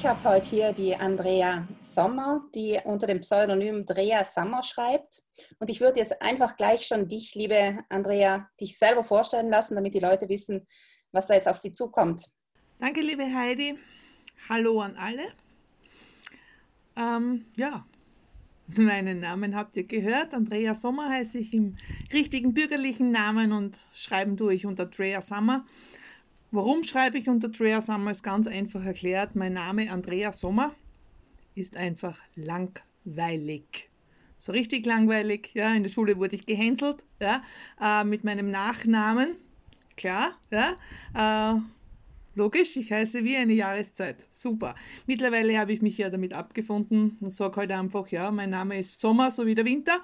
[0.00, 5.22] Ich habe heute hier die Andrea Sommer, die unter dem Pseudonym Drea Sommer schreibt.
[5.58, 9.92] Und ich würde jetzt einfach gleich schon dich, liebe Andrea, dich selber vorstellen lassen, damit
[9.92, 10.66] die Leute wissen,
[11.12, 12.24] was da jetzt auf sie zukommt.
[12.78, 13.78] Danke, liebe Heidi.
[14.48, 15.24] Hallo an alle.
[16.96, 17.84] Ähm, ja,
[18.78, 20.32] meinen Namen habt ihr gehört.
[20.32, 21.76] Andrea Sommer heiße ich im
[22.10, 25.66] richtigen bürgerlichen Namen und schreiben tue ich unter Andrea Sommer.
[26.52, 27.50] Warum schreibe ich unter
[27.80, 28.10] Sommer?
[28.10, 29.36] Ist ganz einfach erklärt.
[29.36, 30.74] Mein Name Andrea Sommer
[31.54, 33.88] ist einfach langweilig.
[34.40, 35.50] So richtig langweilig.
[35.54, 37.42] Ja, in der Schule wurde ich gehänselt ja,
[37.80, 39.36] äh, mit meinem Nachnamen.
[39.96, 40.76] Klar, ja.
[41.54, 41.60] Äh,
[42.36, 44.26] Logisch, ich heiße wie eine Jahreszeit.
[44.30, 44.74] Super.
[45.06, 48.78] Mittlerweile habe ich mich ja damit abgefunden und sage heute halt einfach, ja, mein Name
[48.78, 50.00] ist Sommer, so wie der Winter.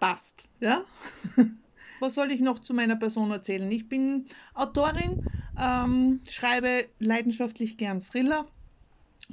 [0.00, 0.84] Passt, ja.
[2.00, 3.70] Was soll ich noch zu meiner Person erzählen?
[3.70, 5.24] Ich bin Autorin,
[5.60, 8.46] ähm, schreibe leidenschaftlich gern Thriller,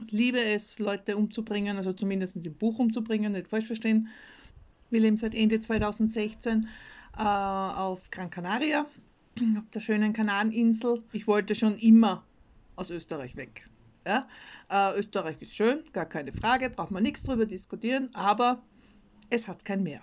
[0.09, 4.07] liebe es, Leute umzubringen, also zumindest im Buch umzubringen, nicht falsch verstehen.
[4.89, 6.67] Wir leben seit Ende 2016
[7.17, 8.85] äh, auf Gran Canaria
[9.57, 11.03] auf der schönen Kanareninsel.
[11.11, 12.23] Ich wollte schon immer
[12.75, 13.65] aus Österreich weg.
[14.05, 14.27] Ja?
[14.69, 18.61] Äh, Österreich ist schön, gar keine Frage, braucht man nichts drüber diskutieren, aber
[19.29, 20.01] es hat kein Meer.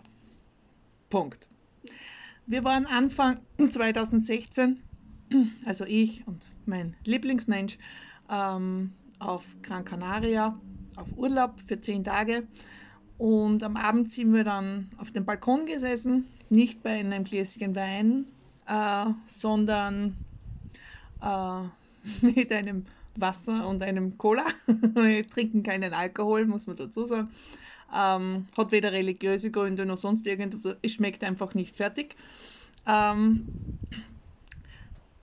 [1.09, 1.49] Punkt.
[2.47, 3.41] Wir waren Anfang
[3.71, 4.83] 2016,
[5.67, 7.79] also ich und mein Lieblingsmensch,
[8.29, 10.59] ähm, auf Gran Canaria
[10.97, 12.47] auf Urlaub für zehn Tage.
[13.19, 18.27] Und am Abend sind wir dann auf dem Balkon gesessen, nicht bei einem Gläschen Wein,
[18.67, 20.17] äh, sondern
[21.23, 21.63] äh,
[22.27, 22.85] mit einem
[23.15, 24.45] Wasser und einem Cola.
[24.67, 27.29] Wir trinken keinen Alkohol, muss man dazu sagen.
[27.95, 30.77] Ähm, hat weder religiöse Gründe noch sonst irgendwas.
[30.83, 32.17] Es schmeckt einfach nicht fertig.
[32.87, 33.47] Ähm,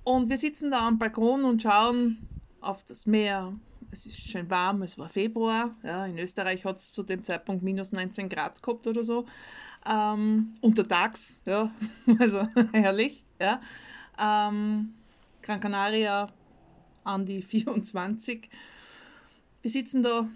[0.03, 2.17] und wir sitzen da am Balkon und schauen
[2.61, 3.53] auf das Meer.
[3.91, 5.75] Es ist schön warm, es war Februar.
[5.83, 9.25] Ja, in Österreich hat es zu dem Zeitpunkt minus 19 Grad gehabt oder so.
[9.85, 11.71] Ähm, untertags, ja,
[12.19, 13.25] also herrlich.
[13.41, 13.61] Ja.
[14.19, 14.93] Ähm,
[15.41, 16.27] Gran Canaria
[17.03, 18.49] an die 24.
[19.61, 20.27] Wir sitzen da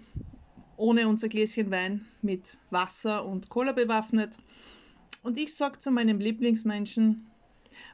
[0.76, 4.36] ohne unser Gläschen Wein mit Wasser und Cola bewaffnet.
[5.22, 7.26] Und ich sage zu meinem Lieblingsmenschen,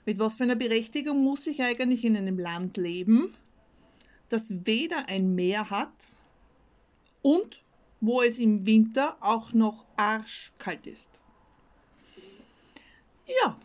[0.04, 3.34] mit was für einer Berechtigung muss ich eigentlich in einem Land leben,
[4.28, 6.08] das weder ein Meer hat
[7.22, 7.62] und
[8.00, 11.20] wo es im Winter auch noch arschkalt ist.
[13.42, 13.56] Ja,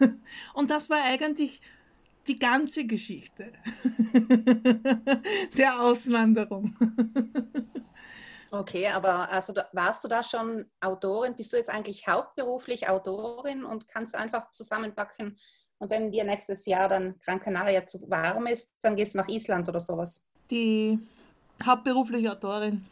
[0.54, 1.60] und das war eigentlich
[2.26, 3.52] die ganze Geschichte
[5.56, 6.74] der Auswanderung.
[8.56, 11.36] Okay, aber also warst du da schon Autorin?
[11.36, 15.38] Bist du jetzt eigentlich hauptberuflich Autorin und kannst einfach zusammenpacken?
[15.78, 19.28] Und wenn dir nächstes Jahr dann Gran Canaria zu warm ist, dann gehst du nach
[19.28, 20.24] Island oder sowas?
[20.50, 20.98] Die
[21.66, 22.86] hauptberufliche Autorin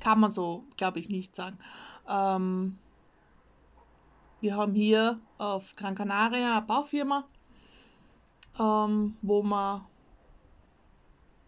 [0.00, 1.58] kann man so, glaube ich, nicht sagen.
[2.08, 2.78] Ähm,
[4.40, 7.24] wir haben hier auf Gran Canaria eine Baufirma,
[8.58, 9.86] ähm, wo wir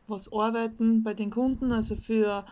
[0.06, 2.44] was arbeiten bei den Kunden, also für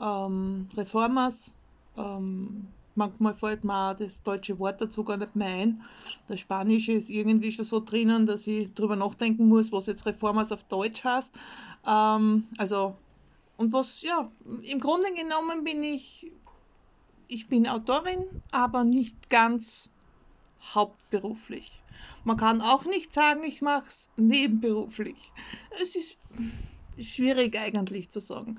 [0.00, 1.52] ähm, Reformers.
[1.96, 5.82] Ähm, manchmal fällt mir auch das deutsche Wort dazu gar nicht mehr ein.
[6.28, 10.52] Das Spanische ist irgendwie schon so drinnen, dass ich darüber nachdenken muss, was jetzt Reformers
[10.52, 11.38] auf Deutsch heißt.
[11.86, 12.96] Ähm, also,
[13.56, 14.28] und was, ja,
[14.62, 16.30] im Grunde genommen bin ich
[17.30, 19.88] ich bin Autorin, aber nicht ganz
[20.74, 21.82] hauptberuflich.
[22.24, 25.32] Man kann auch nicht sagen, ich mache es nebenberuflich.
[25.80, 26.18] Es ist
[26.98, 28.58] schwierig eigentlich zu sagen.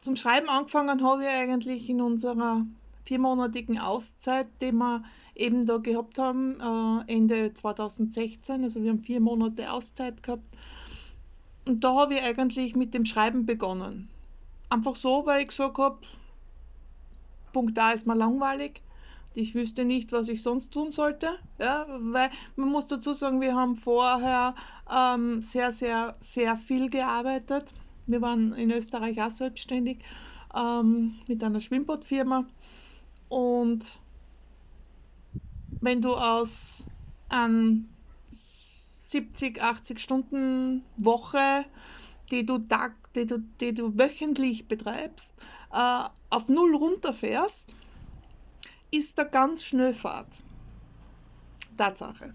[0.00, 2.64] Zum Schreiben angefangen habe ich eigentlich in unserer
[3.04, 5.02] viermonatigen Auszeit, die wir
[5.34, 6.58] eben da gehabt haben,
[7.06, 8.64] äh, Ende 2016.
[8.64, 10.44] Also wir haben vier Monate Auszeit gehabt.
[11.68, 14.08] Und da habe ich eigentlich mit dem Schreiben begonnen.
[14.70, 15.98] Einfach so, weil ich gesagt habe,
[17.52, 18.82] Punkt A ist mir langweilig.
[19.34, 21.38] Ich wüsste nicht, was ich sonst tun sollte.
[21.58, 24.54] Ja, weil man muss dazu sagen, wir haben vorher
[24.90, 27.74] ähm, sehr, sehr, sehr viel gearbeitet.
[28.10, 29.98] Wir waren in Österreich auch selbstständig
[30.54, 32.44] ähm, mit einer Schwimmbadfirma.
[33.28, 34.00] Und
[35.80, 36.84] wenn du aus
[37.28, 37.78] einer
[38.30, 41.64] 70, 80 Stunden Woche,
[42.30, 45.34] die du, Tag, die du, die du wöchentlich betreibst,
[45.72, 47.76] äh, auf null runterfährst,
[48.90, 50.38] ist da ganz schnell Fahrt.
[51.76, 52.34] Tatsache.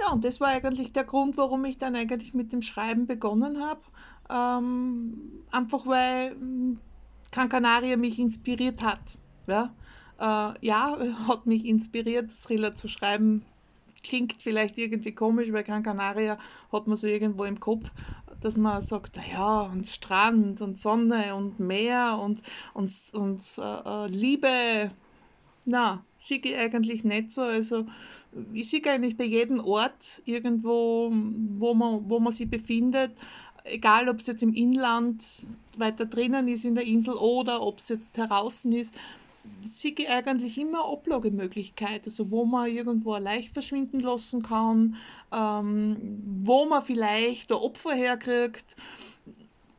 [0.00, 3.62] Ja, und das war eigentlich der Grund, warum ich dann eigentlich mit dem Schreiben begonnen
[3.64, 3.80] habe.
[4.30, 6.78] Ähm, einfach weil hm,
[7.32, 9.18] Gran Canaria mich inspiriert hat.
[9.46, 9.74] Ja,
[10.18, 13.42] äh, ja hat mich inspiriert, Thriller zu schreiben.
[14.02, 16.38] Klingt vielleicht irgendwie komisch, weil Gran Canaria
[16.72, 17.90] hat man so irgendwo im Kopf
[18.40, 22.42] dass man sagt, naja, und Strand und Sonne und Meer und,
[22.74, 24.90] und, und äh, äh Liebe,
[25.64, 27.42] na, sehe ich eigentlich nicht so.
[27.42, 27.86] Also
[28.52, 31.10] ich sehe eigentlich bei jedem Ort irgendwo,
[31.58, 33.12] wo man, wo man sich befindet,
[33.66, 35.24] egal ob es jetzt im Inland
[35.76, 38.94] weiter drinnen ist in der Insel oder ob es jetzt draußen ist,
[39.62, 44.96] sehe ich eigentlich immer Ablagemöglichkeit, also wo man irgendwo leicht verschwinden lassen kann,
[45.32, 48.76] ähm, wo man vielleicht ein Opfer herkriegt.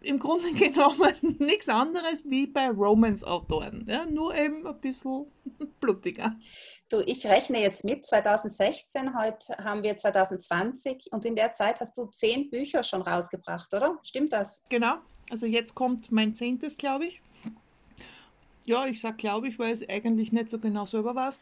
[0.01, 5.25] Im Grunde genommen nichts anderes wie bei Romance-Autoren, ja, nur eben ein bisschen
[5.79, 6.35] blutiger.
[6.89, 11.97] Du, ich rechne jetzt mit 2016, heute haben wir 2020 und in der Zeit hast
[11.97, 13.99] du zehn Bücher schon rausgebracht, oder?
[14.03, 14.63] Stimmt das?
[14.69, 14.95] Genau,
[15.29, 17.21] also jetzt kommt mein zehntes, glaube ich.
[18.63, 21.33] Ja, ich sage glaube ich, weil es eigentlich nicht so genau selber war.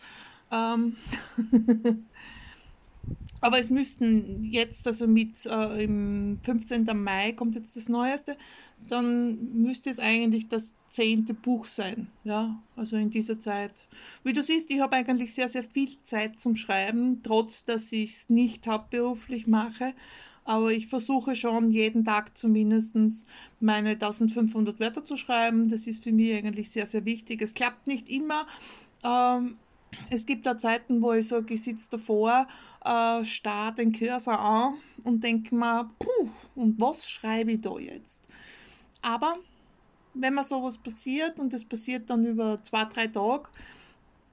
[0.52, 0.98] Ähm
[3.42, 6.86] Aber es müssten jetzt, also mit äh, im 15.
[6.96, 8.38] Mai kommt jetzt das Neueste,
[8.90, 12.08] dann müsste es eigentlich das zehnte Buch sein.
[12.24, 13.88] Ja, also in dieser Zeit.
[14.24, 18.12] Wie du siehst, ich habe eigentlich sehr, sehr viel Zeit zum Schreiben, trotz dass ich
[18.12, 19.94] es nicht hauptberuflich mache.
[20.44, 22.96] Aber ich versuche schon jeden Tag zumindest
[23.60, 25.70] meine 1500 Wörter zu schreiben.
[25.70, 27.42] Das ist für mich eigentlich sehr, sehr wichtig.
[27.42, 28.46] Es klappt nicht immer.
[29.04, 29.58] Ähm,
[30.10, 32.48] es gibt da Zeiten, wo ich sage, ich sitze davor,
[32.84, 38.28] äh, starr den Cursor an und denke mir, puh, und was schreibe ich da jetzt?
[39.02, 39.36] Aber
[40.14, 43.50] wenn mir sowas passiert und es passiert dann über zwei, drei Tage,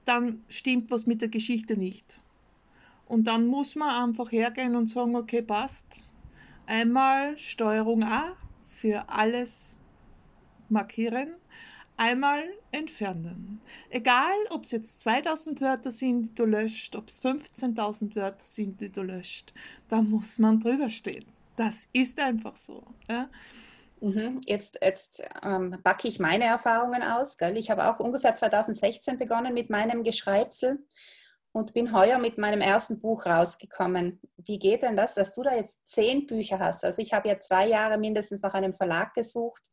[0.05, 2.19] dann stimmt was mit der Geschichte nicht.
[3.05, 5.99] Und dann muss man einfach hergehen und sagen, okay, passt.
[6.65, 9.77] Einmal Steuerung A für alles
[10.69, 11.35] markieren
[11.97, 13.61] einmal entfernen.
[13.89, 18.81] Egal, ob es jetzt 2000 Wörter sind, die du löscht, ob es 15.000 Wörter sind,
[18.81, 19.53] die du löscht,
[19.89, 21.25] da muss man drüber stehen.
[21.55, 22.83] Das ist einfach so.
[23.09, 23.29] Ja?
[24.01, 24.41] Mhm.
[24.45, 27.37] Jetzt, jetzt ähm, backe ich meine Erfahrungen aus.
[27.37, 27.57] Gell?
[27.57, 30.79] Ich habe auch ungefähr 2016 begonnen mit meinem Geschreibsel
[31.51, 34.19] und bin heuer mit meinem ersten Buch rausgekommen.
[34.37, 36.83] Wie geht denn das, dass du da jetzt zehn Bücher hast?
[36.83, 39.72] Also ich habe ja zwei Jahre mindestens nach einem Verlag gesucht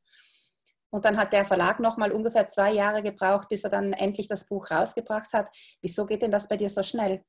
[0.90, 4.46] und dann hat der Verlag nochmal ungefähr zwei Jahre gebraucht, bis er dann endlich das
[4.46, 5.54] Buch rausgebracht hat.
[5.80, 7.22] Wieso geht denn das bei dir so schnell?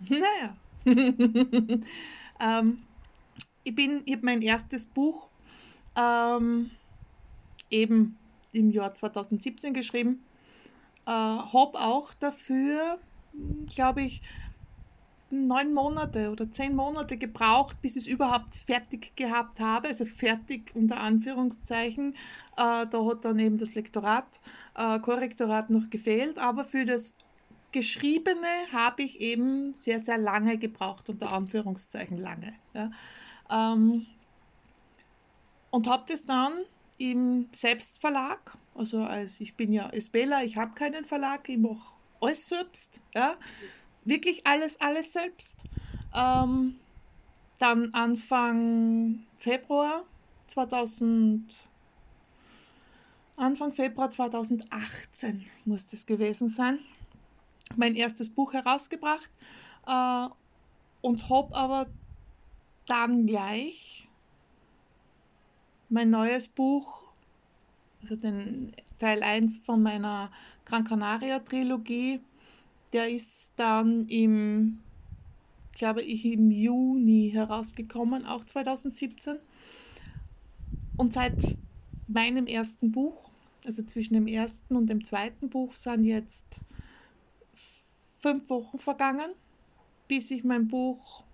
[0.08, 0.56] Naja.
[2.40, 2.82] ähm,
[3.64, 5.28] ich bin, ich habe mein erstes Buch
[5.96, 6.70] ähm,
[7.70, 8.16] eben
[8.52, 10.22] im Jahr 2017 geschrieben.
[11.06, 12.98] Äh, habe auch dafür,
[13.74, 14.22] glaube ich,
[15.30, 20.72] neun Monate oder zehn Monate gebraucht, bis ich es überhaupt fertig gehabt habe, also fertig
[20.74, 22.14] unter Anführungszeichen.
[22.56, 24.40] Äh, da hat dann eben das Lektorat,
[24.76, 27.14] äh, Korrektorat noch gefehlt, aber für das
[27.72, 32.54] Geschriebene habe ich eben sehr, sehr lange gebraucht, unter Anführungszeichen lange.
[32.72, 32.90] Ja.
[33.50, 34.06] Ähm,
[35.70, 36.52] und habe das dann
[36.98, 42.48] im Selbstverlag, also als ich bin ja Esbela, ich habe keinen Verlag, ich mache alles
[42.48, 43.36] selbst, ja,
[44.06, 45.64] wirklich alles, alles selbst.
[46.14, 46.76] Ähm,
[47.58, 50.04] dann Anfang Februar
[50.46, 51.54] 2000,
[53.36, 56.78] Anfang Februar 2018 muss das gewesen sein,
[57.76, 59.30] mein erstes Buch herausgebracht
[59.86, 60.28] äh,
[61.02, 61.86] und habe aber
[62.86, 64.08] dann gleich
[65.88, 67.04] mein neues Buch,
[68.02, 70.30] also den Teil 1 von meiner
[70.64, 72.20] Gran Canaria Trilogie,
[72.92, 74.82] der ist dann im,
[75.72, 79.38] glaube ich, im Juni herausgekommen, auch 2017.
[80.96, 81.58] Und seit
[82.06, 83.30] meinem ersten Buch,
[83.64, 86.60] also zwischen dem ersten und dem zweiten Buch, sind jetzt
[88.18, 89.32] fünf Wochen vergangen,
[90.08, 91.24] bis ich mein Buch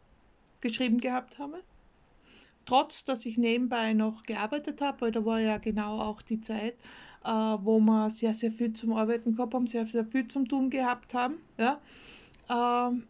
[0.61, 1.63] geschrieben gehabt habe.
[2.65, 6.75] Trotz, dass ich nebenbei noch gearbeitet habe, weil da war ja genau auch die Zeit,
[7.25, 10.71] äh, wo wir sehr, sehr viel zum Arbeiten gehabt haben, sehr, sehr viel zum Tun
[10.71, 11.37] gehabt haben.
[11.59, 11.81] Ja?
[12.51, 13.05] Ähm,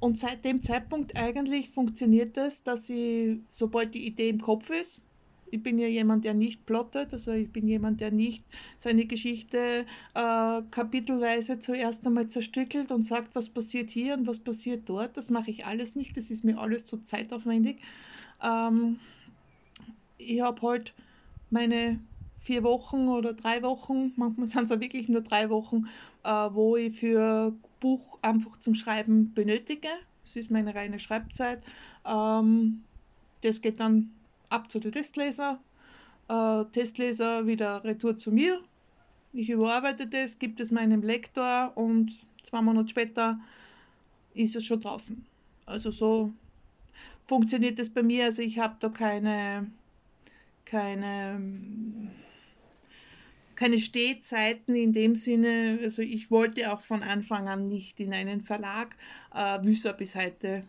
[0.00, 5.04] und seit dem Zeitpunkt eigentlich funktioniert es, dass ich, sobald die Idee im Kopf ist,
[5.54, 8.44] ich bin ja jemand, der nicht plottet, also ich bin jemand, der nicht
[8.76, 14.88] seine Geschichte äh, kapitelweise zuerst einmal zerstückelt und sagt, was passiert hier und was passiert
[14.88, 15.16] dort.
[15.16, 17.78] Das mache ich alles nicht, das ist mir alles zu zeitaufwendig.
[18.42, 18.98] Ähm,
[20.18, 20.92] ich habe halt
[21.50, 22.00] meine
[22.44, 25.86] vier Wochen oder drei Wochen, manchmal sind es auch wirklich nur drei Wochen,
[26.22, 29.88] äh, wo ich für Buch einfach zum Schreiben benötige.
[30.22, 31.62] Das ist meine reine Schreibzeit.
[32.06, 32.84] Ähm,
[33.42, 34.10] das geht dann
[34.48, 35.58] ab zu den Testleser.
[36.28, 38.60] Äh, Testleser wieder retour zu mir.
[39.32, 43.40] Ich überarbeite das, gebe es meinem Lektor und zwei Monate später
[44.34, 45.26] ist es schon draußen.
[45.66, 46.32] Also so
[47.24, 48.26] funktioniert das bei mir.
[48.26, 49.70] Also ich habe da keine,
[50.64, 51.40] keine,
[53.56, 55.78] keine Stehzeiten in dem Sinne.
[55.82, 58.96] Also ich wollte auch von Anfang an nicht in einen Verlag.
[59.34, 60.64] Äh, Wüsser bis heute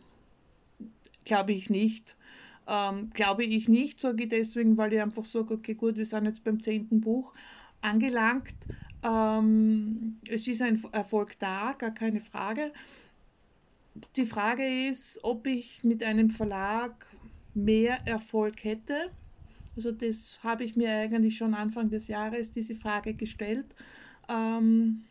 [1.25, 2.15] glaube ich nicht.
[2.67, 6.25] Ähm, glaube ich nicht, sage ich deswegen, weil ich einfach sage, okay, gut, wir sind
[6.25, 7.33] jetzt beim zehnten Buch
[7.81, 8.55] angelangt.
[9.03, 12.71] Ähm, es ist ein Erfolg da, gar keine Frage.
[14.15, 17.07] Die Frage ist, ob ich mit einem Verlag
[17.53, 19.11] mehr Erfolg hätte.
[19.75, 23.65] Also das habe ich mir eigentlich schon Anfang des Jahres diese Frage gestellt.
[24.29, 25.03] Ähm,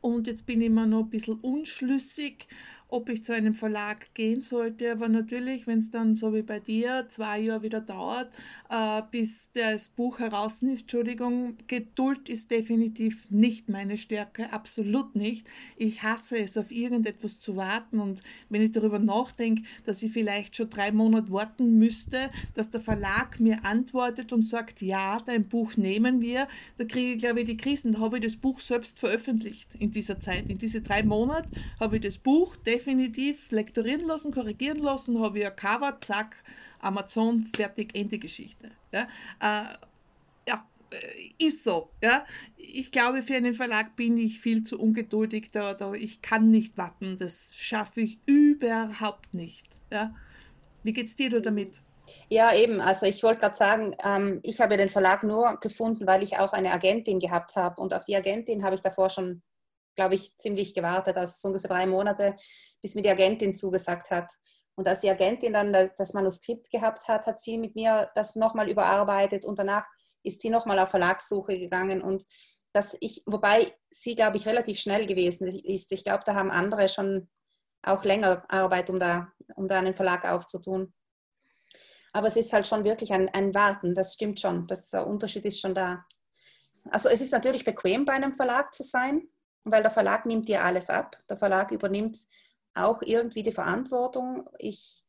[0.00, 2.46] und jetzt bin ich immer noch ein bisschen unschlüssig,
[2.94, 4.92] ob ich zu einem Verlag gehen sollte.
[4.92, 8.32] Aber natürlich, wenn es dann so wie bei dir zwei Jahre wieder dauert,
[8.70, 15.50] äh, bis das Buch heraus ist, Entschuldigung, Geduld ist definitiv nicht meine Stärke, absolut nicht.
[15.76, 17.98] Ich hasse es, auf irgendetwas zu warten.
[17.98, 22.80] Und wenn ich darüber nachdenke, dass ich vielleicht schon drei Monate warten müsste, dass der
[22.80, 26.46] Verlag mir antwortet und sagt, ja, dein Buch nehmen wir,
[26.78, 27.90] da kriege ich, glaube ich, die Krisen.
[27.90, 30.48] Da habe ich das Buch selbst veröffentlicht in dieser Zeit.
[30.48, 31.48] In diese drei Monate
[31.80, 36.44] habe ich das Buch definitiv definitiv lektorieren lassen, korrigieren lassen, habe ich ein Cover, zack,
[36.80, 38.70] Amazon, fertig, Ende Geschichte.
[38.92, 39.02] Ja,
[39.40, 39.64] äh,
[40.48, 41.88] ja äh, ist so.
[42.02, 42.24] Ja.
[42.56, 45.50] Ich glaube, für einen Verlag bin ich viel zu ungeduldig.
[45.50, 47.16] Da, da, ich kann nicht warten.
[47.18, 49.78] Das schaffe ich überhaupt nicht.
[49.90, 50.14] Ja.
[50.82, 51.80] Wie es dir damit?
[52.28, 52.82] Ja, eben.
[52.82, 56.52] Also ich wollte gerade sagen, ähm, ich habe den Verlag nur gefunden, weil ich auch
[56.52, 57.80] eine Agentin gehabt habe.
[57.80, 59.42] Und auf die Agentin habe ich davor schon
[59.94, 62.36] glaube ich, ziemlich gewartet, also so ungefähr drei Monate,
[62.82, 64.32] bis mir die Agentin zugesagt hat.
[64.76, 68.68] Und als die Agentin dann das Manuskript gehabt hat, hat sie mit mir das nochmal
[68.68, 69.84] überarbeitet und danach
[70.22, 72.24] ist sie nochmal auf Verlagssuche gegangen und
[72.72, 75.92] dass ich, wobei sie, glaube ich, relativ schnell gewesen ist.
[75.92, 77.28] Ich glaube, da haben andere schon
[77.82, 80.92] auch länger Arbeit, um da, um da einen Verlag aufzutun.
[82.12, 84.66] Aber es ist halt schon wirklich ein, ein Warten, das stimmt schon.
[84.66, 86.04] Das, der Unterschied ist schon da.
[86.90, 89.28] Also es ist natürlich bequem, bei einem Verlag zu sein,
[89.64, 91.16] weil der Verlag nimmt dir alles ab.
[91.28, 92.18] Der Verlag übernimmt
[92.74, 94.48] auch irgendwie die Verantwortung.
[94.58, 95.04] Ich,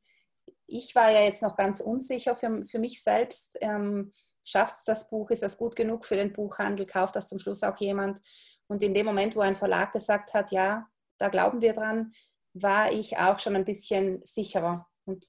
[0.67, 3.57] ich war ja jetzt noch ganz unsicher für, für mich selbst.
[3.61, 4.11] Ähm,
[4.47, 5.31] Schafft es das Buch?
[5.31, 6.85] Ist das gut genug für den Buchhandel?
[6.85, 8.21] Kauft das zum Schluss auch jemand?
[8.67, 12.13] Und in dem Moment, wo ein Verlag gesagt hat, ja, da glauben wir dran,
[12.53, 14.87] war ich auch schon ein bisschen sicherer.
[15.05, 15.25] Und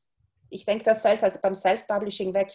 [0.51, 2.53] ich denke, das fällt halt beim Self-Publishing weg,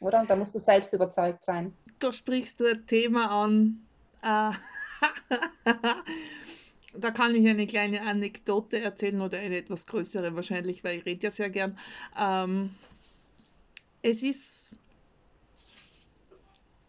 [0.00, 0.20] oder?
[0.20, 1.76] Und da musst du selbst überzeugt sein.
[1.98, 3.86] Da sprichst du ein Thema an.
[4.22, 4.52] Äh
[6.94, 11.24] da kann ich eine kleine Anekdote erzählen oder eine etwas größere wahrscheinlich, weil ich rede
[11.24, 11.76] ja sehr gern.
[12.18, 12.70] Ähm,
[14.02, 14.78] es ist,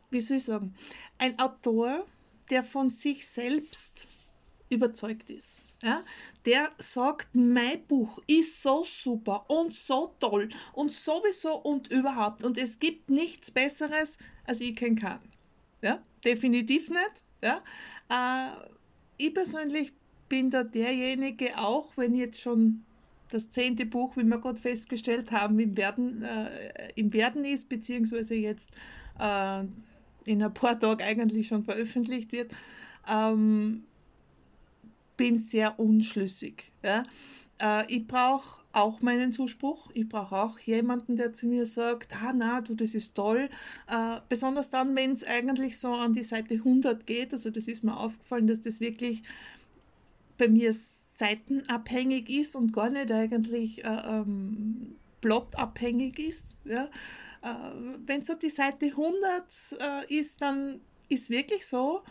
[0.10, 0.76] wie soll ich sagen,
[1.18, 2.06] ein Autor,
[2.50, 4.08] der von sich selbst
[4.70, 5.62] überzeugt ist.
[5.82, 6.04] Ja,
[6.46, 12.58] der sagt, mein Buch ist so super und so toll und sowieso und überhaupt und
[12.58, 15.20] es gibt nichts Besseres, als ich kennen kann.
[15.82, 17.22] Ja, definitiv nicht.
[17.46, 17.62] Ja?
[18.10, 18.52] Äh,
[19.18, 19.94] ich persönlich
[20.28, 22.84] bin da derjenige, auch wenn jetzt schon
[23.30, 28.36] das zehnte Buch, wie wir gerade festgestellt haben, im Werden, äh, im Werden ist, beziehungsweise
[28.36, 28.76] jetzt
[29.20, 29.64] äh,
[30.26, 32.56] in ein paar Tagen eigentlich schon veröffentlicht wird,
[33.08, 33.84] ähm,
[35.18, 36.72] bin sehr unschlüssig.
[36.84, 37.04] Ja?
[37.62, 39.90] Äh, ich brauche auch meinen Zuspruch.
[39.94, 43.50] Ich brauche auch jemanden, der zu mir sagt, ah na, du, das ist toll.
[43.88, 47.34] Äh, besonders dann, wenn es eigentlich so an die Seite 100 geht.
[47.34, 49.24] Also das ist mir aufgefallen, dass das wirklich
[50.38, 56.58] bei mir seitenabhängig ist und gar nicht eigentlich äh, ähm, plotabhängig ist.
[56.66, 56.90] Ja?
[57.42, 57.56] Äh,
[58.06, 62.04] wenn so die Seite 100 äh, ist, dann ist wirklich so,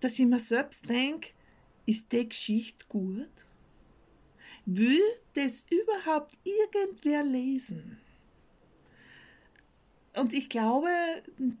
[0.00, 1.30] dass ich mir selbst denke,
[1.84, 3.28] ist die Geschichte gut?
[4.66, 5.00] Will
[5.34, 7.98] das überhaupt irgendwer lesen?
[10.16, 10.88] Und ich glaube,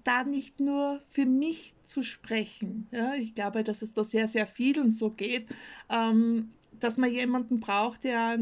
[0.02, 4.46] da nicht nur für mich zu sprechen, ja, ich glaube, dass es da sehr, sehr
[4.46, 5.46] vielen so geht,
[5.88, 8.38] ähm, dass man jemanden braucht, der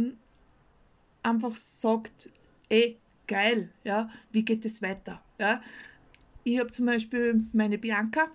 [1.23, 2.31] einfach sagt,
[2.71, 5.23] ey, geil, ja, wie geht es weiter?
[5.39, 5.61] Ja?
[6.45, 8.29] Ich habe zum Beispiel meine Bianca,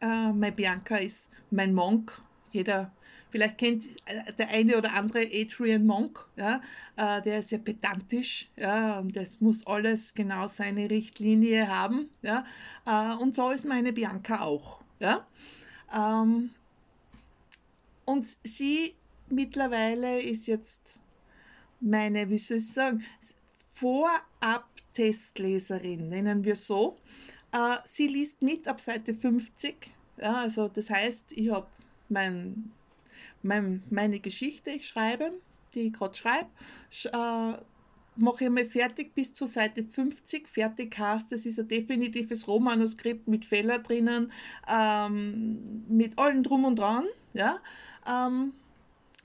[0.00, 2.20] äh, meine Bianca ist mein Monk,
[2.52, 2.92] jeder
[3.30, 6.60] Vielleicht kennt äh, der eine oder andere Adrian Monk, ja,
[6.96, 12.44] äh, der ist ja pedantisch, ja, und das muss alles genau seine Richtlinie haben, ja,
[12.86, 15.26] äh, und so ist meine Bianca auch, ja.
[15.92, 16.50] Ähm,
[18.04, 18.94] und sie
[19.28, 21.00] mittlerweile ist jetzt
[21.80, 23.02] meine, wie soll ich sagen,
[23.72, 26.98] Vorab-Testleserin, nennen wir so.
[27.84, 29.90] sie liest mit ab Seite 50.
[30.18, 31.66] Ja, also das heißt, ich habe
[32.08, 32.70] mein
[33.42, 35.32] mein, meine Geschichte ich schreibe,
[35.74, 36.48] die ich gerade schreibe,
[36.90, 37.54] sch, äh,
[38.16, 40.48] mache ich mal fertig bis zur Seite 50.
[40.48, 44.32] Fertig heißt, es ist ein definitives Rohmanuskript mit Fehler drinnen,
[44.68, 47.04] ähm, mit allem drum und dran.
[47.34, 47.58] Ja?
[48.06, 48.52] Ähm,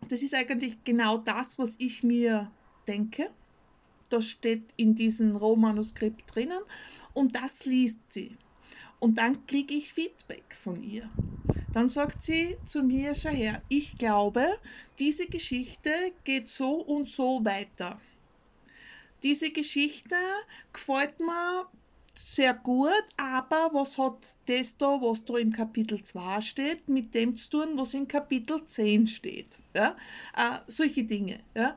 [0.07, 2.51] das ist eigentlich genau das, was ich mir
[2.87, 3.29] denke.
[4.09, 6.59] Das steht in diesem Rohmanuskript drinnen
[7.13, 8.35] und das liest sie.
[9.01, 11.09] Und dann kriege ich Feedback von ihr.
[11.73, 14.45] Dann sagt sie zu mir, schau her, ich glaube,
[14.99, 15.91] diese Geschichte
[16.23, 17.99] geht so und so weiter.
[19.23, 20.15] Diese Geschichte
[20.71, 21.65] gefällt mir
[22.13, 27.35] sehr gut, aber was hat das da, was da im Kapitel 2 steht, mit dem
[27.35, 29.57] zu tun, was in Kapitel 10 steht?
[29.73, 29.95] Ja?
[30.37, 31.39] Äh, solche Dinge.
[31.55, 31.75] Ja?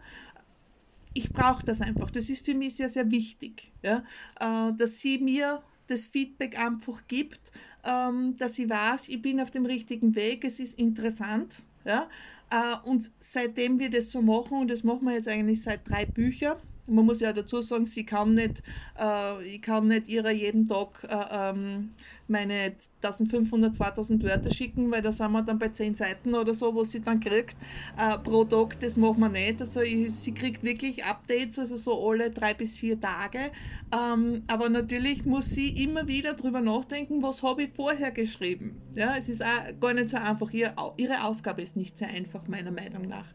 [1.14, 2.10] Ich brauche das einfach.
[2.10, 4.04] Das ist für mich sehr, sehr wichtig, ja?
[4.38, 7.52] Äh, dass sie mir das Feedback einfach gibt,
[7.84, 11.62] ähm, dass ich weiß, ich bin auf dem richtigen Weg, es ist interessant.
[11.84, 12.08] Ja?
[12.50, 16.06] Äh, und seitdem wir das so machen, und das machen wir jetzt eigentlich seit drei
[16.06, 16.56] Büchern,
[16.88, 18.62] man muss ja dazu sagen, sie kann nicht,
[18.98, 21.90] äh, ich kann nicht ihrer jeden Tag äh, ähm,
[22.28, 26.74] meine 1500, 2000 Wörter schicken, weil da sind wir dann bei 10 Seiten oder so,
[26.74, 27.56] was sie dann kriegt
[27.98, 28.80] äh, pro Tag.
[28.80, 29.60] Das machen wir nicht.
[29.60, 33.50] Also ich, sie kriegt wirklich Updates, also so alle drei bis vier Tage.
[33.92, 38.80] Ähm, aber natürlich muss sie immer wieder darüber nachdenken, was habe ich vorher geschrieben.
[38.94, 40.50] Ja, es ist auch gar nicht so einfach.
[40.52, 43.26] Ihr, ihre Aufgabe ist nicht sehr einfach, meiner Meinung nach.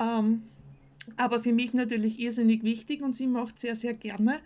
[0.00, 0.42] Ähm,
[1.16, 4.40] aber für mich natürlich irrsinnig wichtig und sie macht sehr, sehr gerne.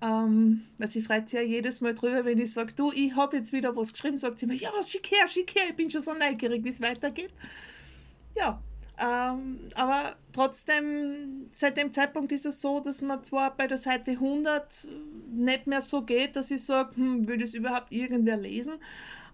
[0.00, 3.36] Ähm, weil sie freut sich ja jedes Mal drüber, wenn ich sage, du, ich habe
[3.36, 6.02] jetzt wieder was geschrieben, sagt sie mir, ja, schick her, schick her, ich bin schon
[6.02, 7.30] so neugierig, wie es weitergeht.
[8.34, 8.60] Ja,
[8.98, 14.12] ähm, aber trotzdem, seit dem Zeitpunkt ist es so, dass man zwar bei der Seite
[14.12, 14.86] 100
[15.32, 18.74] nicht mehr so geht, dass ich sage, hm, würde es überhaupt irgendwer lesen,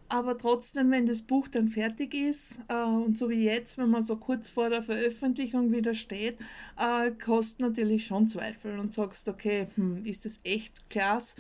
[0.09, 4.03] aber trotzdem, wenn das Buch dann fertig ist, äh, und so wie jetzt, wenn man
[4.03, 6.39] so kurz vor der Veröffentlichung wieder steht,
[6.79, 11.37] äh, kostet natürlich schon Zweifel und sagst, okay, hm, ist das echt klasse?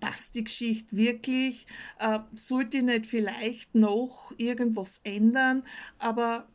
[0.00, 1.66] Passt die Geschichte wirklich?
[1.98, 5.62] Äh, sollte ich nicht vielleicht noch irgendwas ändern?
[5.98, 6.46] Aber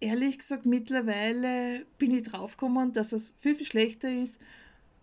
[0.00, 4.40] ehrlich gesagt, mittlerweile bin ich draufgekommen, dass es viel, viel schlechter ist,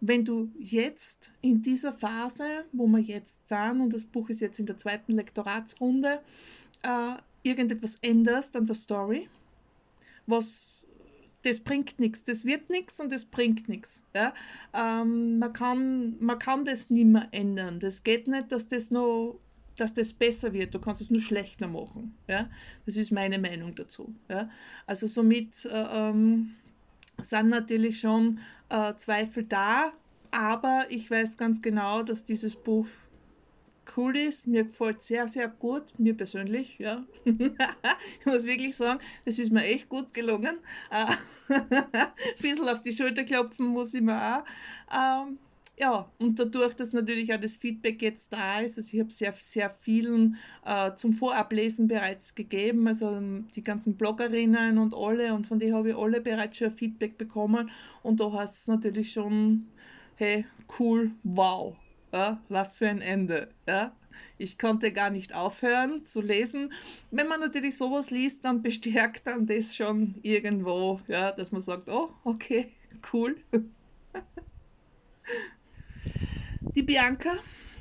[0.06, 4.60] wenn du jetzt in dieser Phase, wo wir jetzt sind, und das Buch ist jetzt
[4.60, 6.20] in der zweiten Lektoratsrunde,
[6.84, 9.30] äh, irgendetwas änderst an der Story,
[10.28, 10.86] was
[11.44, 14.04] das bringt nichts, das wird nichts und das bringt nichts.
[14.14, 14.34] Ja?
[14.74, 17.80] Ähm, man, kann, man kann das nicht mehr ändern.
[17.80, 19.40] Das geht nicht, dass das noch
[19.76, 22.16] dass das besser wird, du kannst es nur schlechter machen.
[22.28, 22.48] Ja?
[22.86, 24.14] Das ist meine Meinung dazu.
[24.30, 24.50] Ja?
[24.86, 26.56] Also somit äh, ähm,
[27.22, 29.92] sind natürlich schon äh, Zweifel da,
[30.32, 32.88] aber ich weiß ganz genau, dass dieses Buch
[33.98, 34.48] cool ist.
[34.48, 37.04] Mir gefällt sehr, sehr gut, mir persönlich, ja.
[37.26, 40.60] ich muss wirklich sagen, das ist mir echt gut gelungen.
[40.90, 41.68] Ein
[42.42, 44.44] bisschen auf die Schulter klopfen muss ich mir auch.
[44.92, 45.38] Ähm,
[45.78, 49.34] ja, und dadurch, dass natürlich auch das Feedback jetzt da ist, also ich habe sehr,
[49.34, 55.48] sehr vielen äh, zum Vorablesen bereits gegeben, also ähm, die ganzen Bloggerinnen und alle, und
[55.48, 57.72] von denen habe ich alle bereits schon Feedback bekommen
[58.04, 59.68] und da heißt es natürlich schon,
[60.16, 60.46] hey,
[60.80, 61.76] cool, wow,
[62.14, 63.96] ja, was für ein Ende, ja.
[64.38, 66.72] Ich konnte gar nicht aufhören zu lesen.
[67.10, 71.90] Wenn man natürlich sowas liest, dann bestärkt dann das schon irgendwo, ja, dass man sagt,
[71.90, 72.68] oh, okay,
[73.14, 73.38] cool.
[76.76, 77.32] Die Bianca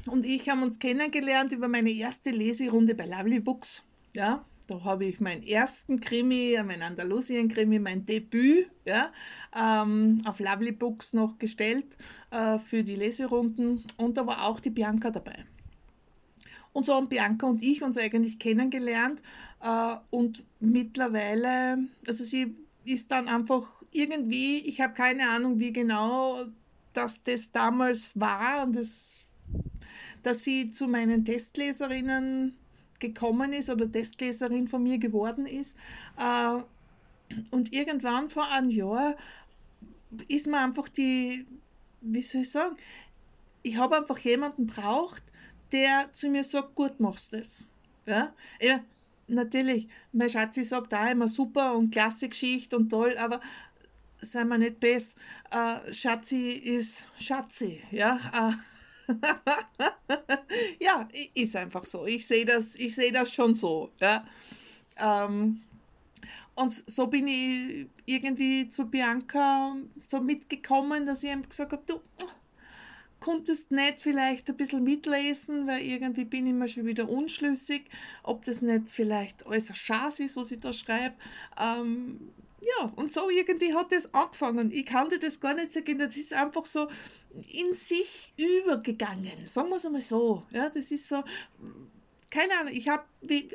[0.06, 3.86] und ich haben uns kennengelernt über meine erste Leserunde bei Lovely Books.
[4.14, 9.12] Ja, da habe ich meinen ersten Krimi, meinen Andalusien-Krimi, mein Debüt ja,
[9.54, 11.96] ähm, auf Lovely Books noch gestellt
[12.30, 15.44] äh, für die Leserunden und da war auch die Bianca dabei.
[16.72, 19.20] Und so haben Bianca und ich uns eigentlich kennengelernt
[19.62, 26.46] äh, und mittlerweile, also sie ist dann einfach irgendwie, ich habe keine Ahnung, wie genau
[26.92, 29.26] dass das damals war und das,
[30.22, 32.56] dass sie zu meinen Testleserinnen
[32.98, 35.76] gekommen ist oder Testleserin von mir geworden ist.
[36.16, 36.62] Äh,
[37.50, 39.16] und irgendwann vor einem Jahr
[40.28, 41.46] ist mir einfach die,
[42.00, 42.76] wie soll ich sagen,
[43.62, 45.22] ich habe einfach jemanden braucht,
[45.72, 47.64] der zu mir sagt, gut machst du das.
[48.06, 48.34] Ja?
[48.60, 48.80] ja,
[49.28, 53.40] natürlich, mein Schatzi sagt auch immer super und klasse Geschichte und toll, aber
[54.22, 55.18] sei mal nicht besser,
[55.50, 58.18] äh, Schatzi ist Schatzi, ja.
[58.32, 59.12] Äh,
[60.80, 62.06] ja, ist einfach so.
[62.06, 64.24] Ich sehe das, ich sehe das schon so, ja.
[64.98, 65.60] Ähm,
[66.54, 72.00] und so bin ich irgendwie zu Bianca so mitgekommen, dass ich ihm gesagt habe, du
[73.20, 77.84] konntest nicht vielleicht ein bisschen mitlesen, weil irgendwie bin ich mir schon wieder unschlüssig,
[78.22, 81.14] ob das nicht vielleicht alles ein Schatz ist, was ich da schreibe.
[81.58, 82.32] Ähm,
[82.62, 84.70] ja, und so irgendwie hat das angefangen.
[84.72, 86.88] Ich kann dir das gar nicht sagen, das ist einfach so
[87.48, 90.44] in sich übergegangen, sagen wir es einmal so.
[90.50, 91.24] Ja, das ist so,
[92.30, 93.04] keine Ahnung, ich habe,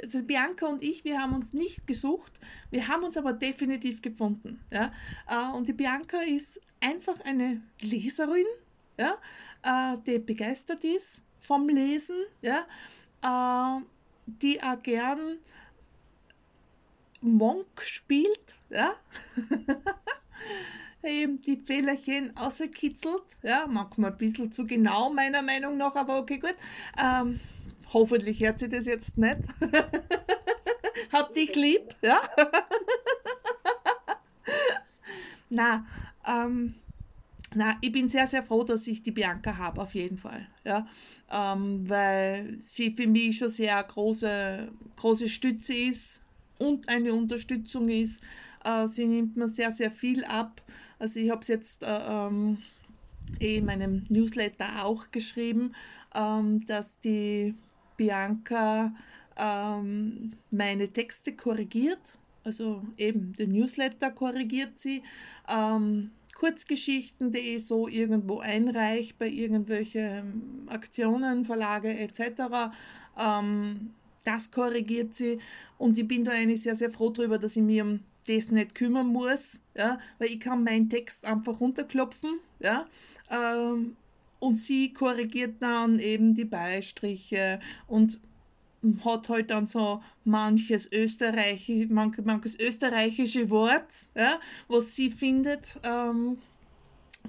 [0.04, 2.40] also Bianca und ich, wir haben uns nicht gesucht,
[2.70, 4.64] wir haben uns aber definitiv gefunden.
[4.72, 4.92] Ja?
[5.28, 8.46] Äh, und die Bianca ist einfach eine Leserin,
[9.00, 9.18] ja?
[9.64, 12.68] Äh, die begeistert ist vom Lesen, ja?
[13.24, 13.82] Äh,
[14.28, 15.38] die auch gern
[17.28, 18.94] Monk spielt, ja?
[21.04, 26.38] eben die Fehlerchen außerkitzelt, ja, manchmal ein bisschen zu genau meiner Meinung nach, aber okay,
[26.38, 26.56] gut.
[27.02, 27.40] Ähm,
[27.94, 29.38] Hoffentlich hört sie das jetzt nicht.
[31.12, 32.20] Hab dich lieb, ja?
[35.50, 35.86] na,
[36.26, 36.76] ähm,
[37.56, 40.48] na, ich bin sehr, sehr froh, dass ich die Bianca habe, auf jeden Fall.
[40.66, 40.86] Ja?
[41.32, 46.24] Ähm, weil sie für mich schon sehr große, große Stütze ist
[46.60, 48.24] und eine Unterstützung ist.
[48.64, 50.62] Äh, sie nimmt mir sehr, sehr viel ab.
[51.00, 52.58] Also ich habe es jetzt äh, ähm,
[53.40, 55.74] in meinem Newsletter auch geschrieben,
[56.16, 57.56] ähm, dass die
[57.98, 58.94] Bianca
[59.38, 65.04] ähm, meine Texte korrigiert, also eben den Newsletter korrigiert sie,
[65.50, 72.72] ähm, Kurzgeschichten, die so irgendwo einreiche bei irgendwelchen Aktionen, Verlage etc.
[73.20, 73.92] Ähm,
[74.28, 75.40] das korrigiert sie.
[75.78, 78.76] Und ich bin da eigentlich sehr, sehr froh darüber, dass ich mich um das nicht
[78.76, 82.86] kümmern muss, ja, weil ich kann meinen Text einfach runterklopfen, ja,
[83.32, 83.96] ähm,
[84.40, 88.20] und sie korrigiert dann eben die Beistriche und
[89.04, 95.80] hat halt dann so manches, Österreichisch, manches österreichische Wort, ja, was sie findet.
[95.84, 96.38] Ähm,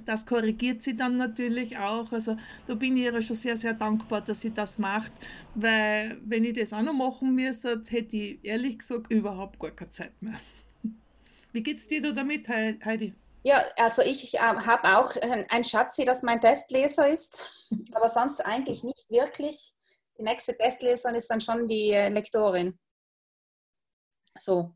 [0.04, 2.11] das korrigiert sie dann natürlich auch.
[2.12, 5.12] Also da bin ich ihr schon sehr, sehr dankbar, dass sie das macht,
[5.54, 9.90] weil wenn ich das auch noch machen müsste, hätte ich ehrlich gesagt überhaupt gar keine
[9.90, 10.38] Zeit mehr.
[11.52, 13.14] Wie geht's dir da damit, Heidi?
[13.42, 15.14] Ja, also ich, ich äh, habe auch
[15.48, 17.46] ein Schatzi, das mein Testleser ist,
[17.92, 19.74] aber sonst eigentlich nicht wirklich.
[20.18, 22.78] Die nächste Testleserin ist dann schon die äh, Lektorin.
[24.38, 24.74] So,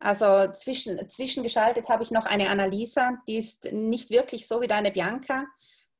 [0.00, 4.92] also zwischen, zwischengeschaltet habe ich noch eine Annalisa, die ist nicht wirklich so wie deine
[4.92, 5.46] Bianca.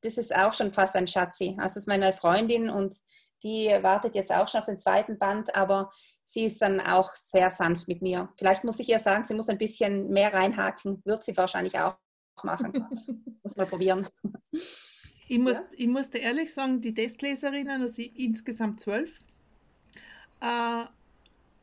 [0.02, 1.56] Das ist auch schon fast ein Schatzi.
[1.58, 2.94] Also ist meine Freundin und
[3.42, 5.90] die wartet jetzt auch schon auf den zweiten Band, aber
[6.24, 8.28] sie ist dann auch sehr sanft mit mir.
[8.36, 11.96] Vielleicht muss ich ihr sagen, sie muss ein bisschen mehr reinhaken, wird sie wahrscheinlich auch
[12.42, 12.72] machen.
[13.42, 14.08] muss mal probieren.
[15.28, 15.64] Ich, muss, ja?
[15.76, 19.20] ich musste ehrlich sagen, die Testleserinnen, also insgesamt zwölf,
[20.40, 20.84] äh,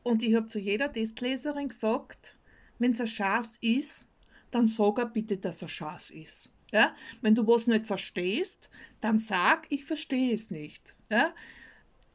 [0.06, 2.36] und ich habe zu jeder Testleserin gesagt,
[2.78, 4.06] wenn es ein Schatz ist,
[4.52, 6.52] dann sag er bitte, dass er Schatz ist.
[6.72, 6.94] Ja?
[7.22, 10.96] Wenn du was nicht verstehst, dann sag, ich verstehe es nicht.
[11.10, 11.34] Ja?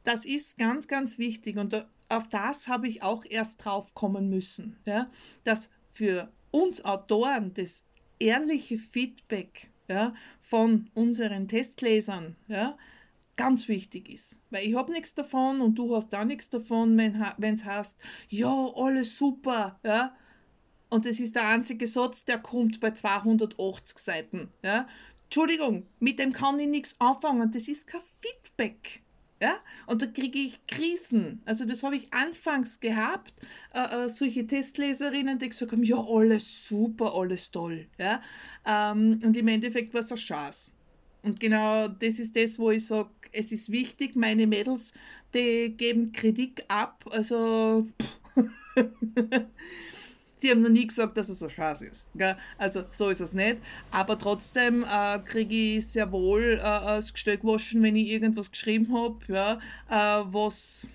[0.06, 4.78] Das ist ganz, ganz wichtig und auf das habe ich auch erst drauf kommen müssen,
[4.86, 5.12] ja?
[5.44, 7.84] dass für uns Autoren das
[8.20, 12.78] ehrliche Feedback ja, von unseren Testlesern ja,
[13.36, 14.40] ganz wichtig ist.
[14.50, 17.98] Weil ich habe nichts davon und du hast auch nichts davon, wenn es heißt,
[18.30, 20.16] ja, alles super, ja.
[20.90, 24.50] Und das ist der einzige Satz, der kommt bei 280 Seiten.
[24.62, 24.88] Ja.
[25.24, 27.50] Entschuldigung, mit dem kann ich nichts anfangen.
[27.50, 29.02] Das ist kein Feedback.
[29.42, 29.56] Ja?
[29.88, 31.42] Und da kriege ich Krisen.
[31.46, 33.34] Also das habe ich anfangs gehabt,
[33.74, 37.88] äh, äh, solche Testleserinnen, die gesagt haben, ja, alles super, alles toll.
[37.98, 38.22] Ja?
[38.66, 40.72] Ähm, und im Endeffekt war es ein Schatz.
[41.24, 44.94] Und genau das ist das, wo ich sage, es ist wichtig, meine Mädels,
[45.34, 47.04] die geben Kritik ab.
[47.12, 47.88] Also
[50.42, 52.08] Sie haben noch nie gesagt, dass es ein Schatz ist.
[52.58, 53.58] Also so ist es nicht.
[53.92, 58.92] Aber trotzdem äh, kriege ich sehr wohl äh, das Gestell gewaschen, wenn ich irgendwas geschrieben
[58.92, 60.88] habe, ja, äh, was,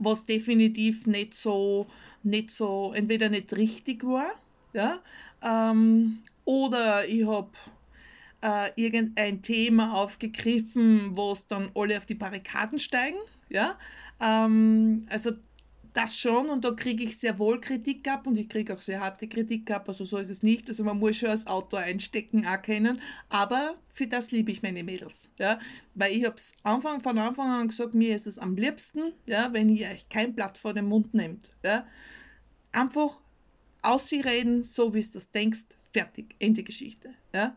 [0.00, 1.86] was definitiv nicht so,
[2.24, 4.32] nicht so, entweder nicht richtig war,
[4.72, 4.98] ja,
[5.42, 7.50] ähm, oder ich habe
[8.42, 13.18] äh, irgendein Thema aufgegriffen, wo es dann alle auf die Barrikaden steigen.
[13.48, 13.78] Ja?
[14.20, 15.32] Ähm, also
[15.96, 19.00] das schon und da kriege ich sehr wohl Kritik ab und ich kriege auch sehr
[19.00, 20.68] harte Kritik ab, also so ist es nicht.
[20.68, 25.30] Also man muss schon als Autor einstecken erkennen, aber für das liebe ich meine Mädels,
[25.38, 25.58] ja,
[25.94, 29.52] weil ich habe es Anfang, von Anfang an gesagt, mir ist es am liebsten, ja,
[29.54, 31.86] wenn ihr euch kein Blatt vor den Mund nehmt, ja,
[32.72, 33.22] einfach
[33.80, 37.56] aus sie reden, so wie es das denkst, fertig, Ende Geschichte, ja,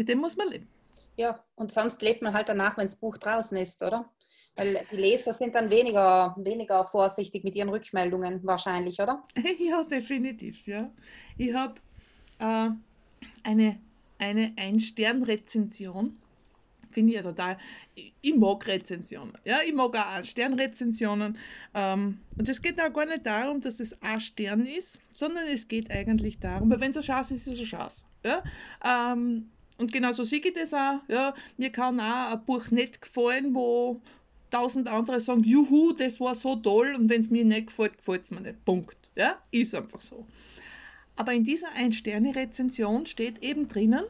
[0.00, 0.66] mit dem muss man leben.
[1.16, 4.08] Ja, und sonst lebt man halt danach, wenn das Buch draußen ist, oder?
[4.56, 9.22] Weil die Leser sind dann weniger, weniger vorsichtig mit ihren Rückmeldungen wahrscheinlich, oder?
[9.58, 10.90] ja, definitiv, ja.
[11.36, 11.74] Ich habe
[12.38, 12.70] äh,
[13.44, 13.78] eine,
[14.18, 16.16] eine Ein-Stern-Rezension
[16.90, 17.58] finde ich ja total,
[17.94, 21.38] ich, ich, mag Rezensionen, ja, ich mag auch Sternrezensionen
[21.72, 25.68] ähm, und es geht auch gar nicht darum, dass es ein Stern ist, sondern es
[25.68, 28.42] geht eigentlich darum, weil wenn es ein Schatz ist, ist es ein Schatz, ja,
[28.84, 33.54] ähm, und genauso sehe ich das auch, ja, mir kann auch ein Buch nicht gefallen,
[33.54, 34.00] wo
[34.50, 36.94] tausend andere sagen, juhu, das war so toll.
[36.96, 40.26] Und wenn es mir nicht gefällt, gefällt es mir nicht, Punkt, ja, ist einfach so.
[41.16, 44.04] Aber in dieser Ein-Sterne-Rezension steht eben drinnen,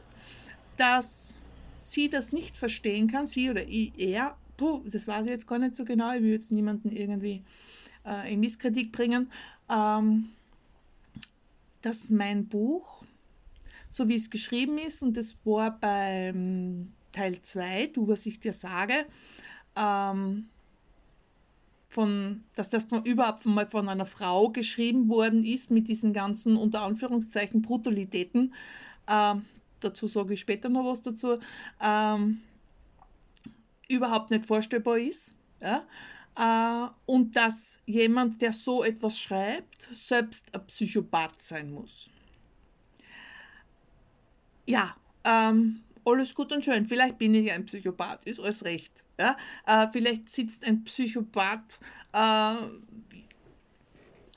[0.77, 1.35] dass
[1.77, 5.75] sie das nicht verstehen kann, sie oder er, puh, das weiß ich jetzt gar nicht
[5.75, 7.43] so genau, ich will jetzt niemanden irgendwie
[8.05, 9.29] äh, in Misskritik bringen,
[9.69, 10.29] ähm,
[11.81, 13.00] dass mein Buch,
[13.91, 18.53] so wie es geschrieben ist, und das war beim Teil 2, du, was ich dir
[18.53, 19.05] sage,
[19.75, 20.47] ähm,
[21.89, 26.55] von, dass das von, überhaupt mal von einer Frau geschrieben worden ist mit diesen ganzen
[26.55, 28.53] unter Anführungszeichen Brutalitäten.
[29.09, 29.45] Ähm,
[29.81, 31.37] dazu sage ich später noch was dazu.
[31.81, 32.39] Ähm,
[33.89, 35.35] überhaupt nicht vorstellbar ist.
[35.61, 35.83] Ja?
[36.37, 42.09] Äh, und dass jemand, der so etwas schreibt, selbst ein Psychopath sein muss.
[44.71, 46.85] Ja, ähm, alles gut und schön.
[46.85, 49.03] Vielleicht bin ich ein Psychopath, ist alles recht.
[49.19, 49.35] Ja?
[49.65, 51.79] Äh, vielleicht sitzt ein Psychopath
[52.13, 52.55] äh,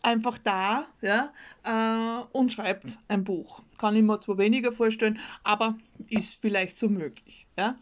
[0.02, 3.62] einfach da ja, äh, und schreibt ein Buch.
[3.78, 5.78] Kann ich mir zwar weniger vorstellen, aber
[6.10, 7.46] ist vielleicht so möglich.
[7.56, 7.78] Ja?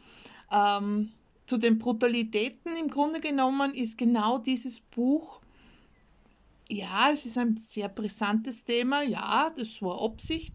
[0.51, 1.13] Ähm,
[1.47, 5.41] zu den Brutalitäten im Grunde genommen ist genau dieses Buch,
[6.69, 10.55] ja, es ist ein sehr brisantes Thema, ja, das war Absicht,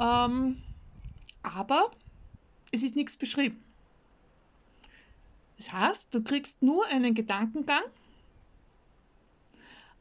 [0.00, 0.62] ähm,
[1.42, 1.90] aber
[2.72, 3.62] es ist nichts beschrieben.
[5.56, 7.84] Das heißt, du kriegst nur einen Gedankengang,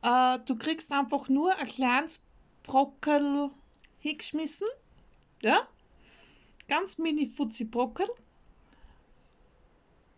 [0.02, 2.24] äh, du kriegst einfach nur ein kleines
[2.64, 3.52] Brockel
[4.00, 4.68] hingeschmissen,
[5.42, 5.68] ja,
[6.68, 8.08] ganz mini futzi Brockel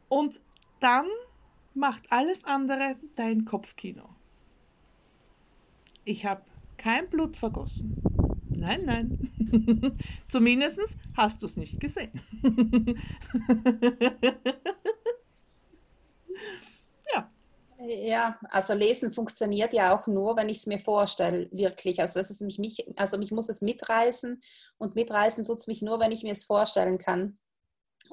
[0.07, 0.41] und
[0.79, 1.07] dann
[1.73, 4.07] macht alles andere dein Kopfkino.
[6.05, 6.43] Ich habe
[6.77, 7.95] kein Blut vergossen.
[8.63, 9.19] Nein, nein.
[10.29, 12.11] Zumindest hast du es nicht gesehen.
[17.13, 17.29] ja.
[17.85, 21.99] Ja, also Lesen funktioniert ja auch nur, wenn ich es mir vorstelle, wirklich.
[21.99, 24.41] Also, das ist mich, also mich muss es mitreißen
[24.77, 27.35] und mitreißen tut es mich nur, wenn ich mir es vorstellen kann.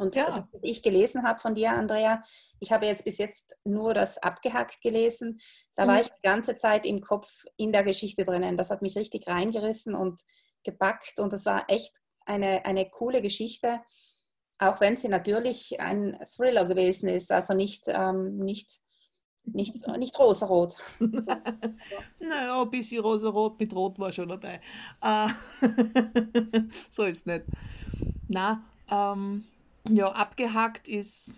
[0.00, 0.26] Und ja.
[0.26, 2.22] das, was ich gelesen habe von dir, Andrea,
[2.58, 5.38] ich habe jetzt bis jetzt nur das abgehackt gelesen.
[5.74, 5.88] Da mhm.
[5.88, 8.56] war ich die ganze Zeit im Kopf in der Geschichte drinnen.
[8.56, 10.22] Das hat mich richtig reingerissen und
[10.64, 11.20] gepackt.
[11.20, 11.92] Und das war echt
[12.24, 13.80] eine, eine coole Geschichte,
[14.58, 17.30] auch wenn sie natürlich ein Thriller gewesen ist.
[17.30, 18.80] Also nicht, ähm, nicht,
[19.44, 20.76] nicht, nicht rosarot.
[22.18, 24.60] naja, ein bisschen rosarot mit Rot war schon dabei.
[25.02, 25.28] Äh,
[26.90, 27.44] so ist es nicht.
[28.28, 29.44] Na, ähm,
[29.88, 31.34] ja, abgehackt ist.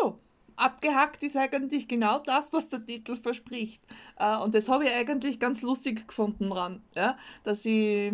[0.00, 0.14] Ja,
[0.56, 3.82] abgehackt ist eigentlich genau das, was der Titel verspricht.
[4.18, 7.16] Äh, und das habe ich eigentlich ganz lustig gefunden dran, ja?
[7.42, 8.12] dass ich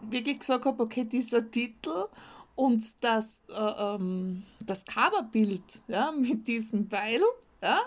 [0.00, 2.06] wirklich gesagt habe, okay, dieser Titel
[2.54, 7.20] und das, äh, ähm, das Coverbild ja, mit diesem Beil
[7.62, 7.80] ja,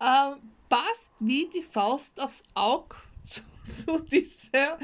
[0.00, 0.36] äh,
[0.68, 4.78] passt wie die Faust aufs Auge zu, zu dieser,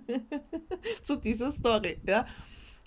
[1.02, 1.98] zu dieser Story.
[2.06, 2.26] Ja.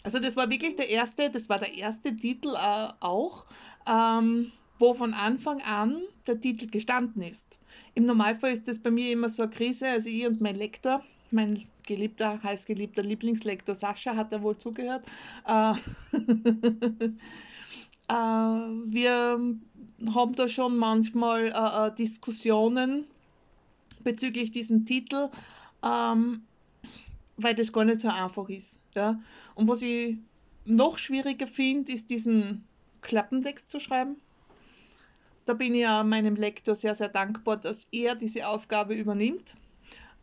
[0.03, 3.45] Also das war wirklich der erste, das war der erste Titel äh, auch,
[3.87, 7.59] ähm, wo von Anfang an der Titel gestanden ist.
[7.93, 11.03] Im Normalfall ist das bei mir immer so eine Krise, also ich und mein Lektor,
[11.29, 15.05] mein geliebter, heißgeliebter Lieblingslektor Sascha hat da wohl zugehört.
[15.47, 15.71] Äh,
[18.07, 19.39] äh, wir
[20.15, 23.05] haben da schon manchmal äh, äh Diskussionen
[24.03, 25.29] bezüglich diesem Titel.
[25.83, 26.43] Ähm,
[27.37, 28.79] weil das gar nicht so einfach ist.
[28.95, 29.19] Ja?
[29.55, 30.17] Und was ich
[30.65, 32.65] noch schwieriger finde, ist diesen
[33.01, 34.17] Klappentext zu schreiben.
[35.45, 39.55] Da bin ich ja meinem Lektor sehr, sehr dankbar, dass er diese Aufgabe übernimmt.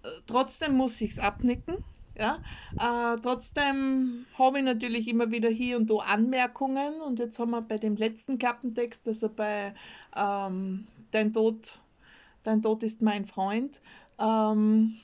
[0.02, 1.84] Äh, trotzdem muss ich es abnicken.
[2.16, 2.38] Ja?
[2.78, 7.00] Äh, trotzdem habe ich natürlich immer wieder hier und da Anmerkungen.
[7.00, 9.74] Und jetzt haben wir bei dem letzten Klappentext, also bei
[10.16, 11.80] ähm, Dein Tod,
[12.42, 13.80] Dein Tod ist mein Freund,
[14.18, 14.96] ähm,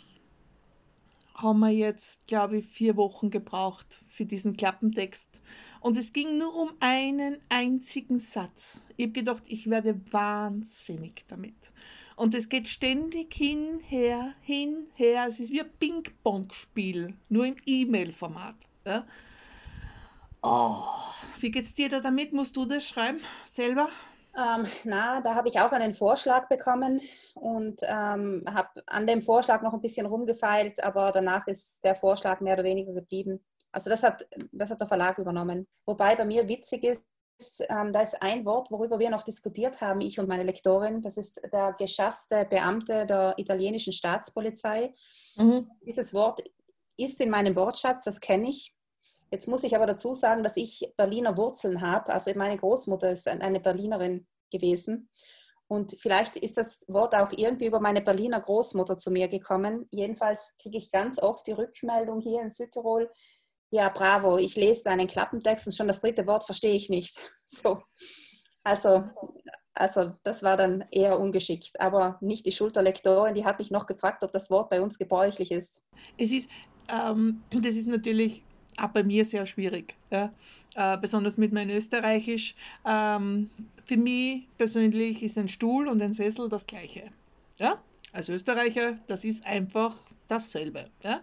[1.35, 5.41] haben wir jetzt, glaube ich, vier Wochen gebraucht für diesen Klappentext.
[5.81, 8.83] Und es ging nur um einen einzigen Satz.
[8.97, 11.73] Ich habe gedacht, ich werde wahnsinnig damit.
[12.17, 15.27] Und es geht ständig hin, her, hin, her.
[15.27, 18.57] Es ist wie ein Ping-Pong-Spiel, nur im E-Mail-Format.
[18.87, 19.05] Ja?
[20.43, 20.77] Oh,
[21.41, 22.33] wie geht's dir da damit?
[22.33, 23.89] Musst du das schreiben selber?
[24.37, 27.01] Ähm, na, da habe ich auch einen Vorschlag bekommen
[27.35, 32.41] und ähm, habe an dem Vorschlag noch ein bisschen rumgefeilt, aber danach ist der Vorschlag
[32.41, 33.45] mehr oder weniger geblieben.
[33.71, 35.67] Also das hat, das hat der Verlag übernommen.
[35.87, 37.03] Wobei bei mir witzig ist,
[37.69, 41.03] ähm, da ist ein Wort, worüber wir noch diskutiert haben, ich und meine Lektorin.
[41.03, 44.93] Das ist der geschasste Beamte der italienischen Staatspolizei.
[45.37, 45.71] Mhm.
[45.87, 46.43] Dieses Wort
[46.97, 48.74] ist in meinem Wortschatz, das kenne ich.
[49.35, 52.13] Jetzt muss ich aber dazu sagen, dass ich Berliner Wurzeln habe.
[52.13, 55.11] Also meine Großmutter ist eine Berlinerin gewesen.
[55.67, 59.89] Und vielleicht ist das Wort auch irgendwie über meine Berliner Großmutter zu mir gekommen.
[59.91, 63.11] Jedenfalls kriege ich ganz oft die Rückmeldung hier in Südtirol,
[63.71, 67.19] ja, bravo, ich lese deinen Klappentext und schon das dritte Wort verstehe ich nicht.
[67.47, 67.83] So.
[68.63, 69.03] Also,
[69.75, 71.81] also das war dann eher ungeschickt.
[71.81, 75.51] Aber nicht die Schulterlektorin, die hat mich noch gefragt, ob das Wort bei uns gebräuchlich
[75.51, 75.83] ist.
[76.17, 76.51] Es ist,
[76.89, 78.45] ähm, das ist natürlich
[78.81, 79.95] auch bei mir sehr schwierig.
[80.11, 80.33] Ja?
[80.75, 82.55] Äh, besonders mit meinem Österreichisch.
[82.85, 83.51] Ähm,
[83.85, 87.05] für mich persönlich ist ein Stuhl und ein Sessel das gleiche.
[87.59, 87.83] Ja?
[88.13, 89.95] Als Österreicher, das ist einfach
[90.29, 90.89] dasselbe.
[91.03, 91.21] Ja?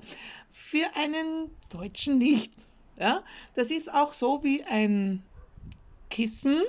[0.50, 2.68] Für einen Deutschen nicht.
[3.00, 3.24] Ja?
[3.56, 5.24] Das ist auch so wie ein
[6.10, 6.62] Kissen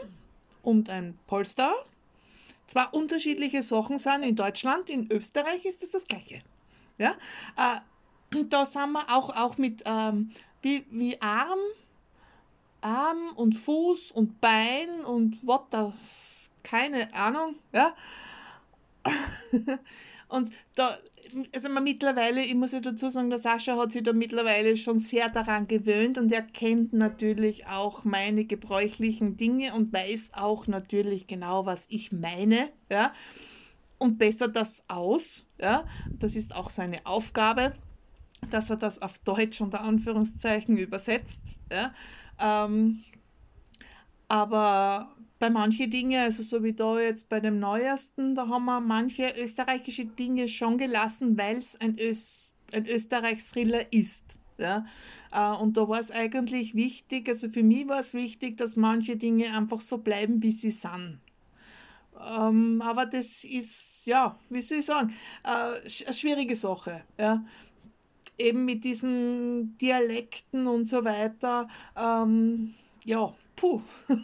[0.62, 1.75] und ein Polster.
[2.66, 6.38] Zwar unterschiedliche Sachen sind in Deutschland, in Österreich ist es das gleiche.
[6.97, 7.11] Ja?
[7.57, 10.31] Äh, da sind wir auch, auch mit ähm,
[10.62, 11.59] wie, wie Arm,
[12.81, 15.92] Arm und Fuß und Bein und what the,
[16.62, 17.57] keine Ahnung.
[17.72, 17.94] Ja?
[20.29, 20.96] Und da,
[21.55, 24.98] also man mittlerweile, ich muss ja dazu sagen, der Sascha hat sich da mittlerweile schon
[24.98, 31.27] sehr daran gewöhnt und er kennt natürlich auch meine gebräuchlichen Dinge und weiß auch natürlich
[31.27, 33.12] genau, was ich meine, ja,
[33.98, 35.85] und bessert das aus, ja,
[36.18, 37.75] das ist auch seine Aufgabe,
[38.50, 41.94] dass er das auf Deutsch unter Anführungszeichen übersetzt, ja,
[42.38, 43.02] ähm,
[44.28, 48.81] aber bei manchen Dingen, also so wie da jetzt bei dem neuesten, da haben wir
[48.81, 54.38] manche österreichische Dinge schon gelassen, weil es ein, Ös ein Österreich-Thriller ist.
[54.57, 54.87] Ja?
[55.33, 59.16] Äh, und da war es eigentlich wichtig, also für mich war es wichtig, dass manche
[59.16, 61.18] Dinge einfach so bleiben, wie sie sind.
[62.24, 67.02] Ähm, aber das ist, ja, wie soll ich sagen, äh, eine schwierige Sache.
[67.18, 67.44] Ja?
[68.42, 71.68] Eben mit diesen Dialekten und so weiter.
[71.96, 72.74] Ähm,
[73.05, 73.81] ja, puh.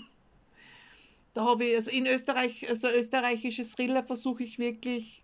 [1.34, 5.22] Da habe ich, also in Österreich, also österreichisches Thriller versuche ich wirklich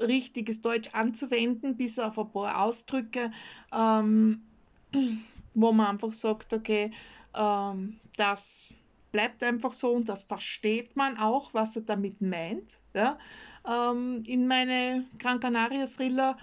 [0.00, 3.30] richtiges Deutsch anzuwenden, bis auf ein paar Ausdrücke,
[3.70, 4.40] ähm,
[5.54, 6.92] wo man einfach sagt, okay,
[7.34, 8.74] ähm, das
[9.12, 12.78] bleibt einfach so und das versteht man auch, was er damit meint.
[12.94, 13.18] Ja?
[13.68, 16.38] Ähm, in meine Gran Canaria Thriller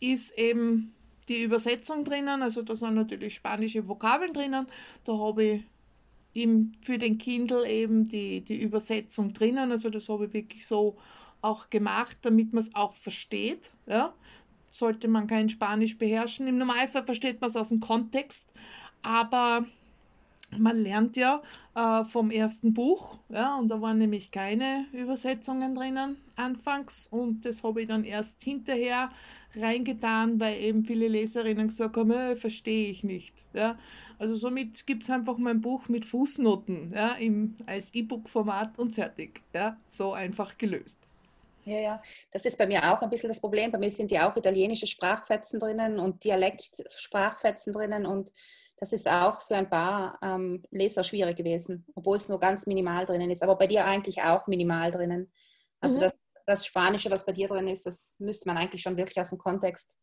[0.00, 0.94] ist eben
[1.28, 4.66] die Übersetzung drinnen, also da sind natürlich spanische Vokabeln drinnen.
[5.04, 5.62] Da habe ich
[6.32, 9.70] im, für den Kindle eben die, die Übersetzung drinnen.
[9.70, 10.96] Also das habe ich wirklich so
[11.42, 13.72] auch gemacht, damit man es auch versteht.
[13.86, 14.14] Ja?
[14.68, 16.46] Sollte man kein Spanisch beherrschen.
[16.46, 18.52] Im Normalfall versteht man es aus dem Kontext,
[19.02, 19.64] aber
[20.58, 21.42] man lernt ja
[21.74, 27.62] äh, vom ersten Buch, ja, und da waren nämlich keine Übersetzungen drinnen anfangs und das
[27.62, 29.10] habe ich dann erst hinterher
[29.56, 33.44] reingetan, weil eben viele Leserinnen gesagt haben, äh, verstehe ich nicht.
[33.52, 33.78] Ja.
[34.18, 39.42] Also somit gibt es einfach mein Buch mit Fußnoten ja, im, als E-Book-Format und fertig.
[39.52, 39.76] Ja.
[39.88, 41.08] So einfach gelöst.
[41.64, 43.70] Ja, ja, das ist bei mir auch ein bisschen das Problem.
[43.70, 48.30] Bei mir sind ja auch italienische Sprachfetzen drinnen und Dialektsprachfetzen drinnen und
[48.80, 53.04] das ist auch für ein paar ähm, Leser schwierig gewesen, obwohl es nur ganz minimal
[53.04, 53.42] drinnen ist.
[53.42, 55.30] Aber bei dir eigentlich auch minimal drinnen.
[55.80, 56.00] Also mhm.
[56.00, 56.12] das,
[56.46, 59.38] das Spanische, was bei dir drin ist, das müsste man eigentlich schon wirklich aus dem
[59.38, 59.96] Kontext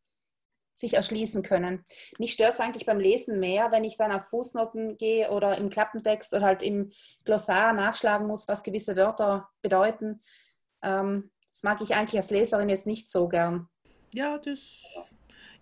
[0.75, 1.83] sich erschließen können.
[2.19, 5.71] Mich stört es eigentlich beim Lesen mehr, wenn ich dann auf Fußnoten gehe oder im
[5.71, 6.91] Klappentext oder halt im
[7.25, 10.21] Glossar nachschlagen muss, was gewisse Wörter bedeuten.
[10.83, 13.67] Ähm, das mag ich eigentlich als Leserin jetzt nicht so gern.
[14.13, 14.83] Ja, das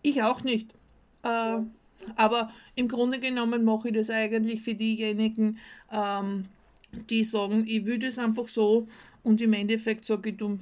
[0.02, 0.74] ich auch nicht.
[1.24, 1.60] Äh,
[2.16, 5.58] aber im Grunde genommen mache ich das eigentlich für diejenigen,
[5.92, 6.46] ähm,
[7.10, 8.88] die sagen, ich will das einfach so
[9.24, 10.60] und im Endeffekt sage ich, du,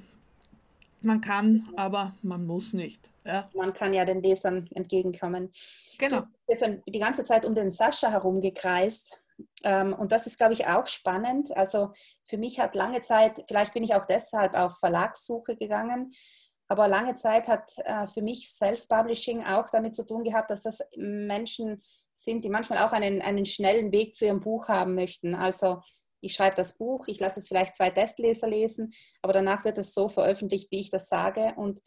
[1.02, 3.10] man kann, aber man muss nicht.
[3.26, 3.50] Ja.
[3.54, 5.52] Man kann ja den Lesern entgegenkommen.
[5.98, 6.22] Genau.
[6.22, 9.18] Du bist jetzt die ganze Zeit um den Sascha herumgekreist.
[9.64, 11.56] Ähm, und das ist, glaube ich, auch spannend.
[11.56, 11.92] Also
[12.26, 16.14] für mich hat lange Zeit, vielleicht bin ich auch deshalb auf Verlagssuche gegangen,
[16.68, 20.80] aber lange Zeit hat äh, für mich Self-Publishing auch damit zu tun gehabt, dass das
[20.96, 21.84] Menschen
[22.16, 25.36] sind, die manchmal auch einen, einen schnellen Weg zu ihrem Buch haben möchten.
[25.36, 25.82] Also
[26.22, 29.94] ich schreibe das Buch, ich lasse es vielleicht zwei Testleser lesen, aber danach wird es
[29.94, 31.54] so veröffentlicht, wie ich das sage.
[31.58, 31.82] Und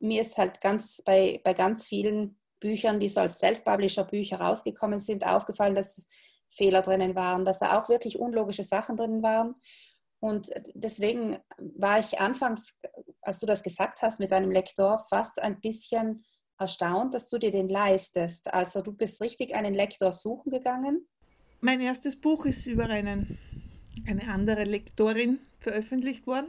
[0.00, 5.24] mir ist halt ganz bei, bei ganz vielen Büchern, die so als Self-Publisher-Bücher rausgekommen sind,
[5.24, 6.06] aufgefallen, dass
[6.50, 9.54] Fehler drinnen waren, dass da auch wirklich unlogische Sachen drin waren.
[10.20, 12.74] Und deswegen war ich anfangs,
[13.22, 16.24] als du das gesagt hast mit deinem Lektor, fast ein bisschen
[16.58, 18.52] erstaunt, dass du dir den leistest.
[18.52, 21.06] Also du bist richtig einen Lektor suchen gegangen.
[21.60, 23.38] Mein erstes Buch ist über einen
[24.06, 26.48] eine andere Lektorin veröffentlicht worden.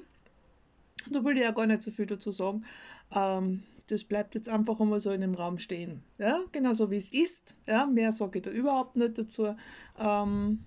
[1.09, 2.65] Da will ich ja gar nicht so viel dazu sagen.
[3.11, 6.03] Ähm, das bleibt jetzt einfach einmal so in dem Raum stehen.
[6.17, 7.57] Ja, genauso wie es ist.
[7.67, 9.55] Ja, mehr sage ich da überhaupt nicht dazu.
[9.97, 10.59] Ähm,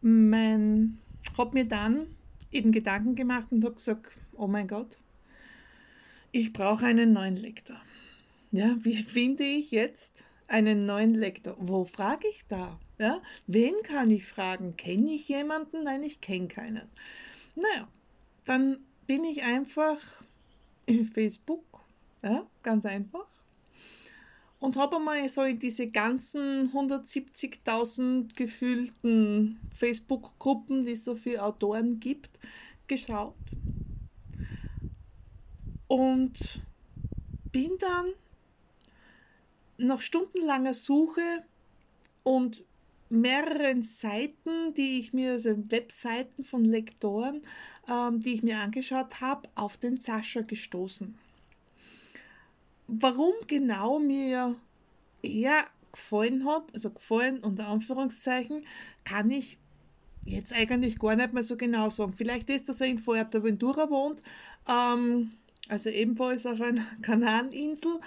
[0.00, 0.98] mein,
[1.36, 2.06] habe mir dann
[2.52, 4.98] eben Gedanken gemacht und habe gesagt, oh mein Gott,
[6.32, 7.76] ich brauche einen neuen Lektor.
[8.52, 11.56] Ja, wie finde ich jetzt einen neuen Lektor?
[11.58, 12.78] Wo frage ich da?
[12.98, 14.76] Ja, wen kann ich fragen?
[14.76, 15.84] Kenne ich jemanden?
[15.84, 16.88] Nein, ich kenne keinen.
[17.54, 17.88] Naja,
[18.44, 19.98] dann bin ich einfach
[20.86, 21.64] in Facebook,
[22.22, 23.26] ja, ganz einfach.
[24.60, 31.98] Und habe einmal so in diese ganzen 170.000 gefühlten Facebook-Gruppen, die es so viele Autoren
[31.98, 32.38] gibt,
[32.86, 33.34] geschaut.
[35.88, 36.62] Und
[37.50, 38.06] bin dann
[39.78, 41.42] nach stundenlanger Suche
[42.22, 42.62] und
[43.08, 47.42] mehreren Seiten, die ich mir, also Webseiten von Lektoren,
[47.88, 51.18] ähm, die ich mir angeschaut habe, auf den Sascha gestoßen.
[52.92, 54.56] Warum genau mir
[55.22, 58.64] er gefallen hat, also gefallen unter Anführungszeichen,
[59.04, 59.58] kann ich
[60.24, 62.14] jetzt eigentlich gar nicht mehr so genau sagen.
[62.14, 64.22] Vielleicht ist, dass er in Fuerteventura wohnt.
[64.68, 65.32] Ähm,
[65.68, 68.00] also ebenfalls auf einer Kanareninsel.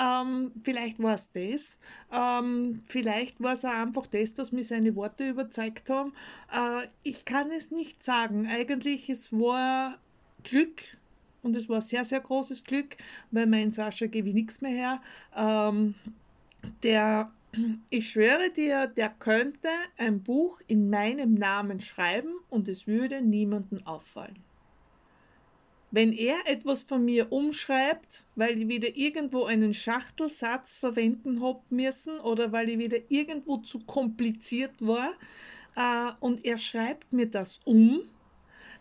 [0.00, 1.78] Ähm, vielleicht war es das.
[2.12, 6.12] Ähm, vielleicht war es auch einfach das, dass mich seine Worte überzeugt haben.
[6.52, 8.46] Äh, ich kann es nicht sagen.
[8.46, 9.98] Eigentlich, es war
[10.44, 10.97] Glück.
[11.42, 12.96] Und es war sehr, sehr großes Glück,
[13.30, 15.02] weil mein Sascha gebe ich nichts mehr her.
[15.36, 15.94] Ähm,
[16.82, 17.30] der,
[17.90, 23.86] ich schwöre dir, der könnte ein Buch in meinem Namen schreiben und es würde niemandem
[23.86, 24.38] auffallen.
[25.90, 32.20] Wenn er etwas von mir umschreibt, weil ich wieder irgendwo einen Schachtelsatz verwenden habe müssen
[32.20, 35.12] oder weil ich wieder irgendwo zu kompliziert war
[35.76, 38.02] äh, und er schreibt mir das um,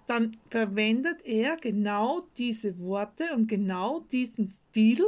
[0.07, 5.05] dann verwendet er genau diese Worte und genau diesen Stil,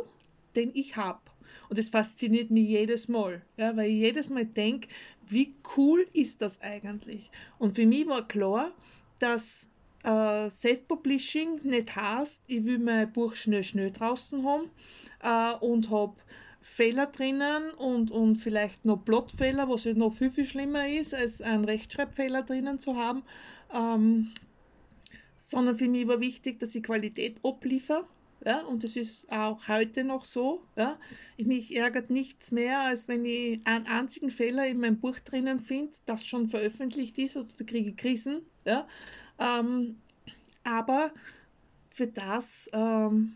[0.55, 1.21] den ich habe.
[1.69, 4.87] Und das fasziniert mich jedes Mal, ja, weil ich jedes Mal denke,
[5.25, 7.31] wie cool ist das eigentlich?
[7.57, 8.71] Und für mich war klar,
[9.19, 9.69] dass
[10.03, 14.69] äh, Self-Publishing nicht heißt, ich will mein Buch schnell, schnell draußen haben
[15.23, 16.15] äh, und habe
[16.61, 21.41] Fehler drinnen und, und vielleicht noch Plotfehler, was ja noch viel, viel schlimmer ist, als
[21.41, 23.23] einen Rechtschreibfehler drinnen zu haben.
[23.73, 24.31] Ähm,
[25.39, 28.05] sondern für mich war wichtig, dass ich Qualität abliefere.
[28.45, 30.63] Ja, und das ist auch heute noch so.
[30.77, 30.97] Ja.
[31.37, 35.93] Mich ärgert nichts mehr, als wenn ich einen einzigen Fehler in meinem Buch drinnen finde,
[36.05, 38.41] das schon veröffentlicht ist, oder da kriege ich Krisen.
[38.65, 38.87] Ja.
[39.39, 39.97] Ähm,
[40.63, 41.11] aber
[41.89, 43.35] für das ähm,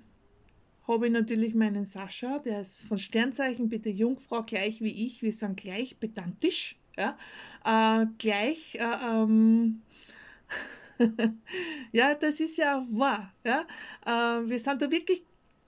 [0.87, 5.31] habe ich natürlich meinen Sascha, der ist von Sternzeichen bitte Jungfrau, gleich wie ich, wir
[5.31, 7.17] sind gleich pedantisch, ja,
[7.65, 9.81] äh, gleich, äh, ähm,
[11.91, 13.65] ja, das ist ja wahr, ja,
[14.05, 15.23] äh, wir sind da wirklich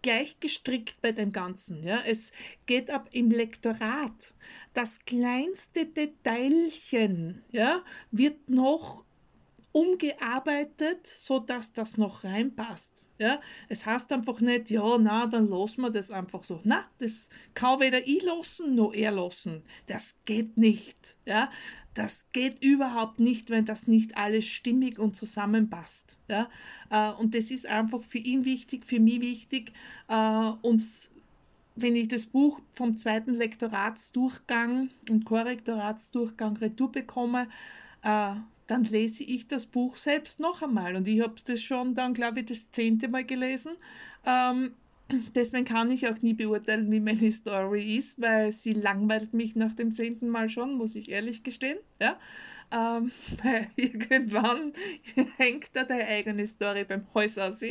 [0.05, 1.81] gleich gestrickt bei dem Ganzen.
[1.81, 1.99] Ja.
[2.05, 2.31] Es
[2.67, 4.35] geht ab im Lektorat.
[4.75, 9.04] Das kleinste Detailchen ja, wird noch
[9.75, 13.07] umgearbeitet, so dass das noch reinpasst.
[13.17, 16.61] Ja, es heißt einfach nicht, ja, na, dann lassen wir das einfach so.
[16.63, 19.63] Na, das kann weder ich lassen noch er lassen.
[19.87, 21.17] Das geht nicht.
[21.25, 21.51] Ja,
[21.93, 26.19] das geht überhaupt nicht, wenn das nicht alles stimmig und zusammenpasst.
[26.29, 26.49] Ja,
[26.89, 29.73] äh, und das ist einfach für ihn wichtig, für mich wichtig.
[30.07, 31.11] Äh, und
[31.75, 37.49] wenn ich das Buch vom zweiten Lektoratsdurchgang und Korrektoratsdurchgang retour bekomme,
[38.03, 38.35] äh,
[38.67, 40.95] dann lese ich das Buch selbst noch einmal.
[40.95, 43.73] Und ich habe das schon dann, glaube ich, das zehnte Mal gelesen.
[44.25, 44.73] Ähm,
[45.35, 49.73] deswegen kann ich auch nie beurteilen, wie meine Story ist, weil sie langweilt mich nach
[49.73, 51.77] dem zehnten Mal schon, muss ich ehrlich gestehen.
[51.99, 52.19] Ja?
[52.71, 53.11] Ähm,
[53.75, 54.73] irgendwann
[55.37, 57.61] hängt da deine eigene Story beim Hals aus.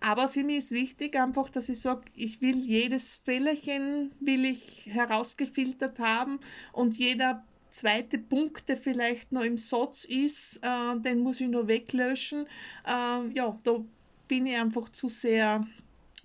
[0.00, 4.88] Aber für mich ist wichtig einfach, dass ich sage, ich will jedes Fehlerchen will ich
[4.92, 6.38] herausgefiltert haben
[6.72, 7.44] und jeder
[7.76, 12.46] zweite Punkt, der vielleicht noch im Satz ist, äh, den muss ich noch weglöschen.
[12.86, 13.84] Äh, ja, da
[14.28, 15.60] bin ich einfach zu sehr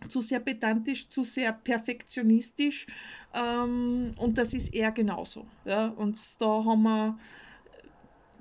[0.09, 2.87] zu sehr pedantisch, zu sehr perfektionistisch
[3.35, 5.45] ähm, und das ist eher genauso.
[5.63, 5.87] Ja?
[5.89, 7.19] Und da haben wir,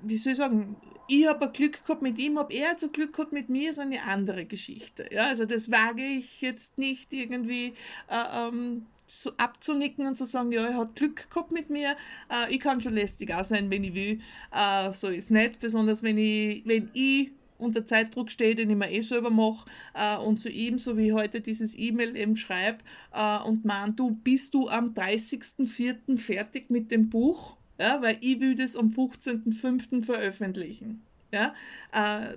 [0.01, 0.75] wie soll ich sagen,
[1.07, 4.03] ich habe Glück gehabt mit ihm, ob er so Glück gehabt mit mir, ist eine
[4.03, 5.07] andere Geschichte.
[5.11, 5.27] Ja?
[5.27, 7.73] Also das wage ich jetzt nicht irgendwie
[8.07, 11.95] äh, ähm, so abzunicken und zu sagen, ja, er hat Glück gehabt mit mir.
[12.29, 14.19] Äh, ich kann schon lästig auch sein, wenn ich will.
[14.51, 18.89] Äh, so ist nicht, besonders wenn ich, wenn ich unter Zeitdruck stehe, den ich mir
[18.89, 22.79] eh selber mache äh, und zu ihm, so wie heute dieses E-Mail eben schreibe
[23.13, 26.17] äh, und man, du bist du am 30.04.
[26.17, 30.03] fertig mit dem Buch, ja, weil ich will das am 15.05.
[30.03, 31.03] veröffentlichen.
[31.31, 31.53] Ja,
[31.93, 32.35] äh,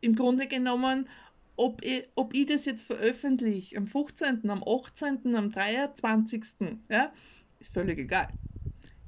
[0.00, 1.06] Im Grunde genommen,
[1.56, 6.42] ob ich, ob ich das jetzt veröffentliche am 15., am 18., am 23.,
[6.90, 7.12] ja,
[7.60, 8.28] ist völlig egal.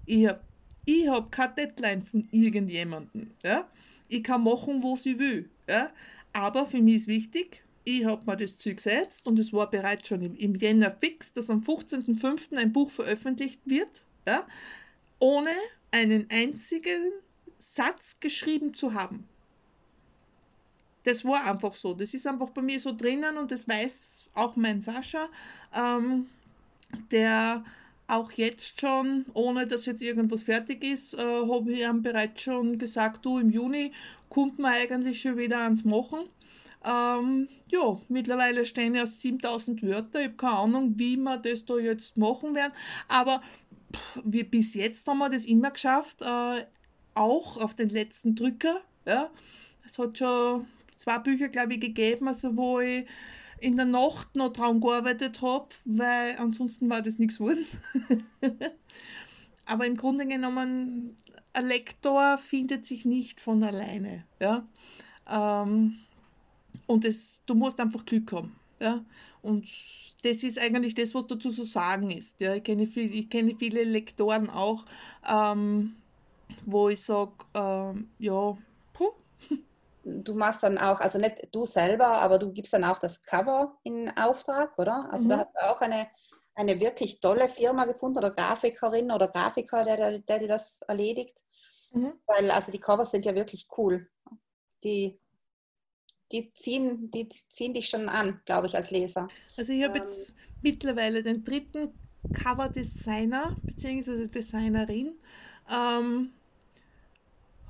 [0.07, 0.41] Ich habe
[0.87, 3.31] ich hab keine Deadline von irgendjemandem.
[3.43, 3.69] Ja.
[4.09, 5.49] Ich kann machen, was ich will.
[5.69, 5.91] Ja.
[6.33, 10.09] Aber für mich ist wichtig, ich habe mir das Ziel gesetzt und es war bereits
[10.09, 12.57] schon im, im Jänner fix, dass am 15.05.
[12.57, 14.47] ein Buch veröffentlicht wird, ja,
[15.19, 15.51] ohne
[15.91, 17.13] einen einzigen
[17.59, 19.29] Satz geschrieben zu haben.
[21.05, 21.95] Das war einfach so.
[21.95, 25.29] Das ist einfach bei mir so drinnen und das weiß auch mein Sascha,
[25.75, 26.27] ähm,
[27.11, 27.65] der
[28.07, 32.79] auch jetzt schon, ohne dass jetzt irgendwas fertig ist, äh, habe ich ihm bereits schon
[32.79, 33.93] gesagt, du im Juni
[34.29, 36.21] kommt man eigentlich schon wieder ans Machen.
[36.85, 40.21] Ähm, ja, mittlerweile stehen ja 7000 Wörter.
[40.21, 42.75] Ich habe keine Ahnung, wie wir das da jetzt machen werden.
[43.09, 43.41] Aber
[43.95, 46.67] pff, wir, bis jetzt haben wir das immer geschafft, äh,
[47.15, 48.83] auch auf den letzten Drücker.
[49.07, 49.31] Ja.
[49.87, 53.07] Es hat schon zwei Bücher, glaube ich, gegeben, also wo ich
[53.61, 57.65] in der Nacht noch dran gearbeitet habe, weil ansonsten war das nichts geworden.
[59.67, 61.17] Aber im Grunde genommen,
[61.55, 64.25] ein Lektor findet sich nicht von alleine.
[64.41, 64.67] Ja?
[65.31, 65.99] Ähm,
[66.87, 68.55] und es, du musst einfach Glück haben.
[68.81, 69.05] Ja?
[69.41, 69.67] Und
[70.23, 72.41] das ist eigentlich das, was dazu zu sagen ist.
[72.41, 72.55] Ja?
[72.55, 74.85] Ich, kenne viel, ich kenne viele Lektoren auch,
[75.27, 75.97] ähm,
[76.67, 78.57] wo ich sage, ähm, ja,
[78.93, 79.13] puh.
[80.05, 83.79] Du machst dann auch, also nicht du selber, aber du gibst dann auch das Cover
[83.83, 85.09] in Auftrag, oder?
[85.11, 85.29] Also mhm.
[85.31, 86.09] da hast du auch eine,
[86.55, 91.39] eine wirklich tolle Firma gefunden oder Grafikerin oder Grafiker, der, der, der dir das erledigt.
[91.93, 92.13] Mhm.
[92.27, 94.07] Weil also die Covers sind ja wirklich cool.
[94.83, 95.19] Die
[96.33, 99.29] die ziehen, die ziehen dich schon an, glaube ich, als Leser.
[99.57, 101.95] Also ich habe ähm, jetzt mittlerweile den dritten
[102.33, 104.27] Cover-Designer bzw.
[104.27, 105.19] Designerin.
[105.71, 106.33] Ähm,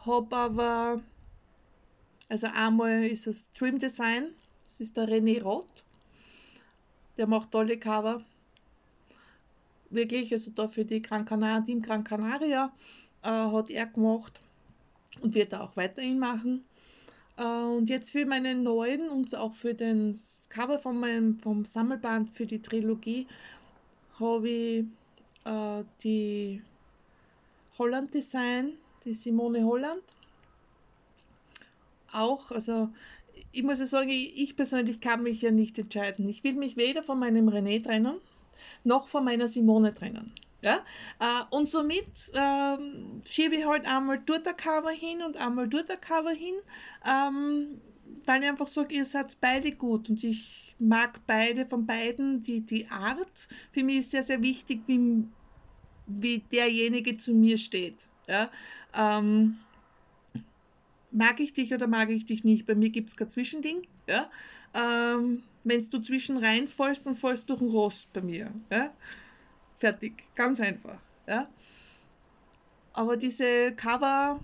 [0.07, 1.03] habe aber,
[2.28, 5.84] also einmal ist es Stream Design, das ist der René Roth.
[7.16, 8.24] Der macht tolle Cover.
[9.90, 12.72] Wirklich, also da für die Gran Canaria, Team Gran Canaria
[13.22, 14.40] äh, hat er gemacht
[15.20, 16.64] und wird er auch weiterhin machen.
[17.36, 20.18] Äh, und jetzt für meinen neuen und auch für den
[20.48, 23.26] Cover von meinem, vom Sammelband für die Trilogie
[24.18, 24.84] habe ich
[25.44, 26.62] äh, die
[27.78, 30.02] Holland Design, die Simone Holland.
[32.14, 32.90] Auch, also
[33.52, 36.28] ich muss ja sagen, ich persönlich kann mich ja nicht entscheiden.
[36.28, 38.16] Ich will mich weder von meinem René trennen,
[38.84, 40.32] noch von meiner Simone trennen.
[40.62, 40.78] Ja?
[41.20, 45.90] Äh, und somit ähm, schiebe ich halt einmal dort ein Cover hin und einmal dort
[45.90, 46.54] ein Cover hin,
[47.06, 47.80] ähm,
[48.24, 52.62] weil ich einfach sage, ihr seid beide gut und ich mag beide von beiden die,
[52.62, 53.48] die Art.
[53.72, 55.24] Für mich ist sehr, sehr wichtig, wie,
[56.06, 58.08] wie derjenige zu mir steht.
[58.26, 58.50] Ja?
[58.96, 59.58] Ähm,
[61.14, 62.66] mag ich dich oder mag ich dich nicht?
[62.66, 63.86] Bei mir gibt es kein Zwischending.
[64.06, 64.30] Ja?
[64.74, 68.52] Ähm, Wenn du zwischen reinfallst, dann fallst du durch den Rost bei mir.
[68.70, 68.92] Ja?
[69.78, 70.24] Fertig.
[70.34, 70.98] Ganz einfach.
[71.26, 71.48] Ja?
[72.92, 74.40] Aber diese Cover,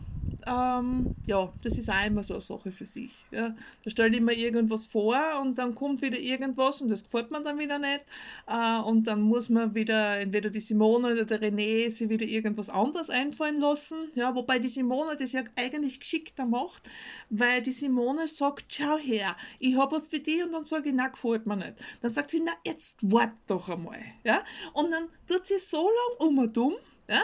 [0.47, 3.27] ähm, ja, das ist auch immer so eine Sache für sich.
[3.31, 3.55] Ja.
[3.85, 7.43] Da stelle ich mir irgendwas vor und dann kommt wieder irgendwas und das gefällt mir
[7.43, 8.03] dann wieder nicht.
[8.47, 12.69] Äh, und dann muss man wieder, entweder die Simone oder der René, sich wieder irgendwas
[12.69, 14.11] anderes einfallen lassen.
[14.15, 16.89] Ja, wobei die Simone das ja eigentlich geschickter macht,
[17.29, 20.95] weil die Simone sagt, schau her, ich habe was für dich und dann sage ich,
[20.95, 21.75] na, gefällt mir nicht.
[22.01, 24.01] Dann sagt sie, na, jetzt wart doch einmal.
[24.25, 24.43] Ja.
[24.73, 26.75] Und dann tut sie so lange um und um,
[27.09, 27.23] ja,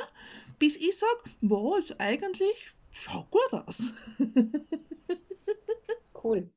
[0.59, 3.92] bis ich sage, was, eigentlich schaut gut aus.
[6.24, 6.51] cool.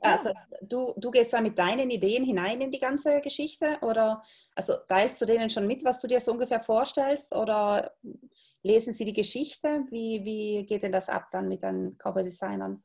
[0.00, 0.30] Also
[0.62, 4.22] du, du gehst da mit deinen Ideen hinein in die ganze Geschichte oder
[4.54, 7.92] also teilst du denen schon mit, was du dir so ungefähr vorstellst oder
[8.62, 9.84] lesen sie die Geschichte?
[9.90, 12.82] Wie, wie geht denn das ab dann mit deinen Coverdesignern?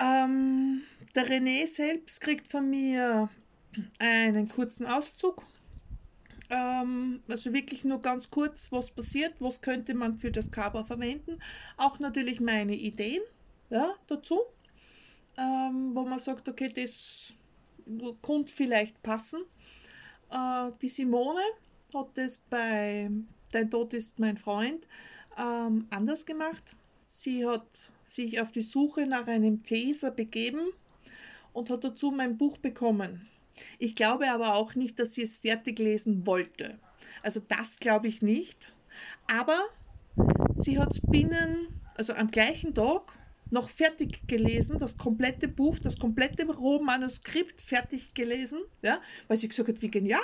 [0.00, 0.82] Ähm,
[1.14, 3.28] der René selbst kriegt von mir
[3.98, 5.44] einen kurzen Auszug
[6.50, 11.38] ähm, also wirklich nur ganz kurz, was passiert, was könnte man für das Cover verwenden.
[11.76, 13.22] Auch natürlich meine Ideen
[13.70, 14.40] ja, dazu,
[15.36, 17.34] ähm, wo man sagt, okay, das
[18.22, 19.42] könnte vielleicht passen.
[20.30, 21.42] Äh, die Simone
[21.94, 23.10] hat das bei
[23.54, 24.82] Dein Tod ist mein Freund
[25.38, 26.74] ähm, anders gemacht.
[27.02, 30.72] Sie hat sich auf die Suche nach einem Teser begeben
[31.52, 33.28] und hat dazu mein Buch bekommen.
[33.78, 36.78] Ich glaube aber auch nicht, dass sie es fertig lesen wollte.
[37.22, 38.72] Also das glaube ich nicht.
[39.26, 39.64] Aber
[40.56, 43.18] sie hat es binnen, also am gleichen Tag
[43.50, 49.68] noch fertig gelesen, das komplette Buch, das komplette Rohmanuskript fertig gelesen, ja, weil sie gesagt
[49.68, 50.20] hat, wie genial,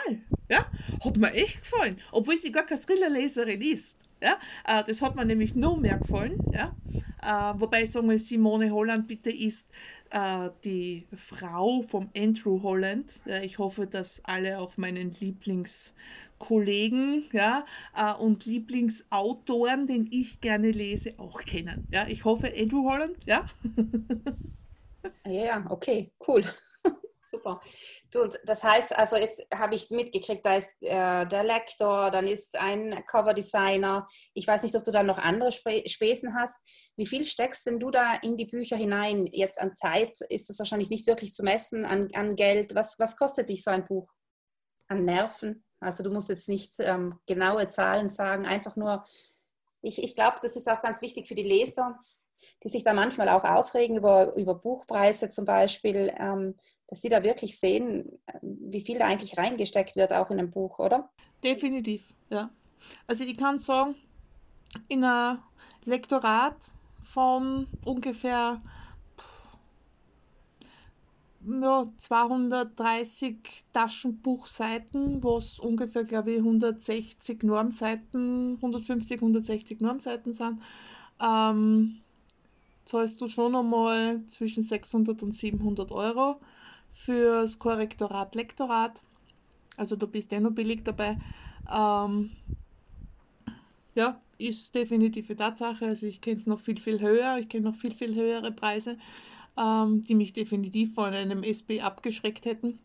[0.48, 0.66] ja,
[1.04, 4.38] hat mir echt gefallen, obwohl sie gar keine Thriller-Leserin ist, Ja?
[4.66, 6.38] Äh, das hat mir nämlich noch mehr gefallen.
[6.52, 6.74] Ja?
[7.22, 9.70] Äh, wobei ich sagen will, Simone Holland bitte ist
[10.10, 13.20] äh, die Frau vom Andrew Holland.
[13.42, 17.64] Ich hoffe, dass alle auch meinen Lieblingskollegen ja,
[18.18, 21.86] und Lieblingsautoren, den ich gerne lese, auch kennen.
[21.90, 23.46] Ja, ich hoffe, Andrew Holland, ja.
[25.26, 26.44] Ja, okay, cool.
[27.30, 27.60] Super.
[28.10, 32.56] Du, das heißt, also jetzt habe ich mitgekriegt, da ist äh, der Lektor, dann ist
[32.56, 34.08] ein Coverdesigner.
[34.34, 36.56] Ich weiß nicht, ob du da noch andere Sp Spesen hast.
[36.96, 39.26] Wie viel steckst denn du da in die Bücher hinein?
[39.26, 42.74] Jetzt an Zeit ist es wahrscheinlich nicht wirklich zu messen, an, an Geld.
[42.74, 44.12] Was, was kostet dich so ein Buch?
[44.88, 45.64] An Nerven?
[45.78, 49.04] Also du musst jetzt nicht ähm, genaue Zahlen sagen, einfach nur,
[49.82, 51.96] ich, ich glaube, das ist auch ganz wichtig für die Leser,
[52.62, 56.56] die sich da manchmal auch aufregen über, über Buchpreise zum Beispiel, ähm,
[56.90, 60.80] dass die da wirklich sehen, wie viel da eigentlich reingesteckt wird, auch in einem Buch,
[60.80, 61.08] oder?
[61.42, 62.50] Definitiv, ja.
[63.06, 63.94] Also ich kann sagen,
[64.88, 65.38] in einem
[65.84, 66.72] Lektorat
[67.02, 68.60] von ungefähr
[71.46, 73.36] ja, 230
[73.72, 80.60] Taschenbuchseiten, was ungefähr, glaube ich, 160 Normseiten, 150, 160 Normseiten sind,
[81.20, 82.00] ähm,
[82.84, 86.40] zahlst du schon einmal zwischen 600 und 700 Euro
[86.92, 89.02] fürs Korrektorat, Lektorat.
[89.76, 91.18] Also du bist eh noch billig dabei.
[91.72, 92.30] Ähm,
[93.94, 95.86] ja, ist definitiv eine Tatsache.
[95.86, 97.38] Also ich kenne es noch viel, viel höher.
[97.38, 98.98] Ich kenne noch viel, viel höhere Preise,
[99.56, 102.78] ähm, die mich definitiv von einem SB abgeschreckt hätten.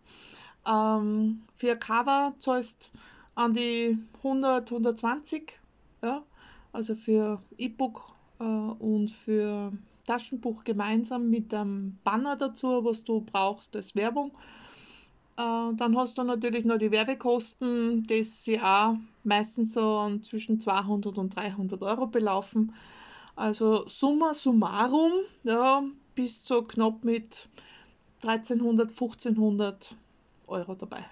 [0.68, 2.92] Ähm, für Cover zahlst
[3.36, 5.60] an die 100, 120.
[6.02, 6.24] Ja?
[6.72, 9.72] Also für E-Book äh, und für
[10.06, 14.32] Taschenbuch gemeinsam mit einem Banner dazu, was du brauchst als Werbung.
[15.38, 21.18] Äh, dann hast du natürlich noch die Werbekosten, die sich auch meistens so zwischen 200
[21.18, 22.74] und 300 Euro belaufen.
[23.36, 25.12] Also summa summarum,
[25.44, 25.84] ja,
[26.16, 27.50] bis zu knapp mit
[28.24, 29.96] 1300, 1500
[30.48, 31.06] Euro dabei.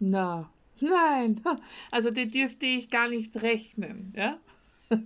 [0.00, 1.40] Na, Nein,
[1.90, 4.38] also die dürfte ich gar nicht rechnen, ja.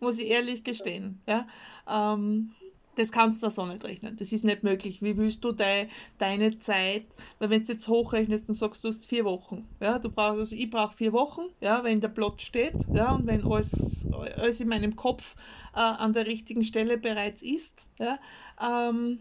[0.00, 1.46] Muss ich ehrlich gestehen, ja.
[1.88, 2.52] Ähm,
[2.96, 4.16] das kannst du so nicht rechnen.
[4.16, 5.02] Das ist nicht möglich.
[5.02, 5.86] Wie willst du de,
[6.18, 7.04] deine Zeit,
[7.38, 10.56] weil wenn du jetzt hochrechnest und sagst, du hast vier Wochen, ja, du brauchst, also
[10.56, 14.06] ich brauche vier Wochen, ja, wenn der Plot steht, ja, und wenn alles,
[14.38, 15.36] alles in meinem Kopf
[15.74, 18.18] äh, an der richtigen Stelle bereits ist, ja,
[18.60, 19.18] ähm,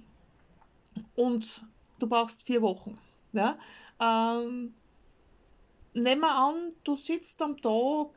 [1.15, 1.65] und
[1.99, 2.97] du brauchst vier Wochen,
[3.33, 3.57] ja,
[3.99, 4.73] ähm,
[5.95, 8.09] nehmen wir an, du sitzt am Tag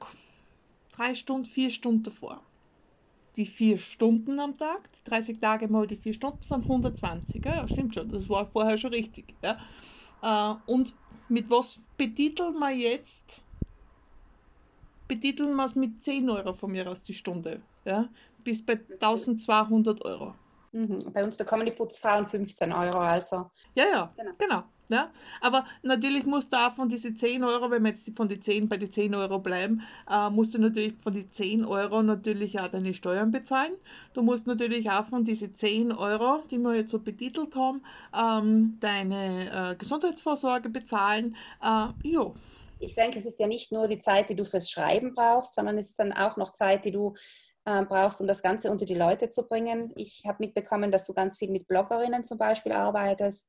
[0.94, 2.42] drei Stunden, vier Stunden davor.
[3.36, 7.44] Die vier Stunden am Tag, die 30 Tage mal die vier Stunden sind 120.
[7.44, 9.34] Ja, stimmt schon, das war vorher schon richtig.
[9.42, 9.58] Ja.
[10.22, 10.94] Äh, und
[11.28, 13.40] mit was betiteln wir jetzt?
[15.06, 17.62] Betiteln wir es mit 10 Euro von mir aus die Stunde.
[17.84, 18.08] Ja,
[18.42, 20.34] bis bei 1200 Euro.
[20.72, 21.12] Mhm.
[21.12, 23.50] Bei uns bekommen die Putzfrauen 15 Euro, also.
[23.74, 24.32] Ja, ja, genau.
[24.36, 24.64] genau.
[24.90, 25.10] Ja?
[25.40, 28.68] Aber natürlich musst du auch von diesen 10 Euro, wenn wir jetzt von die 10
[28.68, 32.68] bei den 10 Euro bleiben, äh, musst du natürlich von den 10 Euro natürlich auch
[32.68, 33.72] deine Steuern bezahlen.
[34.14, 37.82] Du musst natürlich auch von diesen 10 Euro, die wir jetzt so betitelt haben,
[38.16, 41.36] ähm, deine äh, Gesundheitsvorsorge bezahlen.
[41.62, 42.32] Äh, ja.
[42.80, 45.78] Ich denke, es ist ja nicht nur die Zeit, die du fürs Schreiben brauchst, sondern
[45.78, 47.14] es ist dann auch noch Zeit, die du
[47.64, 49.92] äh, brauchst, um das Ganze unter die Leute zu bringen.
[49.96, 53.48] Ich habe mitbekommen, dass du ganz viel mit Bloggerinnen zum Beispiel arbeitest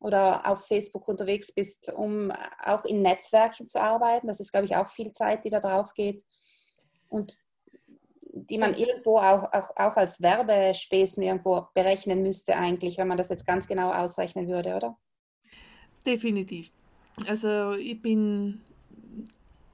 [0.00, 2.32] oder auf Facebook unterwegs bist, um
[2.64, 4.28] auch in Netzwerken zu arbeiten.
[4.28, 6.24] Das ist, glaube ich, auch viel Zeit, die da drauf geht
[7.08, 7.38] und
[8.32, 13.30] die man irgendwo auch, auch, auch als Werbespesen irgendwo berechnen müsste eigentlich, wenn man das
[13.30, 14.96] jetzt ganz genau ausrechnen würde, oder?
[16.06, 16.70] Definitiv.
[17.26, 18.60] Also ich bin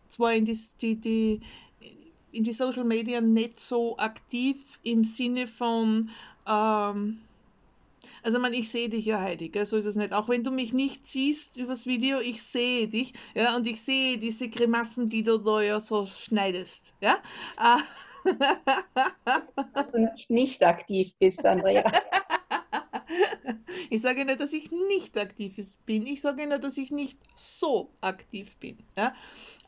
[0.08, 1.40] zwar in die, die, die,
[2.32, 6.08] in die Social Media nicht so aktiv im Sinne von
[6.48, 7.20] ähm,
[8.24, 9.66] also man, ich sehe dich ja, Heidi, gell?
[9.66, 10.14] so ist es nicht.
[10.14, 14.16] Auch wenn du mich nicht siehst übers Video, ich sehe dich, ja, und ich sehe
[14.16, 17.18] diese Grimassen, die du da ja so schneidest, ja.
[19.92, 21.84] du nicht, nicht aktiv bist, Andrea.
[23.90, 25.54] Ich sage nicht, dass ich nicht aktiv
[25.84, 26.06] bin.
[26.06, 28.78] Ich sage nur, dass ich nicht so aktiv bin.
[28.96, 29.12] Ja?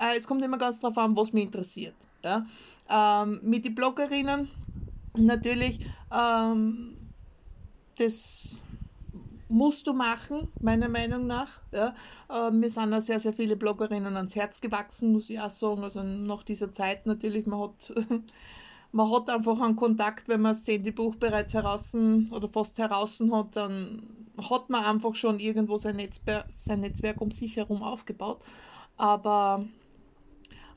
[0.01, 1.95] Äh, es kommt immer ganz darauf an, was mich interessiert.
[2.25, 2.45] Ja?
[2.89, 4.51] Ähm, mit den Bloggerinnen
[5.15, 5.79] natürlich
[6.11, 6.97] ähm,
[7.99, 8.57] das
[9.49, 11.61] musst du machen, meiner Meinung nach.
[11.73, 11.95] Ja.
[12.29, 15.83] Äh, mir sind auch sehr, sehr viele Bloggerinnen ans Herz gewachsen, muss ich auch sagen.
[15.85, 17.95] Also nach dieser Zeit natürlich, man hat,
[18.93, 23.21] man hat einfach einen Kontakt, wenn man das zehnte Buch bereits heraus oder fast heraus
[23.31, 24.03] hat, dann
[24.51, 28.45] hat man einfach schon irgendwo sein Netzwerk, sein Netzwerk um sich herum aufgebaut.
[28.97, 29.65] Aber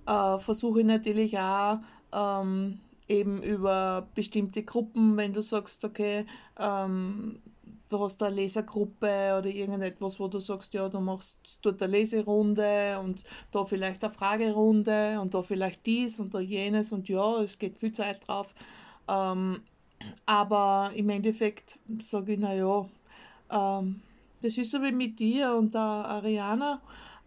[0.05, 1.79] äh, versuche ich natürlich auch
[2.11, 2.79] ähm,
[3.09, 6.25] eben über bestimmte Gruppen, wenn du sagst, okay,
[6.57, 7.41] ähm,
[7.89, 12.99] du hast eine Lesergruppe oder irgendetwas, wo du sagst, ja, du machst dort eine Leserunde
[12.99, 17.57] und da vielleicht eine Fragerunde und da vielleicht dies und da jenes und ja, es
[17.57, 18.53] geht viel Zeit drauf.
[19.07, 19.61] Ähm,
[20.25, 22.87] aber im Endeffekt sage ich, naja,
[23.49, 24.01] ähm,
[24.41, 26.81] das ist so wie mit dir und der Ariana.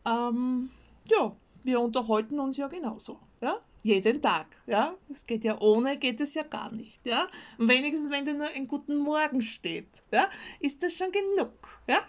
[0.07, 0.71] Ähm,
[1.09, 1.33] ja,
[1.65, 3.19] wir unterhalten uns ja genauso.
[3.41, 3.57] Ja?
[3.83, 4.63] Jeden Tag.
[4.67, 4.97] Ja?
[5.11, 7.05] Es geht ja ohne, geht es ja gar nicht.
[7.05, 7.29] Ja?
[7.59, 10.29] Und wenigstens, wenn da nur ein guten Morgen steht, ja,
[10.61, 11.53] ist das schon genug.
[11.87, 12.01] Ja?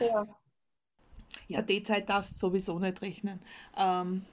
[0.00, 0.26] ja.
[1.46, 3.38] Ja, die Zeit darfst du sowieso nicht rechnen.
[3.76, 4.24] Ähm,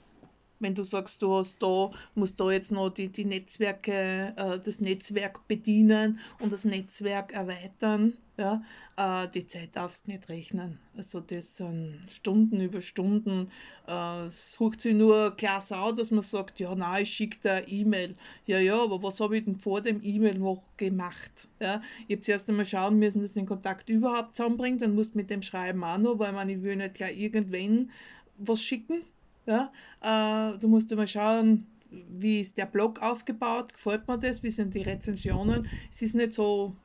[0.61, 4.79] wenn du sagst, du hast da, musst da jetzt noch die, die Netzwerke, äh, das
[4.79, 8.63] Netzwerk bedienen und das Netzwerk erweitern, ja,
[8.97, 10.79] äh, die Zeit darfst du nicht rechnen.
[10.97, 13.49] Also das sind Stunden über Stunden.
[13.87, 17.59] Äh, es sucht sich nur klasse aus, dass man sagt, ja, nein, ich schicke da
[17.67, 18.15] E-Mail.
[18.45, 21.47] Ja, ja, aber was habe ich denn vor dem E-Mail noch gemacht?
[21.59, 25.19] Ja, ich habe zuerst einmal schauen müssen, dass den Kontakt überhaupt zusammenbringt, dann musst du
[25.19, 27.91] mit dem Schreiben auch noch, weil man, ich will nicht gleich irgendwen
[28.37, 29.03] was schicken,
[29.51, 30.53] ja?
[30.53, 34.73] Äh, du musst mal schauen, wie ist der Blog aufgebaut, gefällt mir das, wie sind
[34.73, 35.67] die Rezensionen.
[35.89, 36.75] Es ist nicht so,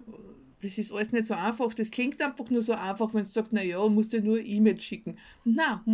[0.61, 1.73] das ist alles nicht so einfach.
[1.75, 5.17] Das klingt einfach nur so einfach, wenn du sagst, naja, musst du nur E-Mail schicken.
[5.45, 5.85] Na,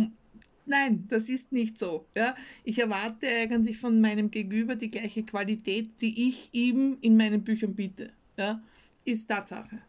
[0.65, 2.05] Nein, das ist nicht so.
[2.15, 2.35] Ja?
[2.63, 7.75] Ich erwarte eigentlich von meinem Gegenüber die gleiche Qualität, die ich ihm in meinen Büchern
[7.75, 8.11] biete.
[8.37, 8.61] Ja?
[9.03, 9.79] Ist Tatsache.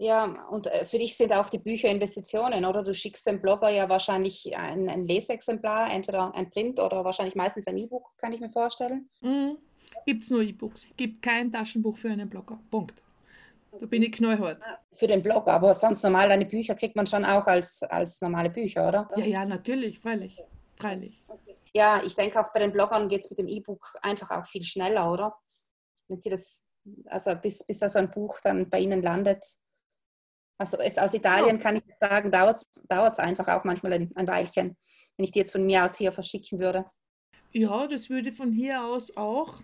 [0.00, 2.82] Ja, und äh, für dich sind auch die Bücher Investitionen, oder?
[2.82, 7.66] Du schickst dem Blogger ja wahrscheinlich ein, ein Leseexemplar, entweder ein Print oder wahrscheinlich meistens
[7.66, 9.10] ein E-Book, kann ich mir vorstellen.
[9.20, 9.58] Mhm.
[10.06, 10.88] Gibt es nur E-Books.
[10.96, 12.58] Gibt kein Taschenbuch für einen Blogger.
[12.70, 13.02] Punkt.
[13.78, 14.62] Da bin ich knallhart.
[14.90, 18.48] Für den Blogger, aber sonst normal deine Bücher kriegt man schon auch als, als normale
[18.48, 19.10] Bücher, oder?
[19.16, 20.42] Ja, ja, natürlich, freilich.
[20.76, 21.22] Freilich.
[21.74, 24.64] Ja, ich denke auch bei den Bloggern geht es mit dem E-Book einfach auch viel
[24.64, 25.36] schneller, oder?
[26.08, 26.64] Wenn sie das,
[27.04, 29.44] also bis, bis da so ein Buch dann bei Ihnen landet,
[30.60, 31.62] also jetzt aus Italien ja.
[31.62, 34.76] kann ich sagen, dauert es einfach auch manchmal ein, ein Weilchen,
[35.16, 36.84] wenn ich die jetzt von mir aus hier verschicken würde.
[37.50, 39.62] Ja, das würde von hier aus auch,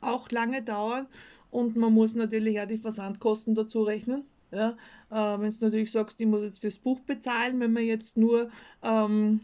[0.00, 1.06] auch lange dauern
[1.50, 4.24] und man muss natürlich auch die Versandkosten dazu rechnen.
[4.52, 4.70] Ja,
[5.10, 8.48] äh, wenn du natürlich sagst, ich muss jetzt fürs Buch bezahlen, wenn wir jetzt nur
[8.82, 9.40] ähm,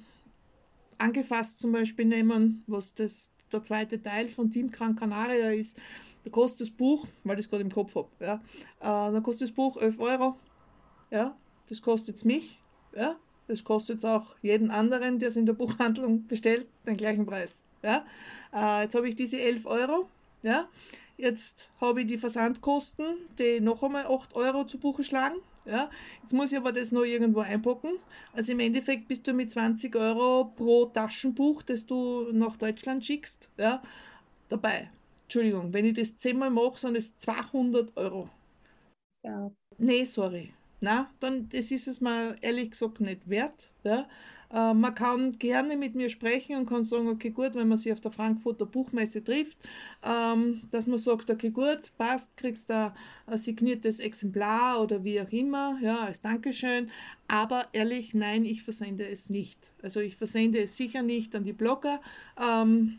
[0.97, 5.79] angefasst zum Beispiel nehmen, was das der zweite Teil von Team Gran Canaria ist,
[6.25, 8.37] da kostet das Buch, weil ich es gerade im Kopf habe, ja,
[8.81, 10.37] äh, dann kostet das Buch 11 Euro
[11.13, 11.37] ja,
[11.69, 12.59] das kostet mich,
[12.97, 17.65] ja, das kostet auch jeden anderen, der es in der Buchhandlung bestellt, den gleichen Preis.
[17.83, 18.05] Ja.
[18.53, 20.09] Äh, jetzt habe ich diese 11 Euro,
[20.43, 20.69] ja,
[21.19, 23.05] jetzt habe ich die Versandkosten,
[23.39, 25.37] die noch einmal 8 Euro zu Buche schlagen.
[25.65, 25.91] Ja,
[26.23, 27.91] jetzt muss ich aber das noch irgendwo einpacken.
[28.33, 33.49] Also im Endeffekt bist du mit 20 Euro pro Taschenbuch, das du nach Deutschland schickst,
[33.59, 33.81] ja,
[34.49, 34.91] dabei.
[35.25, 38.29] Entschuldigung, wenn ich das zehnmal mache, sind es 200 Euro.
[39.23, 39.53] Ja.
[39.79, 40.53] Nee, sorry
[40.83, 43.71] na, dann das ist es mir ehrlich gesagt nicht wert.
[43.85, 44.09] Ja.
[44.53, 47.93] Äh, man kann gerne mit mir sprechen und kann sagen, okay, gut, wenn man sich
[47.93, 49.59] auf der Frankfurter Buchmesse trifft,
[50.05, 52.93] ähm, dass man sagt, okay, gut, passt, kriegst du
[53.27, 56.91] ein signiertes Exemplar oder wie auch immer, ja, als Dankeschön.
[57.29, 59.71] Aber ehrlich, nein, ich versende es nicht.
[59.83, 62.01] Also ich versende es sicher nicht an die Blogger.
[62.41, 62.99] Ähm,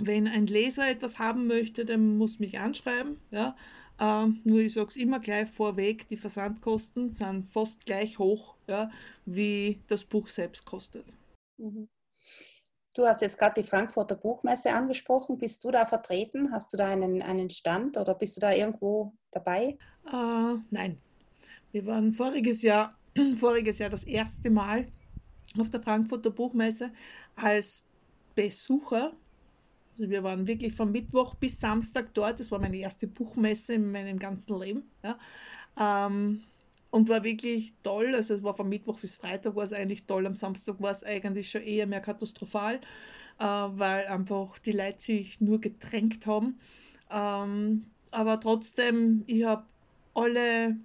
[0.00, 3.16] wenn ein Leser etwas haben möchte, der muss mich anschreiben.
[3.30, 3.56] Ja.
[4.00, 8.90] Ähm, nur ich sage es immer gleich vorweg, die Versandkosten sind fast gleich hoch, ja,
[9.24, 11.16] wie das Buch selbst kostet.
[11.56, 11.88] Mhm.
[12.94, 15.38] Du hast jetzt gerade die Frankfurter Buchmesse angesprochen.
[15.38, 16.50] Bist du da vertreten?
[16.52, 19.78] Hast du da einen, einen Stand oder bist du da irgendwo dabei?
[20.06, 20.98] Äh, nein.
[21.70, 22.96] Wir waren voriges Jahr,
[23.36, 24.88] voriges Jahr das erste Mal
[25.58, 26.90] auf der Frankfurter Buchmesse
[27.36, 27.84] als
[28.34, 29.12] Besucher
[29.98, 32.38] also wir waren wirklich von Mittwoch bis Samstag dort.
[32.38, 34.84] Das war meine erste Buchmesse in meinem ganzen Leben.
[35.02, 35.18] Ja.
[36.06, 36.42] Ähm,
[36.90, 38.14] und war wirklich toll.
[38.14, 40.26] Also es war von Mittwoch bis Freitag war es eigentlich toll.
[40.26, 42.76] Am Samstag war es eigentlich schon eher mehr katastrophal,
[43.38, 46.58] äh, weil einfach die Leute sich nur gedrängt haben.
[47.10, 49.64] Ähm, aber trotzdem, ich habe
[50.14, 50.76] alle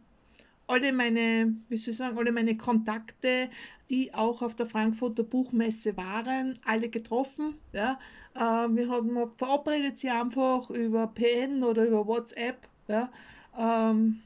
[0.67, 3.49] alle meine, wie soll ich sagen, alle meine Kontakte,
[3.89, 7.55] die auch auf der Frankfurter Buchmesse waren, alle getroffen.
[7.73, 7.99] Ja.
[8.35, 12.67] Äh, wir haben verabredet sie einfach über PN oder über WhatsApp.
[12.87, 13.11] Ja.
[13.57, 14.21] Ähm,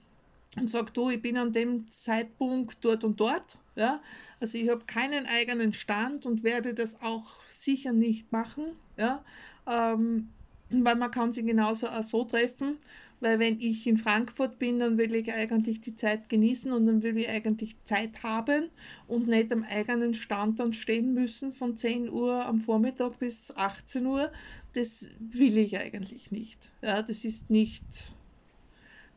[0.60, 3.58] und sagt, du, ich bin an dem Zeitpunkt dort und dort.
[3.76, 4.02] Ja.
[4.40, 8.76] Also ich habe keinen eigenen Stand und werde das auch sicher nicht machen.
[8.98, 9.24] Ja.
[9.68, 10.30] Ähm,
[10.70, 12.78] weil man kann sie genauso auch so treffen,
[13.20, 17.02] weil wenn ich in Frankfurt bin, dann will ich eigentlich die Zeit genießen und dann
[17.02, 18.68] will ich eigentlich Zeit haben
[19.08, 24.06] und nicht am eigenen Stand dann stehen müssen von 10 Uhr am Vormittag bis 18
[24.06, 24.32] Uhr.
[24.76, 26.70] Das will ich eigentlich nicht.
[26.82, 27.84] Ja, das ist nicht,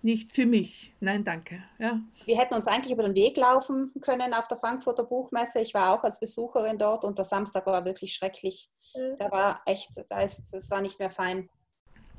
[0.01, 0.95] nicht für mich.
[1.01, 1.63] Nein, danke.
[1.79, 2.01] Ja.
[2.25, 5.61] Wir hätten uns eigentlich über den Weg laufen können auf der Frankfurter Buchmesse.
[5.61, 8.71] Ich war auch als Besucherin dort und der Samstag war wirklich schrecklich.
[8.95, 9.17] Mhm.
[9.19, 11.49] Da war echt, da ist, das war nicht mehr fein.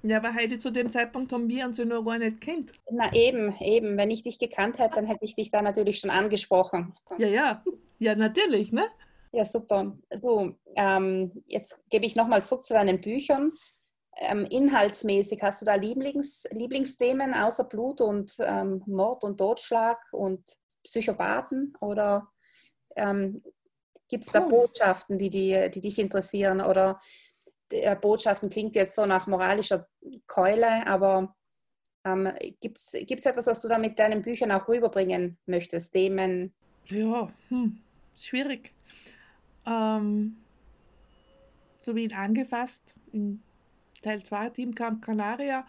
[0.03, 2.71] Ja, aber Heidi, zu dem Zeitpunkt haben wir uns ja noch gar nicht kennt.
[2.89, 3.97] Na eben, eben.
[3.97, 6.95] Wenn ich dich gekannt hätte, dann hätte ich dich da natürlich schon angesprochen.
[7.17, 7.63] Ja, ja.
[7.99, 8.85] Ja, natürlich, ne?
[9.31, 9.95] Ja, super.
[10.19, 13.51] Du, ähm, jetzt gebe ich nochmal zurück zu deinen Büchern.
[14.17, 20.43] Ähm, inhaltsmäßig, hast du da Lieblings, Lieblingsthemen außer Blut und ähm, Mord und Totschlag und
[20.83, 21.77] Psychopathen?
[21.79, 22.27] Oder
[22.95, 23.43] ähm,
[24.11, 26.61] gibt es da Botschaften, die, die, die dich interessieren?
[26.61, 26.99] Oder
[27.69, 29.87] äh, Botschaften klingt jetzt so nach moralischer
[30.27, 31.33] Keule, aber
[32.03, 35.93] ähm, gibt es etwas, was du da mit deinen Büchern auch rüberbringen möchtest?
[35.93, 36.53] Themen?
[36.87, 37.79] Ja, hm,
[38.19, 38.73] schwierig.
[39.65, 40.35] Ähm,
[41.77, 43.41] so wie ihn angefasst in
[44.01, 45.65] Teil 2, Team Camp Canaria,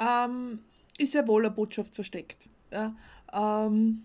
[0.00, 0.64] ähm,
[0.98, 2.48] ist ja wohl eine Botschaft versteckt.
[2.72, 2.94] Ja,
[3.32, 4.04] ähm,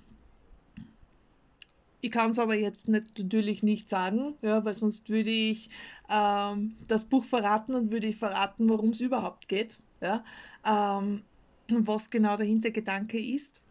[2.03, 5.69] ich kann es aber jetzt nicht, natürlich nicht sagen, ja, weil sonst würde ich
[6.09, 9.77] ähm, das Buch verraten und würde ich verraten, worum es überhaupt geht.
[10.01, 10.21] Ja,
[10.65, 11.23] ähm,
[11.69, 13.61] was genau der Hintergedanke ist.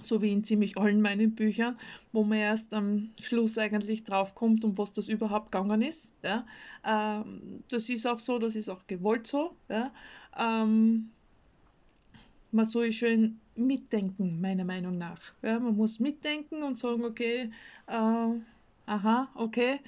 [0.00, 1.76] So wie in ziemlich allen meinen Büchern,
[2.12, 6.10] wo man erst am Schluss eigentlich draufkommt, um was das überhaupt gegangen ist.
[6.22, 6.46] Ja.
[6.86, 9.56] Ähm, das ist auch so, das ist auch gewollt so.
[9.68, 9.92] Ja.
[10.38, 11.10] Ähm,
[12.52, 15.20] man soll schön mitdenken, meiner Meinung nach.
[15.42, 17.50] Ja, man muss mitdenken und sagen, okay,
[17.86, 18.40] äh,
[18.86, 19.80] aha, okay,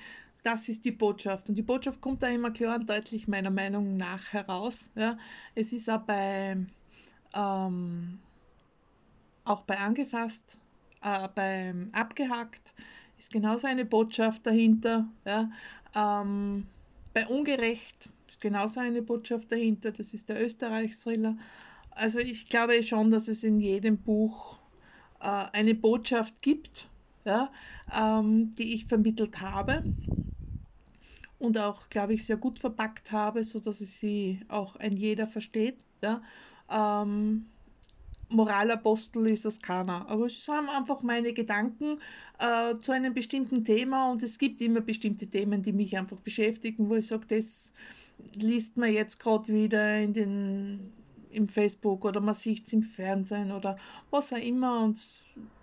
[0.42, 1.48] das ist die Botschaft.
[1.48, 4.90] Und die Botschaft kommt da immer klar und deutlich meiner Meinung nach heraus.
[4.94, 5.16] Ja.
[5.54, 6.56] Es ist auch bei,
[7.34, 8.18] ähm,
[9.44, 10.58] auch bei angefasst,
[11.02, 12.72] äh, beim abgehackt,
[13.18, 15.06] ist genauso eine Botschaft dahinter.
[15.26, 15.50] Ja.
[15.94, 16.66] Ähm,
[17.12, 19.90] bei ungerecht ist genauso eine Botschaft dahinter.
[19.90, 21.36] Das ist der Österreich-Thriller.
[21.98, 24.60] Also ich glaube schon, dass es in jedem Buch
[25.20, 26.88] äh, eine Botschaft gibt,
[27.24, 27.50] ja,
[27.92, 29.82] ähm, die ich vermittelt habe
[31.40, 35.84] und auch, glaube ich, sehr gut verpackt habe, sodass ich sie auch ein jeder versteht.
[36.00, 36.22] Ja.
[36.70, 37.46] Ähm,
[38.30, 40.08] Moralapostel ist es keiner.
[40.08, 41.98] Aber es sind einfach meine Gedanken
[42.38, 46.88] äh, zu einem bestimmten Thema und es gibt immer bestimmte Themen, die mich einfach beschäftigen,
[46.88, 47.72] wo ich sage, das
[48.36, 50.92] liest man jetzt gerade wieder in den
[51.38, 53.76] im Facebook oder man sieht es im Fernsehen oder
[54.10, 54.82] was auch immer.
[54.82, 54.98] Und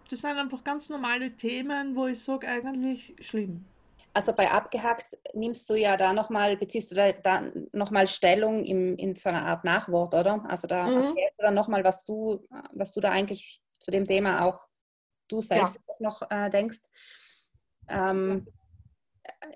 [0.10, 3.66] das sind einfach ganz normale Themen, wo ich sage, eigentlich schlimm.
[4.14, 8.96] Also bei Abgehackt nimmst du ja da nochmal, beziehst du da, da nochmal Stellung im,
[8.98, 10.44] in so einer Art Nachwort, oder?
[10.48, 11.04] Also da mhm.
[11.08, 14.62] erklärst du dann nochmal, was du, was du da eigentlich zu dem Thema auch
[15.28, 15.96] du selbst ja.
[16.00, 16.80] noch äh, denkst.
[17.90, 18.46] Ähm,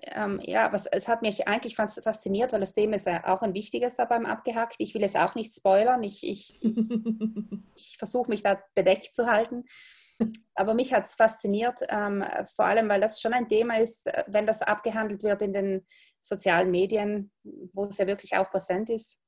[0.02, 3.54] ähm, ja, was, es hat mich eigentlich fasziniert, weil das Thema ist ja auch ein
[3.54, 4.76] wichtiges da beim Abgehackt.
[4.78, 6.02] Ich will es auch nicht spoilern.
[6.02, 6.60] Ich, ich,
[7.74, 9.64] ich, versuche mich da bedeckt zu halten.
[10.54, 14.24] Aber mich hat es fasziniert, ähm, vor allem, weil das schon ein Thema ist, äh,
[14.26, 15.86] wenn das abgehandelt wird in den
[16.20, 17.32] sozialen Medien,
[17.72, 19.18] wo es ja wirklich auch präsent ist,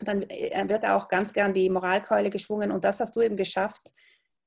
[0.00, 2.70] dann äh, wird auch ganz gern die Moralkeule geschwungen.
[2.70, 3.92] Und das hast du eben geschafft,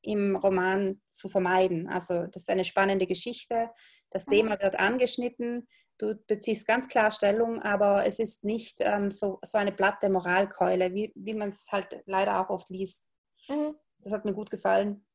[0.01, 1.87] im Roman zu vermeiden.
[1.87, 3.69] Also das ist eine spannende Geschichte.
[4.11, 4.31] Das mhm.
[4.31, 5.67] Thema wird angeschnitten.
[5.97, 10.93] Du beziehst ganz klar Stellung, aber es ist nicht ähm, so, so eine platte Moralkeule,
[10.93, 13.05] wie, wie man es halt leider auch oft liest.
[13.49, 13.75] Mhm.
[13.99, 15.05] Das hat mir gut gefallen.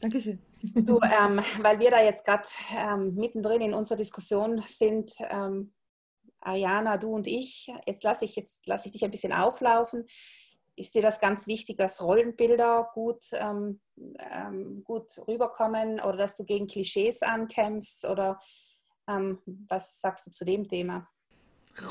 [0.00, 0.38] Dankeschön.
[0.62, 2.46] Du, ähm, weil wir da jetzt gerade
[2.76, 5.72] ähm, mittendrin in unserer Diskussion sind, ähm,
[6.40, 10.06] Ariana, du und ich, jetzt lasse ich, lass ich dich ein bisschen auflaufen
[10.76, 13.80] ist dir das ganz wichtig, dass Rollenbilder gut, ähm,
[14.18, 18.04] ähm, gut rüberkommen oder dass du gegen Klischees ankämpfst?
[18.04, 18.38] Oder
[19.08, 21.06] ähm, was sagst du zu dem Thema?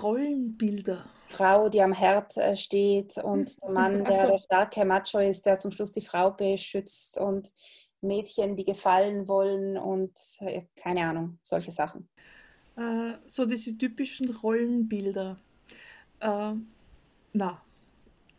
[0.01, 1.03] Rollenbilder.
[1.27, 5.57] Frau, die am Herd äh, steht und der Mann, der der starke Macho ist, der
[5.57, 7.51] zum Schluss die Frau beschützt und
[8.01, 12.07] Mädchen, die gefallen wollen und äh, keine Ahnung, solche Sachen.
[12.77, 15.37] Äh, so diese typischen Rollenbilder.
[16.19, 16.53] Äh,
[17.33, 17.64] na,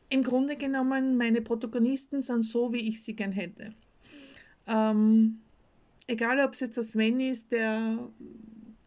[0.09, 3.75] im Grunde genommen, meine Protagonisten sind so, wie ich sie gern hätte.
[4.67, 5.41] Ähm,
[6.07, 7.99] egal, ob es jetzt der Sven ist, der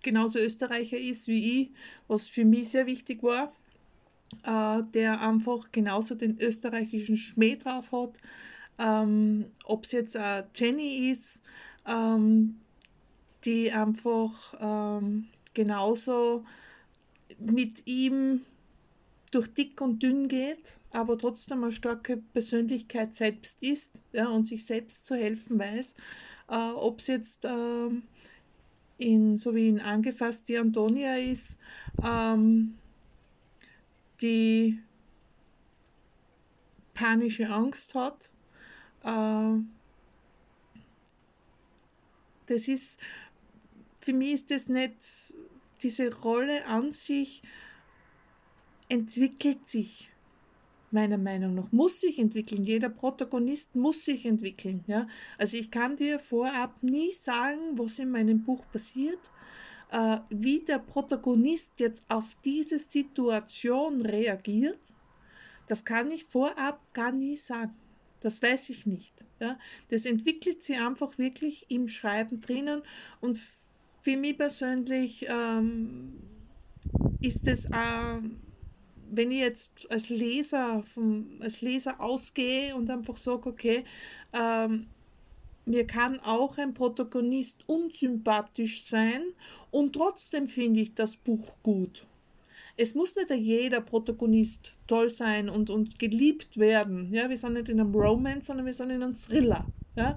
[0.02, 1.72] genauso Österreicher ist wie ich,
[2.08, 3.54] was für mich sehr wichtig war,
[4.44, 8.18] äh, der einfach genauso den österreichischen Schmäh drauf hat.
[8.78, 11.42] Ähm, ob es jetzt äh, Jenny ist,
[11.86, 12.60] ähm,
[13.44, 16.46] die einfach ähm, genauso
[17.40, 18.42] mit ihm
[19.32, 24.66] durch dick und dünn geht, aber trotzdem eine starke Persönlichkeit selbst ist ja, und sich
[24.66, 25.94] selbst zu helfen weiß.
[26.50, 27.90] Äh, Ob es jetzt äh,
[28.98, 31.58] in, so wie in Angefasst die Antonia ist,
[32.04, 32.78] ähm,
[34.22, 34.80] die
[36.94, 38.32] panische Angst hat.
[39.04, 39.60] Äh,
[42.48, 43.00] das ist,
[44.02, 45.34] für mich ist das nicht,
[45.82, 47.42] diese Rolle an sich
[48.90, 50.12] entwickelt sich
[50.92, 52.64] meiner Meinung nach, muss sich entwickeln.
[52.64, 54.84] Jeder Protagonist muss sich entwickeln.
[54.88, 55.08] Ja?
[55.38, 59.20] Also ich kann dir vorab nie sagen, was in meinem Buch passiert,
[59.92, 64.80] äh, wie der Protagonist jetzt auf diese Situation reagiert.
[65.68, 67.76] Das kann ich vorab gar nie sagen.
[68.22, 69.14] Das weiß ich nicht.
[69.40, 69.58] Ja?
[69.90, 72.82] Das entwickelt sich einfach wirklich im Schreiben drinnen
[73.22, 73.40] und
[74.02, 76.14] für mich persönlich ähm,
[77.22, 78.22] ist es äh,
[79.12, 83.84] wenn ich jetzt als Leser, vom, als Leser ausgehe und einfach sage, okay,
[84.34, 84.88] ähm,
[85.66, 89.22] mir kann auch ein Protagonist unsympathisch sein
[89.72, 92.08] und trotzdem finde ich das Buch gut.
[92.76, 97.14] Es muss nicht jeder Protagonist toll sein und, und geliebt werden.
[97.14, 97.30] Ja?
[97.30, 99.66] Wir sind nicht in einem Romance, sondern wir sind in einem Thriller.
[99.96, 100.16] Ja?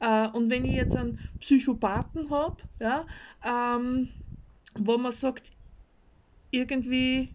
[0.00, 3.06] Äh, und wenn ich jetzt einen Psychopathen habe, ja,
[3.46, 4.08] ähm,
[4.76, 5.50] wo man sagt,
[6.50, 7.30] irgendwie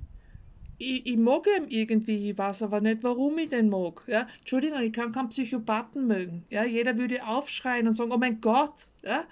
[0.78, 4.03] ich, ich mag ihn irgendwie, ich weiß aber nicht, warum ich den mag.
[4.07, 4.28] Ja?
[4.39, 6.45] Entschuldigung, ich kann keinen Psychopathen mögen.
[6.49, 6.63] Ja?
[6.63, 8.88] Jeder würde aufschreien und sagen, oh mein Gott.
[9.03, 9.26] Ja?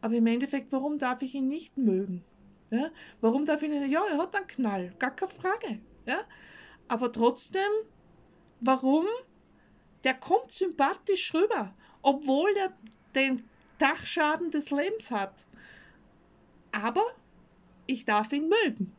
[0.00, 2.24] Aber im Endeffekt, warum darf ich ihn nicht mögen?
[2.70, 2.90] Ja?
[3.20, 5.80] Warum darf ich ihn, ja, er hat einen Knall, gar keine Frage.
[6.06, 6.20] Ja?
[6.88, 7.70] Aber trotzdem,
[8.60, 9.06] warum?
[10.04, 12.72] Der kommt sympathisch rüber, obwohl er
[13.14, 13.44] den
[13.78, 15.46] Dachschaden des Lebens hat.
[16.72, 17.02] Aber
[17.86, 18.92] ich darf ihn mögen.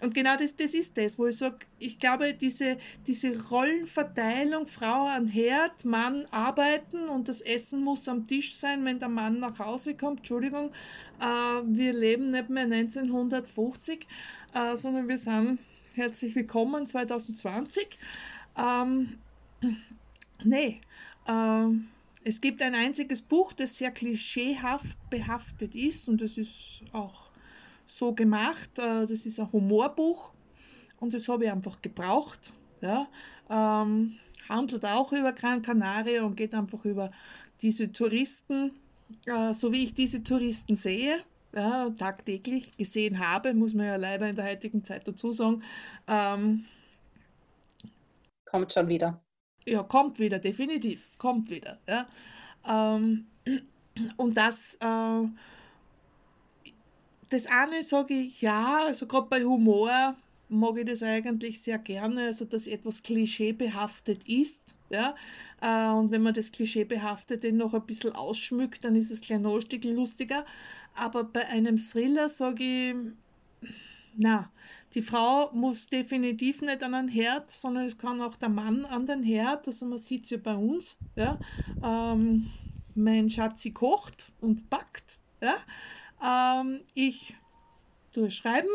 [0.00, 2.76] Und genau das, das ist das, wo ich sage, ich glaube, diese,
[3.06, 8.98] diese Rollenverteilung, Frau an Herd, Mann arbeiten und das Essen muss am Tisch sein, wenn
[8.98, 10.18] der Mann nach Hause kommt.
[10.18, 10.70] Entschuldigung,
[11.20, 14.06] äh, wir leben nicht mehr 1950,
[14.52, 15.58] äh, sondern wir sind
[15.94, 17.88] herzlich willkommen 2020.
[18.58, 19.18] Ähm,
[20.44, 20.80] nee,
[21.26, 21.68] äh,
[22.22, 27.25] es gibt ein einziges Buch, das sehr klischeehaft behaftet ist und das ist auch
[27.86, 28.78] so gemacht.
[28.78, 30.32] Äh, das ist ein Humorbuch
[31.00, 32.52] und das habe ich einfach gebraucht.
[32.80, 33.08] Ja.
[33.48, 34.16] Ähm,
[34.48, 37.10] handelt auch über Gran Canaria und geht einfach über
[37.62, 38.72] diese Touristen,
[39.26, 41.24] äh, so wie ich diese Touristen sehe,
[41.54, 45.62] ja, tagtäglich gesehen habe, muss man ja leider in der heutigen Zeit dazu sagen.
[46.06, 46.66] Ähm,
[48.44, 49.20] kommt schon wieder.
[49.66, 51.78] Ja, kommt wieder, definitiv, kommt wieder.
[51.88, 52.06] Ja.
[52.68, 53.26] Ähm,
[54.16, 55.22] und das äh,
[57.30, 60.16] das eine sage ich ja, also gerade bei Humor
[60.48, 64.74] mag ich das eigentlich sehr gerne, also dass etwas klischeebehaftet ist.
[64.90, 65.14] Ja?
[65.60, 69.54] Äh, und wenn man das klischeebehaftete noch ein bisschen ausschmückt, dann ist es gleich noch
[69.54, 70.44] ein Stück lustiger.
[70.94, 72.94] Aber bei einem Thriller sage ich,
[74.18, 74.50] na,
[74.94, 79.06] die Frau muss definitiv nicht an den Herd, sondern es kann auch der Mann an
[79.06, 79.66] den Herd.
[79.66, 80.98] Also man sieht es ja bei uns.
[81.16, 81.38] Ja?
[81.82, 82.50] Ähm,
[82.94, 85.18] mein Schatzi kocht und backt.
[85.42, 85.56] Ja?
[86.26, 87.36] Ähm, ich
[88.12, 88.70] durchschreiben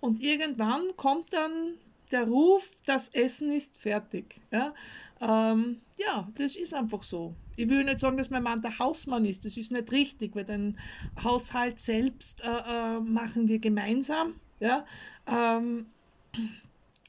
[0.00, 1.74] und irgendwann kommt dann
[2.10, 4.40] der Ruf, das Essen ist fertig.
[4.50, 4.74] Ja,
[5.20, 7.34] ähm, ja das ist einfach so.
[7.56, 9.44] Ich will nicht sagen, dass mein Mann der Hausmann ist.
[9.44, 10.78] Das ist nicht richtig, weil den
[11.22, 14.34] Haushalt selbst äh, äh, machen wir gemeinsam.
[14.60, 14.84] Ja,
[15.26, 15.86] ähm,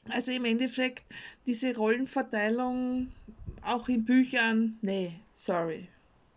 [0.08, 1.04] also im Endeffekt
[1.46, 3.08] diese Rollenverteilung
[3.62, 5.88] auch in Büchern, nee, sorry,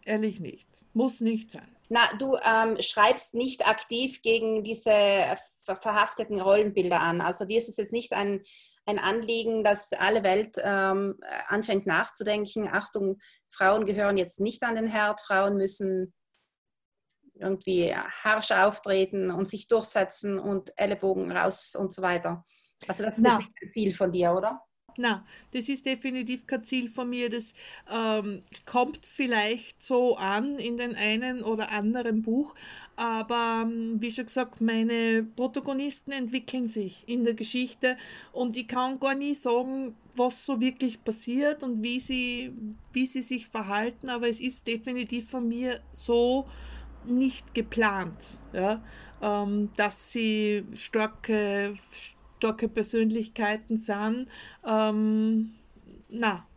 [0.04, 0.68] ehrlich nicht.
[0.94, 1.75] Muss nicht sein.
[1.90, 7.22] Na, du ähm, schreibst nicht aktiv gegen diese verhafteten Rollenbilder an.
[7.22, 8.44] Also dir ist es jetzt nicht ein,
[8.86, 13.20] ein Anliegen, dass alle Welt ähm, anfängt nachzudenken, Achtung,
[13.50, 16.14] Frauen gehören jetzt nicht an den Herd, Frauen müssen
[17.34, 22.44] irgendwie harsch auftreten und sich durchsetzen und Ellenbogen raus und so weiter.
[22.88, 24.62] Also das ist nicht ein Ziel von dir, oder?
[24.98, 27.30] Na, das ist definitiv kein Ziel von mir.
[27.30, 27.54] Das
[27.92, 32.56] ähm, kommt vielleicht so an in den einen oder anderen Buch,
[32.96, 37.98] aber ähm, wie schon gesagt, meine Protagonisten entwickeln sich in der Geschichte
[38.32, 42.54] und ich kann gar nie sagen, was so wirklich passiert und wie sie,
[42.94, 46.46] wie sie sich verhalten, aber es ist definitiv von mir so
[47.06, 48.82] nicht geplant, ja,
[49.22, 51.76] ähm, dass sie starke
[52.46, 54.28] starke Persönlichkeiten sind,
[54.68, 55.56] ähm,
[56.10, 56.48] na,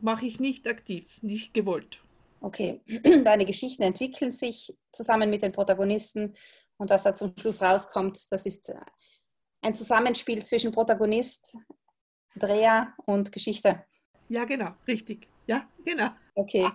[0.00, 2.02] mache ich nicht aktiv, nicht gewollt.
[2.40, 2.80] Okay,
[3.24, 6.34] deine Geschichten entwickeln sich zusammen mit den Protagonisten
[6.76, 8.72] und was da zum Schluss rauskommt, das ist
[9.62, 11.56] ein Zusammenspiel zwischen Protagonist,
[12.34, 13.84] Dreher und Geschichte.
[14.28, 15.28] Ja, genau, richtig.
[15.46, 16.08] Ja, genau.
[16.34, 16.66] Okay.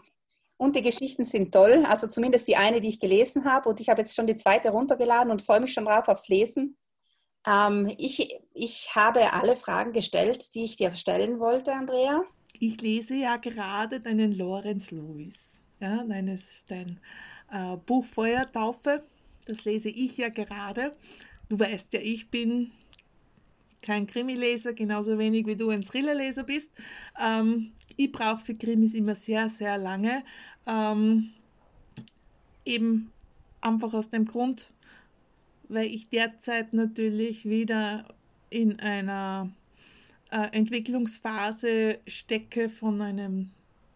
[0.58, 3.68] Und die Geschichten sind toll, also zumindest die eine, die ich gelesen habe.
[3.68, 6.78] Und ich habe jetzt schon die zweite runtergeladen und freue mich schon drauf aufs Lesen.
[7.46, 12.24] Ähm, ich, ich habe alle Fragen gestellt, die ich dir stellen wollte, Andrea.
[12.60, 17.00] Ich lese ja gerade deinen Lorenz Lewis, ja, deines, dein
[17.52, 19.04] äh, Buch Feuertaufe.
[19.46, 20.94] Das lese ich ja gerade.
[21.50, 22.72] Du weißt ja, ich bin
[23.82, 26.82] kein Krimileser, genauso wenig wie du ein Thrillerleser bist.
[27.22, 30.24] Ähm, ich brauche für Krimis immer sehr, sehr lange.
[30.66, 31.32] Ähm,
[32.66, 33.12] eben
[33.62, 34.72] einfach aus dem Grund,
[35.70, 38.06] weil ich derzeit natürlich wieder
[38.50, 39.50] in einer
[40.32, 43.52] äh, Entwicklungsphase stecke von einem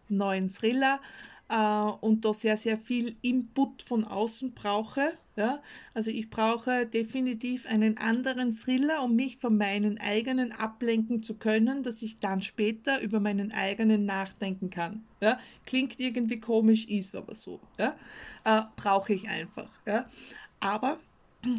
[0.08, 1.00] neuen Thriller
[1.48, 5.12] äh, und da sehr, sehr viel Input von außen brauche.
[5.36, 5.62] Ja?
[5.94, 11.82] Also ich brauche definitiv einen anderen Thriller, um mich von meinen eigenen ablenken zu können,
[11.82, 15.04] dass ich dann später über meinen eigenen nachdenken kann.
[15.20, 15.38] Ja?
[15.66, 17.60] Klingt irgendwie komisch, ist aber so.
[17.78, 17.96] Ja?
[18.44, 19.68] Äh, brauche ich einfach.
[19.86, 20.08] Ja?
[20.60, 20.98] Aber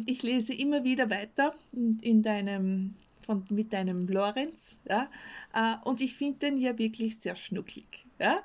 [0.06, 5.10] ich lese immer wieder weiter in, in deinem von, mit deinem Lorenz, ja,
[5.54, 8.42] äh, und ich finde den ja wirklich sehr schnucklig, ja.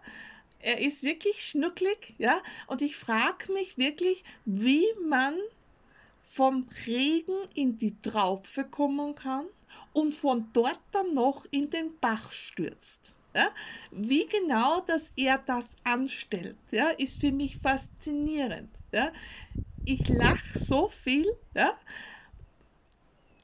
[0.60, 5.36] Er ist wirklich schnucklig, ja, und ich frage mich wirklich, wie man
[6.36, 9.46] vom Regen in die Traufe kommen kann
[9.94, 13.16] und von dort dann noch in den Bach stürzt.
[13.36, 13.50] Ja?
[13.92, 18.70] Wie genau, dass er das anstellt, ja, ist für mich faszinierend.
[18.92, 19.12] Ja?
[19.86, 21.78] Ich lache so viel, ja,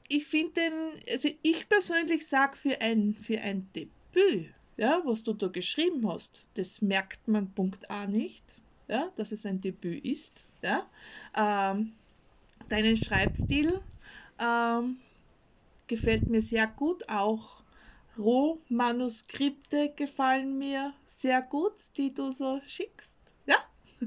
[0.08, 0.72] ich finde den,
[1.10, 6.48] also ich persönlich sage für ein, für ein Debüt, ja, was du da geschrieben hast,
[6.54, 8.44] das merkt man Punkt A nicht,
[8.88, 10.44] ja, dass es ein Debüt ist.
[10.62, 10.86] Ja.
[11.36, 11.92] Ähm,
[12.68, 13.80] deinen Schreibstil
[14.38, 14.98] ähm,
[15.86, 17.62] gefällt mir sehr gut, auch
[18.18, 23.16] Rohmanuskripte gefallen mir sehr gut, die du so schickst.
[23.46, 23.56] Ja.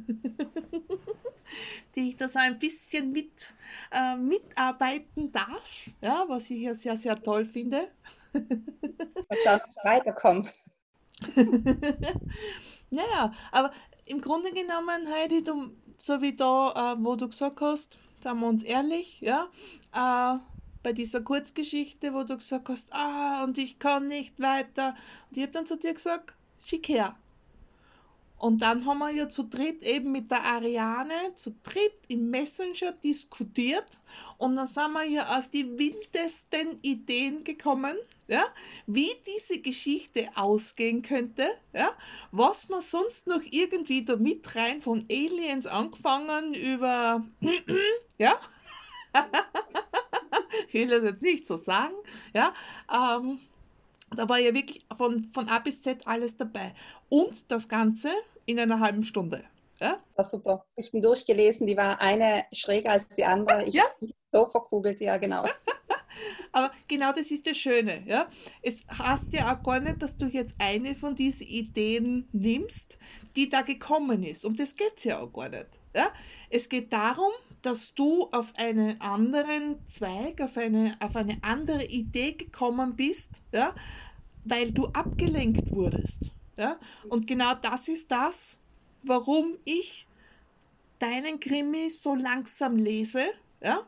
[1.95, 3.53] die ich da so ein bisschen mit,
[3.91, 7.87] äh, mitarbeiten darf, ja, was ich ja sehr, sehr toll finde.
[9.43, 10.49] Schauen, weiterkommen.
[12.89, 13.71] naja, aber
[14.05, 18.47] im Grunde genommen, Heidi, du, so wie da, äh, wo du gesagt hast, sagen wir
[18.47, 19.49] uns ehrlich, ja,
[19.93, 20.39] äh,
[20.83, 24.95] bei dieser Kurzgeschichte, wo du gesagt hast, ah, und ich kann nicht weiter.
[25.29, 27.15] Und ich habe dann zu dir gesagt, schick her.
[28.37, 32.91] Und dann haben wir ja zu dritt eben mit der Ariane zu dritt im Messenger
[32.91, 33.99] diskutiert.
[34.37, 37.95] Und dann sind wir ja auf die wildesten Ideen gekommen,
[38.27, 38.45] ja,
[38.87, 41.91] wie diese Geschichte ausgehen könnte, ja,
[42.31, 47.23] was man sonst noch irgendwie da mit rein von Aliens angefangen über,
[48.17, 48.39] ja,
[50.67, 51.93] ich will das jetzt nicht so sagen,
[52.33, 52.53] ja,
[52.91, 53.39] ähm,
[54.11, 56.73] da war ja wirklich von, von A bis Z alles dabei.
[57.15, 58.09] Und das Ganze
[58.45, 59.45] in einer halben Stunde.
[59.79, 60.03] Ja?
[60.17, 60.65] War super.
[60.75, 63.63] Ich bin durchgelesen, die war eine schräger als die andere.
[63.63, 63.83] Ich ja?
[64.33, 65.45] so verkugelt, ja, genau.
[66.51, 68.03] Aber genau das ist das Schöne.
[68.05, 68.27] Ja?
[68.61, 72.99] Es heißt ja auch gar nicht, dass du jetzt eine von diesen Ideen nimmst,
[73.37, 74.43] die da gekommen ist.
[74.43, 75.69] Um das geht es ja auch gar nicht.
[75.95, 76.11] Ja?
[76.49, 82.33] Es geht darum, dass du auf einen anderen Zweig, auf eine, auf eine andere Idee
[82.33, 83.73] gekommen bist, ja?
[84.43, 86.34] weil du abgelenkt wurdest.
[86.57, 86.79] Ja?
[87.09, 88.59] Und genau das ist das,
[89.03, 90.07] warum ich
[90.99, 93.25] deinen Krimi so langsam lese,
[93.61, 93.85] ja?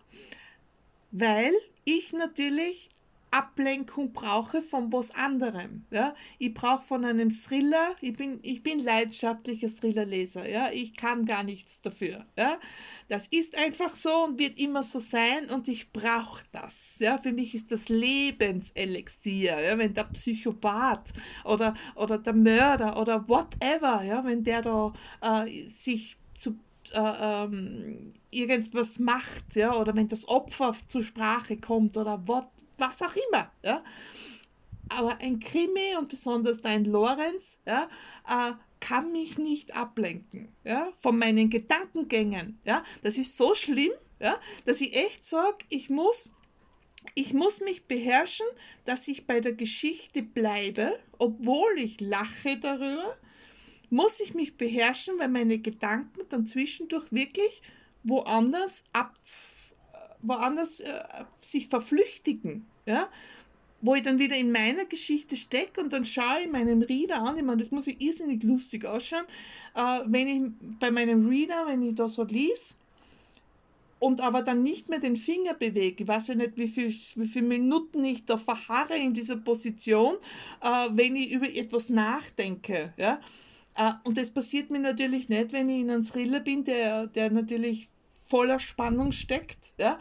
[1.12, 1.54] weil
[1.86, 2.90] ich natürlich
[3.32, 5.86] Ablenkung brauche von was anderem.
[5.92, 6.16] Ja?
[6.40, 10.70] Ich brauche von einem Thriller, ich bin, ich bin leidenschaftlicher Thrillerleser, ja?
[10.72, 12.26] ich kann gar nichts dafür.
[12.38, 12.60] Ja?
[13.08, 17.00] Das ist einfach so und wird immer so sein und ich brauche das.
[17.00, 17.18] Ja?
[17.18, 19.78] Für mich ist das Lebenselixier, ja?
[19.78, 21.14] wenn der Psychopath
[21.44, 24.24] oder, oder der Mörder oder whatever, ja?
[24.24, 26.58] wenn der da äh, sich zu
[26.94, 32.48] äh, ähm, irgendwas macht, ja, oder wenn das Opfer zur Sprache kommt oder what,
[32.78, 33.84] was auch immer, ja.
[34.90, 37.90] Aber ein Krimi und besonders dein Lorenz, ja,
[38.28, 42.84] äh, kann mich nicht ablenken, ja, von meinen Gedankengängen, ja.
[43.04, 46.30] Das ist so schlimm, ja, dass ich echt sage, ich muss
[47.16, 48.46] ich muss mich beherrschen,
[48.86, 53.16] dass ich bei der Geschichte bleibe, obwohl ich lache darüber,
[53.90, 57.62] muss ich mich beherrschen, weil meine Gedanken dann zwischendurch wirklich
[58.04, 59.14] woanders ab,
[60.22, 61.04] woanders äh,
[61.38, 63.10] sich verflüchtigen, ja,
[63.82, 67.38] wo ich dann wieder in meiner Geschichte stecke und dann schaue ich meinen Reader an,
[67.38, 69.26] ich meine, das muss ich irrsinnig lustig ausschauen,
[69.76, 72.78] äh, wenn ich bei meinem Reader, wenn ich da so lies,
[74.00, 77.28] und aber dann nicht mehr den Finger bewege, ich weiß ja nicht, wie viele wie
[77.28, 80.16] viel Minuten ich da verharre in dieser Position,
[80.62, 82.94] äh, wenn ich über etwas nachdenke.
[82.98, 83.20] Ja?
[83.78, 87.32] Äh, und das passiert mir natürlich nicht, wenn ich in einem Thriller bin, der, der
[87.32, 87.90] natürlich
[88.28, 89.74] voller Spannung steckt.
[89.80, 89.98] Ja?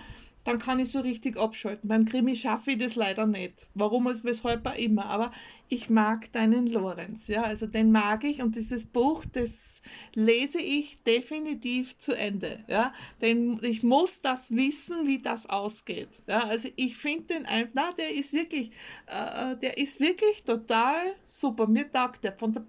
[0.46, 1.88] dann kann ich so richtig abschalten.
[1.88, 3.66] Beim Krimi schaffe ich das leider nicht.
[3.74, 5.06] Warum und weshalb auch immer.
[5.06, 5.32] Aber
[5.68, 7.26] ich mag deinen Lorenz.
[7.26, 9.82] Ja, also den mag ich und dieses Buch, das
[10.14, 12.64] lese ich definitiv zu Ende.
[12.68, 16.22] Ja, denn ich muss das wissen, wie das ausgeht.
[16.28, 18.70] Ja, also ich finde den einfach, na, der ist wirklich,
[19.06, 21.66] äh, der ist wirklich total super.
[21.66, 22.64] Mir taugt der von der,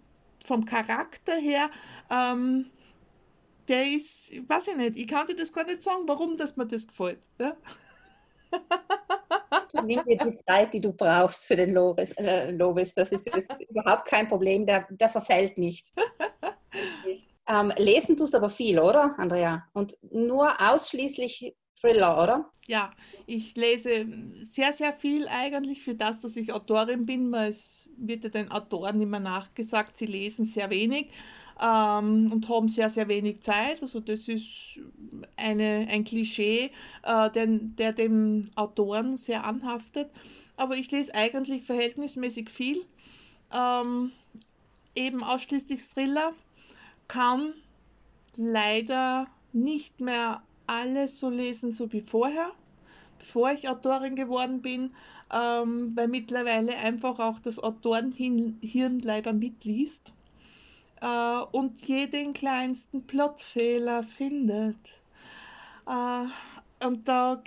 [0.48, 1.70] vom Charakter her,
[2.10, 2.72] ähm,
[3.68, 6.66] der ist, weiß ich nicht, ich kann dir das gar nicht sagen, warum das mir
[6.66, 7.20] das gefällt.
[7.40, 7.56] Ja?
[9.74, 12.12] Du nimm dir die Zeit, die du brauchst für den Loris.
[12.12, 12.94] Äh, Lovis.
[12.94, 15.92] Das ist, das ist überhaupt kein Problem, der, der verfällt nicht.
[17.48, 19.68] Ähm, lesen tust aber viel, oder, Andrea?
[19.74, 22.52] Und nur ausschließlich Thriller, oder?
[22.68, 22.92] Ja,
[23.28, 24.06] ich lese
[24.36, 28.52] sehr, sehr viel eigentlich für das, dass ich Autorin bin, weil es wird ja den
[28.52, 31.08] Autoren immer nachgesagt, sie lesen sehr wenig
[31.62, 33.82] ähm, und haben sehr, sehr wenig Zeit.
[33.82, 34.82] Also das ist
[35.38, 36.72] eine, ein Klischee,
[37.04, 40.10] äh, der, der dem Autoren sehr anhaftet.
[40.58, 42.84] Aber ich lese eigentlich verhältnismäßig viel.
[43.54, 44.12] Ähm,
[44.96, 46.34] eben ausschließlich Thriller.
[47.08, 47.54] Kann
[48.36, 52.52] leider nicht mehr alles so lesen, so wie vorher,
[53.18, 54.94] bevor ich Autorin geworden bin,
[55.34, 60.14] ähm, weil mittlerweile einfach auch das Autorenhirn leider mitliest
[61.02, 65.02] äh, und jeden kleinsten Plotfehler findet.
[65.88, 66.26] Äh,
[66.86, 67.42] und da,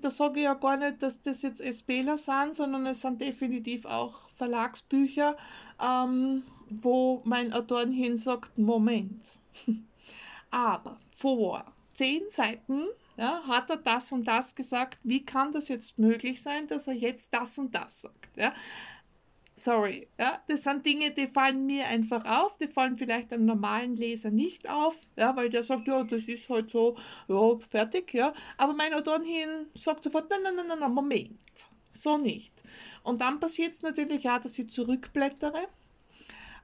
[0.00, 3.84] da sage ich ja gar nicht, dass das jetzt SPler sind, sondern es sind definitiv
[3.84, 5.36] auch Verlagsbücher,
[5.82, 9.32] ähm, wo mein Autorenhin sagt, Moment.
[10.52, 11.64] Aber vor
[11.96, 12.86] zehn Seiten
[13.16, 14.98] ja, hat er das und das gesagt.
[15.02, 18.36] Wie kann das jetzt möglich sein, dass er jetzt das und das sagt?
[18.36, 18.52] Ja?
[19.58, 23.96] Sorry, ja, das sind Dinge, die fallen mir einfach auf, die fallen vielleicht einem normalen
[23.96, 26.94] Leser nicht auf, ja, weil der sagt, ja, das ist halt so,
[27.26, 28.34] ja, fertig, ja.
[28.58, 31.38] Aber mein Autorenhin sagt sofort, nein, nein, nein, nein, Moment,
[31.90, 32.62] so nicht.
[33.02, 35.68] Und dann passiert es natürlich auch, dass ich zurückblättere,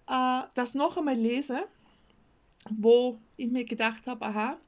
[0.08, 1.66] äh, das noch einmal lese,
[2.68, 4.58] wo ich mir gedacht habe, aha,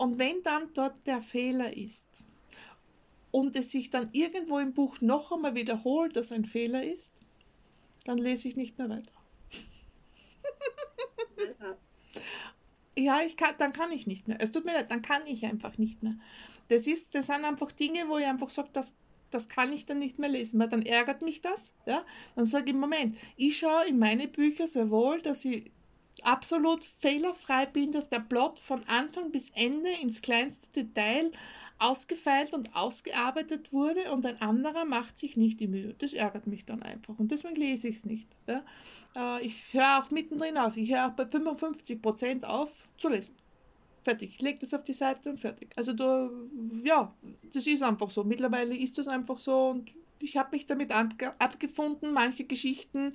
[0.00, 2.24] und wenn dann dort der Fehler ist
[3.30, 7.20] und es sich dann irgendwo im Buch noch einmal wiederholt, dass ein Fehler ist,
[8.06, 9.12] dann lese ich nicht mehr weiter.
[12.96, 14.38] ja, ich kann, dann kann ich nicht mehr.
[14.40, 16.16] Es tut mir leid, dann kann ich einfach nicht mehr.
[16.68, 18.94] Das, ist, das sind einfach Dinge, wo ich einfach sage, das,
[19.28, 21.76] das kann ich dann nicht mehr lesen, weil dann ärgert mich das.
[21.84, 22.06] Ja?
[22.36, 25.70] Dann sage ich, Moment, ich schaue in meine Bücher sehr wohl, dass ich
[26.24, 31.30] absolut fehlerfrei bin, dass der Plot von Anfang bis Ende ins kleinste Detail
[31.78, 35.94] ausgefeilt und ausgearbeitet wurde und ein anderer macht sich nicht die Mühe.
[35.98, 38.28] Das ärgert mich dann einfach und deswegen lese ich es nicht.
[38.46, 38.62] Ja.
[39.16, 40.76] Äh, ich höre auch mittendrin auf.
[40.76, 43.34] Ich höre auch bei 55% auf zu lesen.
[44.02, 44.30] Fertig.
[44.34, 45.70] Ich lege das auf die Seite und fertig.
[45.76, 46.30] Also da,
[46.84, 47.14] ja,
[47.52, 48.24] das ist einfach so.
[48.24, 52.12] Mittlerweile ist das einfach so und ich habe mich damit abgefunden.
[52.12, 53.14] Manche Geschichten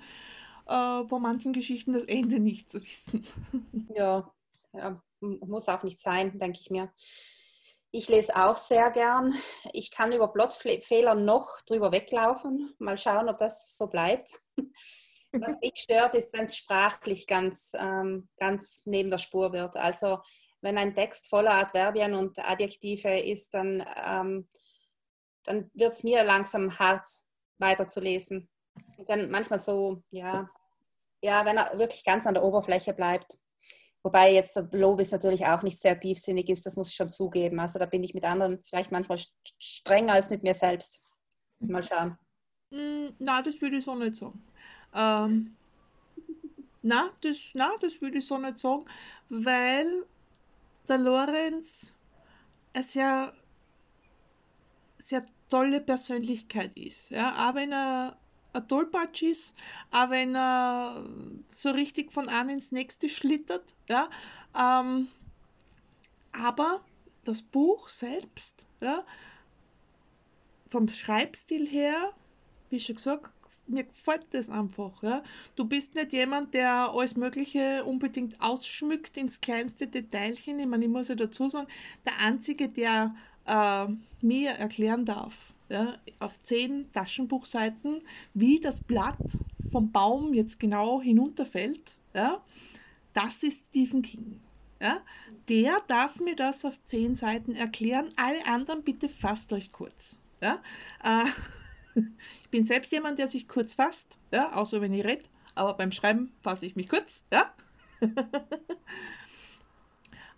[0.67, 3.25] äh, von manchen Geschichten das Ende nicht zu wissen.
[3.95, 4.29] Ja,
[4.73, 6.91] ja, muss auch nicht sein, denke ich mir.
[7.91, 9.33] Ich lese auch sehr gern.
[9.71, 12.73] Ich kann über Plotfehler noch drüber weglaufen.
[12.77, 14.31] Mal schauen, ob das so bleibt.
[15.31, 19.77] Was mich stört, ist, wenn es sprachlich ganz, ähm, ganz neben der Spur wird.
[19.77, 20.19] Also
[20.61, 24.49] wenn ein Text voller Adverbien und Adjektive ist, dann, ähm,
[25.43, 27.07] dann wird es mir langsam hart
[27.59, 28.49] weiterzulesen
[29.07, 30.49] dann manchmal so, ja,
[31.21, 33.37] ja, wenn er wirklich ganz an der Oberfläche bleibt.
[34.03, 37.59] Wobei jetzt der Lovis natürlich auch nicht sehr tiefsinnig ist, das muss ich schon zugeben.
[37.59, 39.17] Also da bin ich mit anderen vielleicht manchmal
[39.57, 41.01] strenger als mit mir selbst.
[41.59, 42.15] Mal schauen.
[42.69, 44.43] Mm, na, das würde ich so nicht sagen.
[44.93, 45.55] Ähm,
[46.83, 48.85] na, das, na, das würde ich so nicht sagen,
[49.29, 50.05] weil
[50.87, 51.95] der Lorenz
[52.73, 53.33] eine sehr,
[54.99, 57.09] sehr tolle Persönlichkeit ist.
[57.09, 57.49] Ja?
[57.49, 58.17] Auch wenn er
[58.61, 59.55] Tollpatsch ist,
[59.91, 61.05] auch wenn er
[61.47, 63.75] so richtig von einem ins nächste schlittert.
[63.89, 64.09] Ja?
[64.57, 65.07] Ähm,
[66.31, 66.81] aber
[67.23, 69.03] das Buch selbst, ja,
[70.67, 72.13] vom Schreibstil her,
[72.69, 73.33] wie schon gesagt,
[73.67, 75.01] mir gefällt das einfach.
[75.01, 75.23] Ja?
[75.55, 80.59] Du bist nicht jemand, der alles Mögliche unbedingt ausschmückt ins kleinste Detailchen.
[80.59, 81.67] Ich meine, ich muss ja dazu sagen,
[82.05, 83.15] der Einzige, der
[83.45, 83.87] äh,
[84.21, 87.99] mir erklären darf, ja, auf zehn Taschenbuchseiten,
[88.33, 89.17] wie das Blatt
[89.71, 92.41] vom Baum jetzt genau hinunterfällt, ja,
[93.13, 94.39] das ist Stephen King.
[94.81, 95.01] Ja,
[95.47, 98.09] der darf mir das auf zehn Seiten erklären.
[98.17, 100.17] Alle anderen bitte fasst euch kurz.
[100.41, 100.61] Ja?
[101.03, 101.25] Äh,
[102.43, 105.23] ich bin selbst jemand, der sich kurz fasst, ja, außer wenn ich rede,
[105.55, 107.23] aber beim Schreiben fasse ich mich kurz.
[107.31, 107.53] Ja?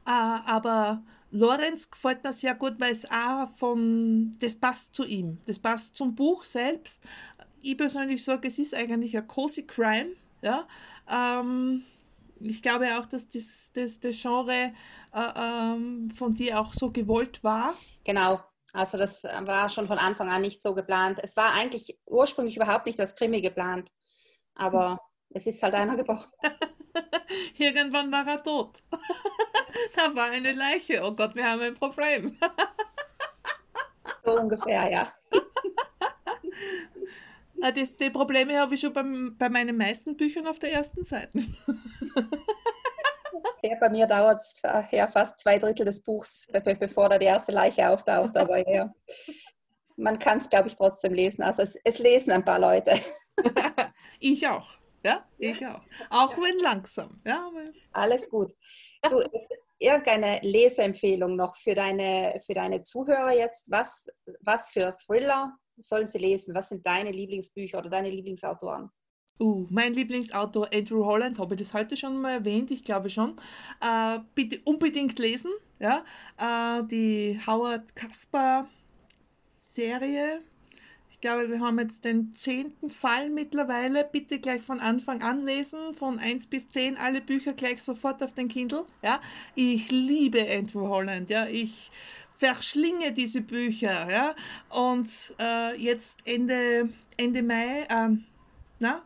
[0.07, 5.37] äh, aber Lorenz gefällt mir sehr gut, weil es auch von, das passt zu ihm,
[5.45, 7.05] das passt zum Buch selbst.
[7.61, 10.11] Ich persönlich sage, es ist eigentlich ein cozy Crime,
[10.41, 10.65] ja.
[11.11, 11.83] Ähm,
[12.39, 14.71] ich glaube auch, dass das, das, das Genre
[15.13, 17.73] äh, ähm, von dir auch so gewollt war.
[18.05, 18.39] Genau,
[18.71, 21.19] also das war schon von Anfang an nicht so geplant.
[21.21, 23.91] Es war eigentlich ursprünglich überhaupt nicht das Krimi geplant,
[24.55, 25.01] aber
[25.31, 26.31] es ist halt einer gebrochen.
[27.57, 28.81] Irgendwann war er tot.
[29.95, 31.03] da war eine Leiche.
[31.03, 32.37] Oh Gott, wir haben ein Problem.
[34.23, 35.13] so ungefähr, ja.
[37.59, 41.03] Ah, das, die Probleme habe ich schon beim, bei meinen meisten Büchern auf der ersten
[41.03, 41.39] Seite.
[43.63, 44.55] Ja, bei mir dauert es
[44.91, 46.47] ja, fast zwei Drittel des Buchs,
[46.79, 48.37] bevor da die erste Leiche auftaucht.
[48.37, 48.93] Aber ja,
[49.95, 51.41] man kann es, glaube ich, trotzdem lesen.
[51.43, 52.99] Also es, es, lesen ein paar Leute.
[54.19, 54.75] ich auch.
[55.03, 55.81] Ja, ich auch.
[56.09, 57.19] Auch wenn langsam.
[57.25, 57.49] Ja,
[57.91, 58.55] Alles gut.
[59.09, 59.23] Du,
[59.79, 63.69] irgendeine Leseempfehlung noch für deine, für deine Zuhörer jetzt?
[63.69, 64.07] Was,
[64.41, 66.55] was für Thriller sollen sie lesen?
[66.55, 68.89] Was sind deine Lieblingsbücher oder deine Lieblingsautoren?
[69.39, 73.35] Uh, mein Lieblingsautor Andrew Holland, habe ich das heute schon mal erwähnt, ich glaube schon.
[73.81, 76.03] Äh, bitte unbedingt lesen, ja.
[76.39, 78.67] Äh, die Howard Kasper
[79.21, 80.41] Serie.
[81.17, 84.03] Ich glaube, wir haben jetzt den zehnten Fall mittlerweile.
[84.03, 88.35] Bitte gleich von Anfang an lesen, von 1 bis 10, alle Bücher gleich sofort auf
[88.35, 88.85] den Kindle.
[89.01, 89.19] Ja.
[89.55, 91.47] Ich liebe Andrew Holland, ja.
[91.47, 91.89] Ich
[92.29, 94.35] verschlinge diese Bücher, ja.
[94.69, 98.09] Und äh, jetzt Ende, Ende Mai, äh,
[98.77, 99.01] na,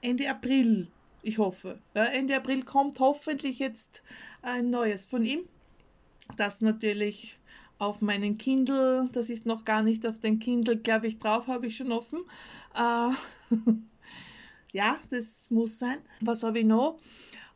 [0.00, 0.88] Ende April,
[1.20, 1.76] ich hoffe.
[1.92, 4.02] Ja, Ende April kommt hoffentlich jetzt
[4.40, 5.42] ein neues von ihm.
[6.38, 7.38] Das natürlich
[7.82, 11.66] auf meinen Kindle, das ist noch gar nicht auf den Kindle, glaube ich, drauf, habe
[11.66, 12.20] ich schon offen.
[12.74, 13.10] Äh,
[14.72, 15.98] ja, das muss sein.
[16.20, 16.98] Was habe ich noch?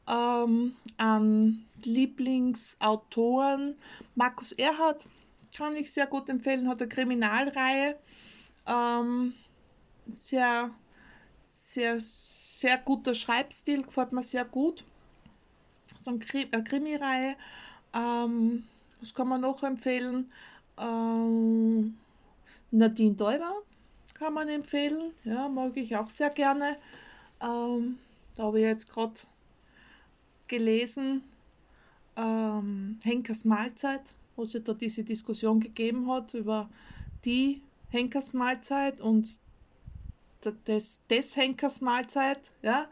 [0.09, 3.77] Ähm, an Lieblingsautoren.
[4.15, 5.09] Markus Erhard
[5.57, 7.97] kann ich sehr gut empfehlen, hat eine Kriminalreihe.
[8.67, 9.35] Ähm,
[10.09, 10.71] sehr
[11.47, 14.85] sehr, sehr guter Schreibstil, gefällt mir sehr gut.
[16.03, 17.37] So eine Krimi-Reihe.
[17.95, 18.65] Ähm,
[19.01, 20.31] was kann man noch empfehlen?
[20.79, 21.97] Ähm,
[22.71, 23.53] Nadine Däuber
[24.15, 25.13] kann man empfehlen.
[25.25, 26.77] Ja, mag ich auch sehr gerne.
[27.41, 27.99] Ähm,
[28.35, 29.15] da habe ich jetzt gerade
[30.49, 31.23] gelesen,
[32.17, 36.69] ähm, Henkers Mahlzeit, wo es ja da diese Diskussion gegeben hat über
[37.25, 39.29] die Henkers Mahlzeit und
[40.67, 42.41] des, des Henkers Mahlzeit.
[42.63, 42.89] Ja?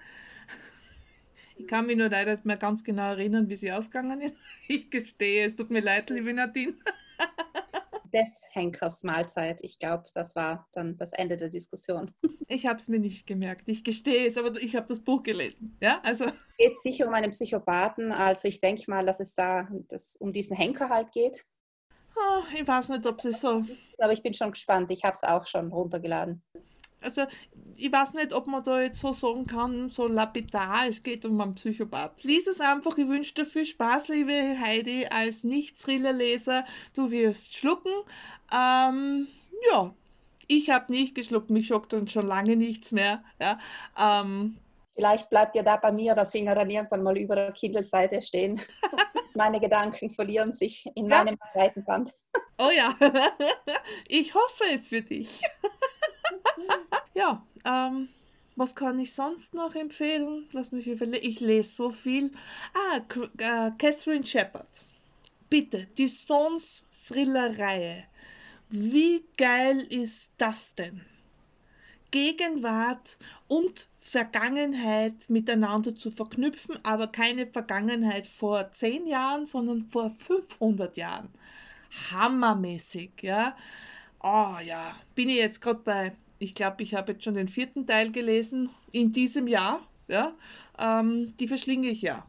[1.56, 4.36] Ich kann mich nur leider nicht mehr ganz genau erinnern, wie sie ausgegangen ist.
[4.68, 6.74] Ich gestehe, es tut mir leid, liebe Nadine.
[8.12, 9.58] Des Henkers Mahlzeit.
[9.62, 12.12] Ich glaube, das war dann das Ende der Diskussion.
[12.46, 13.68] Ich habe es mir nicht gemerkt.
[13.68, 15.76] Ich gestehe es, aber ich habe das Buch gelesen.
[15.80, 16.26] Ja, also.
[16.26, 18.12] Es geht sicher um einen Psychopathen.
[18.12, 21.42] Also ich denke mal, dass es da dass um diesen Henker halt geht.
[22.14, 23.64] Oh, ich weiß nicht, ob es so.
[23.98, 24.90] Aber ich bin schon gespannt.
[24.90, 26.42] Ich habe es auch schon runtergeladen
[27.04, 27.24] also
[27.76, 31.40] ich weiß nicht, ob man da jetzt so sagen kann, so lapidar, es geht um
[31.40, 32.22] einen Psychopath.
[32.22, 36.64] Lies es einfach, ich wünsche dir viel Spaß, liebe Heidi, als Nicht-Thriller-Leser.
[36.94, 37.92] Du wirst schlucken.
[38.52, 39.26] Ähm,
[39.72, 39.92] ja,
[40.48, 43.22] ich habe nicht geschluckt, mich schockt dann schon lange nichts mehr.
[43.40, 43.58] Ja,
[43.98, 44.56] ähm,
[44.94, 48.60] Vielleicht bleibt ja da bei mir der Finger dann irgendwann mal über der Kindle-Seite stehen.
[49.34, 51.24] Meine Gedanken verlieren sich in ja.
[51.24, 52.14] meinem Seitenband.
[52.58, 52.94] Oh ja,
[54.08, 55.42] ich hoffe es für dich.
[57.14, 58.08] ja, ähm,
[58.56, 60.46] was kann ich sonst noch empfehlen?
[60.52, 61.26] Lass mich überlegen.
[61.26, 62.30] Ich lese so viel.
[62.74, 64.84] Ah, äh, Catherine Shepard.
[65.50, 68.04] Bitte, die Sons-Thriller-Reihe.
[68.68, 71.02] Wie geil ist das denn?
[72.10, 73.18] Gegenwart
[73.48, 81.28] und Vergangenheit miteinander zu verknüpfen, aber keine Vergangenheit vor 10 Jahren, sondern vor 500 Jahren.
[82.12, 83.56] Hammermäßig, ja.
[84.22, 87.86] Oh ja, bin ich jetzt gerade bei ich glaube, ich habe jetzt schon den vierten
[87.86, 89.80] Teil gelesen in diesem Jahr.
[90.08, 90.34] Ja,
[90.78, 92.26] ähm, die verschlinge ich ja.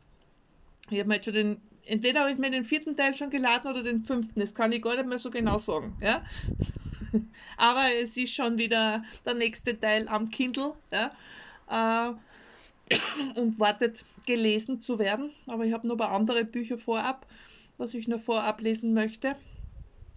[0.90, 3.70] Ich habe mir jetzt schon den, entweder habe ich mir den vierten Teil schon geladen
[3.70, 5.98] oder den fünften, das kann ich gar nicht mehr so genau sagen.
[6.02, 6.24] Ja?
[7.58, 11.12] Aber es ist schon wieder der nächste Teil am Kindle ja?
[11.70, 12.14] Äh,
[13.40, 15.32] und wartet gelesen zu werden.
[15.48, 17.26] Aber ich habe noch ein paar andere Bücher vorab,
[17.78, 19.36] was ich noch vorab lesen möchte.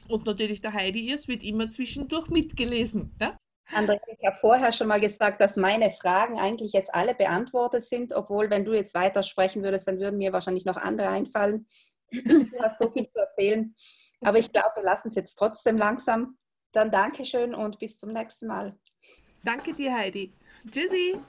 [0.09, 3.11] Und natürlich der Heidi ist, wird immer zwischendurch mitgelesen.
[3.21, 3.37] Ja?
[3.73, 8.13] Andrea, ich habe vorher schon mal gesagt, dass meine Fragen eigentlich jetzt alle beantwortet sind,
[8.15, 11.67] obwohl, wenn du jetzt weiter sprechen würdest, dann würden mir wahrscheinlich noch andere einfallen.
[12.11, 13.75] Du hast so viel zu erzählen.
[14.23, 16.39] Aber ich glaube, wir lassen es jetzt trotzdem langsam.
[16.73, 18.77] Dann Dankeschön und bis zum nächsten Mal.
[19.45, 20.33] Danke dir, Heidi.
[20.71, 21.21] Tschüssi.